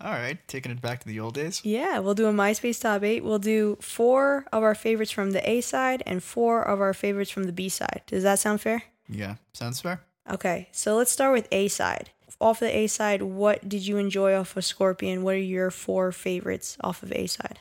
All 0.00 0.10
right, 0.12 0.38
taking 0.46 0.72
it 0.72 0.80
back 0.80 1.00
to 1.00 1.08
the 1.08 1.20
old 1.20 1.34
days. 1.34 1.60
Yeah, 1.64 1.98
we'll 1.98 2.14
do 2.14 2.26
a 2.26 2.32
MySpace 2.32 2.80
top 2.80 3.02
8. 3.02 3.24
We'll 3.24 3.38
do 3.38 3.76
4 3.80 4.46
of 4.52 4.62
our 4.62 4.74
favorites 4.74 5.10
from 5.10 5.32
the 5.32 5.48
A 5.48 5.60
side 5.60 6.02
and 6.06 6.22
4 6.22 6.62
of 6.62 6.80
our 6.80 6.94
favorites 6.94 7.30
from 7.30 7.44
the 7.44 7.52
B 7.52 7.68
side. 7.68 8.02
Does 8.06 8.22
that 8.22 8.38
sound 8.38 8.60
fair? 8.60 8.84
Yeah, 9.08 9.36
sounds 9.52 9.80
fair. 9.80 10.00
Okay, 10.30 10.68
so 10.72 10.96
let's 10.96 11.10
start 11.10 11.32
with 11.32 11.48
A 11.52 11.68
side. 11.68 12.10
Off 12.40 12.60
the 12.60 12.74
A 12.76 12.86
side, 12.86 13.22
what 13.22 13.68
did 13.68 13.86
you 13.86 13.96
enjoy 13.96 14.34
off 14.34 14.56
of 14.56 14.64
Scorpion? 14.64 15.22
What 15.22 15.34
are 15.34 15.38
your 15.38 15.70
four 15.70 16.12
favorites 16.12 16.76
off 16.80 17.02
of 17.02 17.12
A 17.12 17.26
side? 17.26 17.60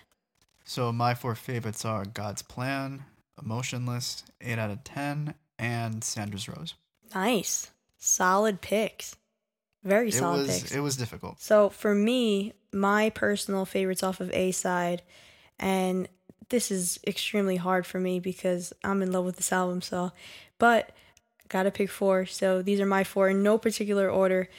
So 0.65 0.91
my 0.91 1.13
four 1.13 1.35
favorites 1.35 1.85
are 1.85 2.05
God's 2.05 2.41
Plan, 2.41 3.03
Emotionless, 3.41 4.23
8 4.41 4.57
out 4.57 4.71
of 4.71 4.83
10, 4.83 5.33
and 5.59 6.03
Sandra's 6.03 6.47
Rose. 6.47 6.75
Nice. 7.13 7.71
Solid 7.97 8.61
picks. 8.61 9.15
Very 9.83 10.09
It 10.09 10.13
solid 10.13 10.47
was 10.47 10.59
picks. 10.59 10.71
it 10.71 10.79
was 10.79 10.97
difficult. 10.97 11.41
So 11.41 11.69
for 11.69 11.93
me, 11.93 12.53
my 12.71 13.09
personal 13.09 13.65
favorites 13.65 14.03
off 14.03 14.19
of 14.21 14.31
A 14.31 14.51
side, 14.51 15.01
and 15.59 16.07
this 16.49 16.71
is 16.71 16.99
extremely 17.05 17.57
hard 17.57 17.85
for 17.85 17.99
me 17.99 18.19
because 18.19 18.73
I'm 18.83 19.01
in 19.01 19.11
love 19.11 19.25
with 19.25 19.35
this 19.37 19.51
album. 19.51 19.81
So, 19.81 20.11
but 20.57 20.91
gotta 21.49 21.71
pick 21.71 21.89
four. 21.89 22.25
So 22.25 22.61
these 22.61 22.79
are 22.79 22.85
my 22.85 23.03
four 23.03 23.29
in 23.29 23.43
no 23.43 23.57
particular 23.57 24.09
order. 24.09 24.49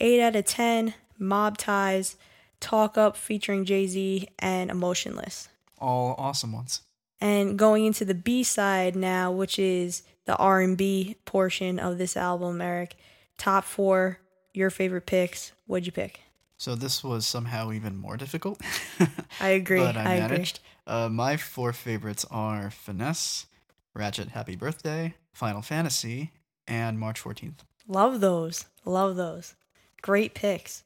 Eight 0.00 0.20
out 0.20 0.36
of 0.36 0.44
ten. 0.44 0.94
Mob 1.16 1.56
Ties, 1.56 2.16
Talk 2.58 2.98
Up 2.98 3.16
featuring 3.16 3.64
Jay 3.64 3.86
Z, 3.86 4.28
and 4.40 4.68
Emotionless. 4.70 5.48
All 5.78 6.14
awesome 6.18 6.52
ones. 6.52 6.82
And 7.20 7.56
going 7.56 7.86
into 7.86 8.04
the 8.04 8.14
B 8.16 8.42
side 8.42 8.96
now, 8.96 9.30
which 9.30 9.58
is 9.58 10.02
the 10.24 10.36
R 10.36 10.60
and 10.60 10.76
B 10.76 11.16
portion 11.24 11.78
of 11.78 11.98
this 11.98 12.16
album, 12.16 12.60
Eric. 12.60 12.96
Top 13.38 13.64
four, 13.64 14.20
your 14.52 14.70
favorite 14.70 15.06
picks. 15.06 15.52
What'd 15.66 15.86
you 15.86 15.92
pick? 15.92 16.20
So 16.56 16.74
this 16.74 17.02
was 17.02 17.26
somehow 17.26 17.72
even 17.72 17.96
more 17.96 18.16
difficult. 18.16 18.60
I 19.40 19.48
agree. 19.48 19.80
but 19.80 19.96
I, 19.96 20.00
I 20.16 20.20
managed. 20.20 20.60
Uh, 20.86 21.08
my 21.08 21.36
four 21.36 21.72
favorites 21.72 22.24
are 22.30 22.70
Finesse, 22.70 23.46
Ratchet 23.94 24.28
Happy 24.28 24.54
Birthday, 24.56 25.14
Final 25.32 25.62
Fantasy, 25.62 26.30
and 26.68 26.98
March 26.98 27.22
14th. 27.22 27.58
Love 27.88 28.20
those. 28.20 28.66
Love 28.84 29.16
those. 29.16 29.54
Great 30.00 30.34
picks. 30.34 30.84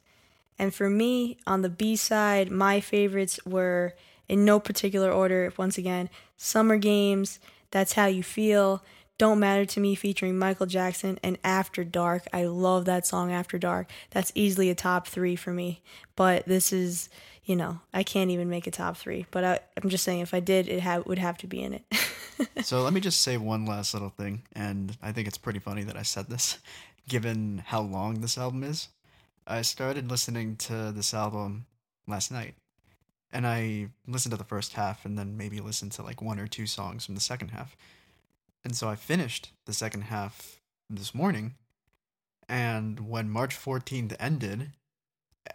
And 0.59 0.75
for 0.75 0.91
me, 0.91 1.39
on 1.47 1.63
the 1.63 1.69
B 1.69 1.95
side, 1.97 2.51
my 2.51 2.81
favorites 2.81 3.39
were 3.47 3.95
in 4.29 4.45
no 4.45 4.59
particular 4.59 5.11
order. 5.11 5.53
Once 5.57 5.79
again, 5.79 6.11
Summer 6.37 6.77
Games, 6.77 7.39
That's 7.71 7.93
How 7.93 8.07
You 8.07 8.23
Feel, 8.23 8.83
Don't 9.19 9.41
Matter 9.41 9.65
to 9.65 9.81
Me 9.81 9.97
featuring 9.97 10.39
Michael 10.39 10.67
Jackson, 10.67 11.19
and 11.25 11.39
After 11.43 11.83
Dark. 11.83 12.29
I 12.33 12.45
love 12.45 12.85
that 12.85 13.05
song, 13.05 13.33
After 13.33 13.59
Dark. 13.59 13.91
That's 14.11 14.31
easily 14.37 14.71
a 14.71 14.77
top 14.77 15.09
three 15.09 15.35
for 15.35 15.53
me. 15.53 15.83
But 16.15 16.47
this 16.47 16.73
is, 16.73 17.09
you 17.45 17.57
know, 17.57 17.81
I 17.93 18.05
can't 18.05 18.31
even 18.31 18.49
make 18.49 18.69
a 18.69 18.71
top 18.71 18.97
three. 18.97 19.27
But 19.33 19.45
I, 19.45 19.59
I'm 19.83 19.91
just 19.91 20.05
saying, 20.05 20.21
if 20.21 20.33
I 20.33 20.39
did, 20.39 20.69
it 20.69 20.81
ha- 20.81 21.03
would 21.05 21.19
have 21.19 21.37
to 21.39 21.49
be 21.49 21.61
in 21.61 21.75
it. 21.75 21.85
so 22.65 22.83
let 22.83 22.93
me 22.93 23.01
just 23.01 23.21
say 23.23 23.37
one 23.37 23.67
last 23.67 23.93
little 23.93 24.11
thing, 24.11 24.43
and 24.53 24.97
I 25.03 25.11
think 25.11 25.27
it's 25.27 25.39
pretty 25.39 25.59
funny 25.59 25.83
that 25.83 25.97
I 25.97 26.03
said 26.03 26.29
this, 26.29 26.59
given 27.09 27.63
how 27.67 27.81
long 27.81 28.21
this 28.21 28.39
album 28.39 28.63
is. 28.63 28.89
I 29.49 29.63
started 29.63 30.11
listening 30.11 30.57
to 30.57 30.93
this 30.93 31.13
album 31.13 31.67
last 32.07 32.31
night, 32.31 32.55
and 33.33 33.49
I 33.49 33.89
listened 34.07 34.31
to 34.31 34.39
the 34.39 34.45
first 34.45 34.75
half, 34.75 35.05
and 35.05 35.19
then 35.19 35.37
maybe 35.37 35.59
listened 35.59 35.91
to 35.93 36.03
like 36.03 36.23
one 36.23 36.39
or 36.39 36.47
two 36.47 36.67
songs 36.67 37.05
from 37.05 37.17
the 37.17 37.21
second 37.21 37.49
half. 37.49 37.77
And 38.65 38.77
so 38.77 38.89
I 38.89 38.97
finished 38.97 39.51
the 39.67 39.73
second 39.73 40.03
half 40.03 40.61
this 40.91 41.15
morning, 41.15 41.55
and 42.49 43.09
when 43.09 43.31
March 43.31 43.57
14th 43.57 44.17
ended, 44.19 44.71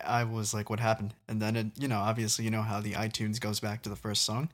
I 0.03 0.23
was 0.23 0.53
like, 0.53 0.69
what 0.69 0.79
happened? 0.79 1.13
And 1.27 1.41
then 1.41 1.55
it, 1.55 1.67
you 1.77 1.87
know, 1.87 1.99
obviously, 1.99 2.45
you 2.45 2.51
know 2.51 2.61
how 2.61 2.79
the 2.79 2.93
iTunes 2.93 3.39
goes 3.39 3.59
back 3.59 3.81
to 3.83 3.89
the 3.89 3.95
first 3.95 4.23
song. 4.23 4.49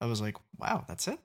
I 0.00 0.06
was 0.06 0.20
like, 0.20 0.36
wow, 0.58 0.84
that's 0.88 1.08
it? 1.08 1.18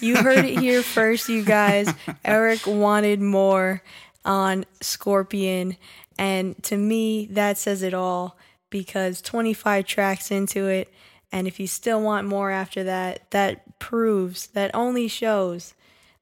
You 0.00 0.16
heard 0.16 0.44
it 0.44 0.58
here 0.58 0.82
first, 0.82 1.28
you 1.28 1.44
guys. 1.44 1.92
Eric 2.24 2.66
wanted 2.66 3.20
more 3.20 3.82
on 4.24 4.64
Scorpion. 4.80 5.76
And 6.18 6.60
to 6.64 6.76
me, 6.76 7.26
that 7.32 7.58
says 7.58 7.82
it 7.82 7.94
all 7.94 8.36
because 8.70 9.20
25 9.20 9.84
tracks 9.86 10.30
into 10.30 10.66
it. 10.66 10.92
And 11.30 11.46
if 11.46 11.58
you 11.58 11.66
still 11.66 12.00
want 12.00 12.26
more 12.26 12.50
after 12.50 12.84
that, 12.84 13.30
that 13.30 13.78
proves, 13.78 14.48
that 14.48 14.70
only 14.74 15.08
shows 15.08 15.74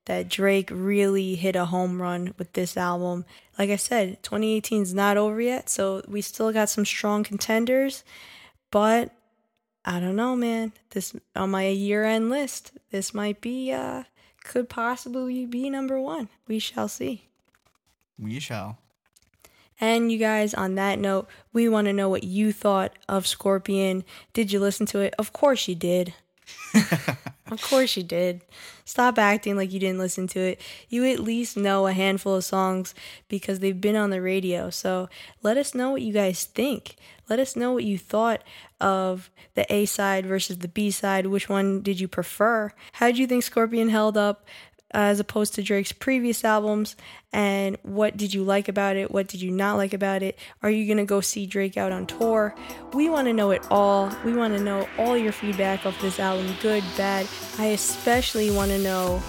that 0.07 0.29
Drake 0.29 0.71
really 0.73 1.35
hit 1.35 1.57
a 1.57 1.67
home 1.67 2.01
run 2.01 2.35
with 2.39 2.53
this 2.55 2.77
album. 2.77 3.25
Like 3.59 3.71
I 3.71 3.77
said, 3.77 4.23
2018 4.23 4.83
is 4.83 4.95
not 4.95 5.17
over 5.17 5.41
yet, 5.41 5.69
so 5.69 6.03
we 6.09 6.21
still 6.21 6.53
got 6.53 6.69
some 6.69 6.85
strong 6.85 7.23
contenders. 7.23 8.03
But 8.71 9.13
I 9.85 10.01
don't 10.01 10.17
know, 10.17 10.37
man. 10.37 10.73
This 10.91 11.15
on 11.37 11.51
my 11.51 11.69
year-end 11.69 12.31
list, 12.31 12.73
this 12.91 13.15
might 13.15 13.41
be 13.41 13.73
uh 13.73 14.05
could 14.45 14.69
possibly 14.69 15.45
be 15.47 15.69
number 15.69 16.01
1. 16.01 16.29
We 16.49 16.59
shall 16.59 16.89
see. 16.89 17.29
We 18.19 18.41
shall. 18.41 18.79
And 19.81 20.13
you 20.13 20.19
guys, 20.19 20.53
on 20.53 20.75
that 20.75 20.99
note, 20.99 21.29
we 21.53 21.69
want 21.69 21.87
to 21.87 21.93
know 21.93 22.09
what 22.09 22.25
you 22.25 22.53
thought 22.53 22.93
of 23.09 23.27
Scorpion. 23.27 24.05
Did 24.35 24.53
you 24.53 24.61
listen 24.61 24.85
to 24.87 25.01
it? 25.01 25.15
Of 25.19 25.33
course 25.33 25.69
you 25.69 25.75
did. 25.75 26.13
of 27.51 27.63
course 27.63 27.97
you 27.97 28.03
did. 28.03 28.43
Stop 28.85 29.19
acting 29.19 29.57
like 29.57 29.73
you 29.73 29.81
didn't 29.81 29.99
listen 29.99 30.27
to 30.29 30.41
it. 30.41 30.61
You 30.89 31.05
at 31.07 31.21
least 31.21 31.57
know 31.57 31.87
a 31.87 31.93
handful 31.93 32.35
of 32.35 32.45
songs 32.45 32.95
because 33.29 33.61
they've 33.61 33.81
been 33.81 33.97
on 33.97 34.11
the 34.11 34.21
radio. 34.21 34.71
So 34.71 35.09
let 35.43 35.57
us 35.57 35.75
know 35.75 35.91
what 35.91 36.03
you 36.03 36.13
guys 36.13 36.45
think. 36.45 36.97
Let 37.29 37.39
us 37.39 37.55
know 37.55 37.73
what 37.73 37.85
you 37.85 37.97
thought 37.97 38.43
of 38.81 39.31
the 39.55 39.73
A 39.73 39.87
side 39.87 40.27
versus 40.27 40.59
the 40.59 40.69
B 40.69 40.91
side. 40.91 41.27
Which 41.27 41.49
one 41.49 41.81
did 41.83 42.01
you 42.01 42.09
prefer? 42.09 42.73
How 42.95 43.07
did 43.07 43.19
you 43.19 43.29
think 43.29 43.45
Scorpion 43.45 43.89
held 43.89 44.17
up? 44.17 44.45
As 44.93 45.21
opposed 45.21 45.55
to 45.55 45.63
Drake's 45.63 45.93
previous 45.93 46.45
albums? 46.45 46.97
And 47.33 47.77
what 47.83 48.17
did 48.17 48.35
you 48.35 48.43
like 48.43 48.69
about 48.69 48.97
it? 48.97 49.11
What 49.11 49.29
did 49.29 49.41
you 49.41 49.51
not 49.51 49.77
like 49.77 49.95
about 49.95 50.23
it? 50.23 50.39
Are 50.63 50.71
you 50.71 50.87
going 50.87 50.99
to 50.99 51.05
go 51.05 51.21
see 51.21 51.47
Drake 51.47 51.77
out 51.77 51.93
on 51.93 52.07
tour? 52.07 52.55
We 52.93 53.09
want 53.09 53.29
to 53.29 53.33
know 53.33 53.51
it 53.51 53.67
all. 53.71 54.11
We 54.25 54.35
want 54.35 54.57
to 54.57 54.63
know 54.63 54.89
all 54.99 55.17
your 55.17 55.33
feedback 55.33 55.85
of 55.85 55.99
this 56.01 56.19
album, 56.19 56.55
good, 56.61 56.83
bad. 56.97 57.27
I 57.59 57.67
especially 57.67 58.51
want 58.51 58.71
to 58.71 58.79
know 58.79 59.23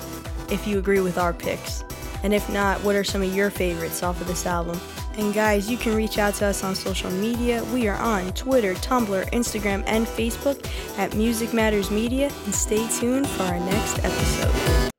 if 0.49 0.67
you 0.67 0.79
agree 0.79 0.99
with 0.99 1.17
our 1.17 1.33
picks. 1.33 1.83
And 2.23 2.33
if 2.33 2.49
not, 2.49 2.83
what 2.83 2.95
are 2.95 3.03
some 3.03 3.21
of 3.21 3.35
your 3.35 3.49
favorites 3.49 4.03
off 4.03 4.21
of 4.21 4.27
this 4.27 4.45
album? 4.45 4.79
And 5.17 5.33
guys, 5.33 5.69
you 5.69 5.77
can 5.77 5.95
reach 5.95 6.17
out 6.17 6.35
to 6.35 6.45
us 6.45 6.63
on 6.63 6.75
social 6.75 7.11
media. 7.11 7.63
We 7.65 7.87
are 7.87 7.97
on 7.97 8.31
Twitter, 8.33 8.75
Tumblr, 8.75 9.29
Instagram, 9.31 9.83
and 9.85 10.05
Facebook 10.05 10.65
at 10.97 11.15
Music 11.15 11.53
Matters 11.53 11.91
Media. 11.91 12.31
And 12.45 12.55
stay 12.55 12.87
tuned 12.87 13.27
for 13.27 13.43
our 13.43 13.59
next 13.59 13.99
episode. 13.99 14.90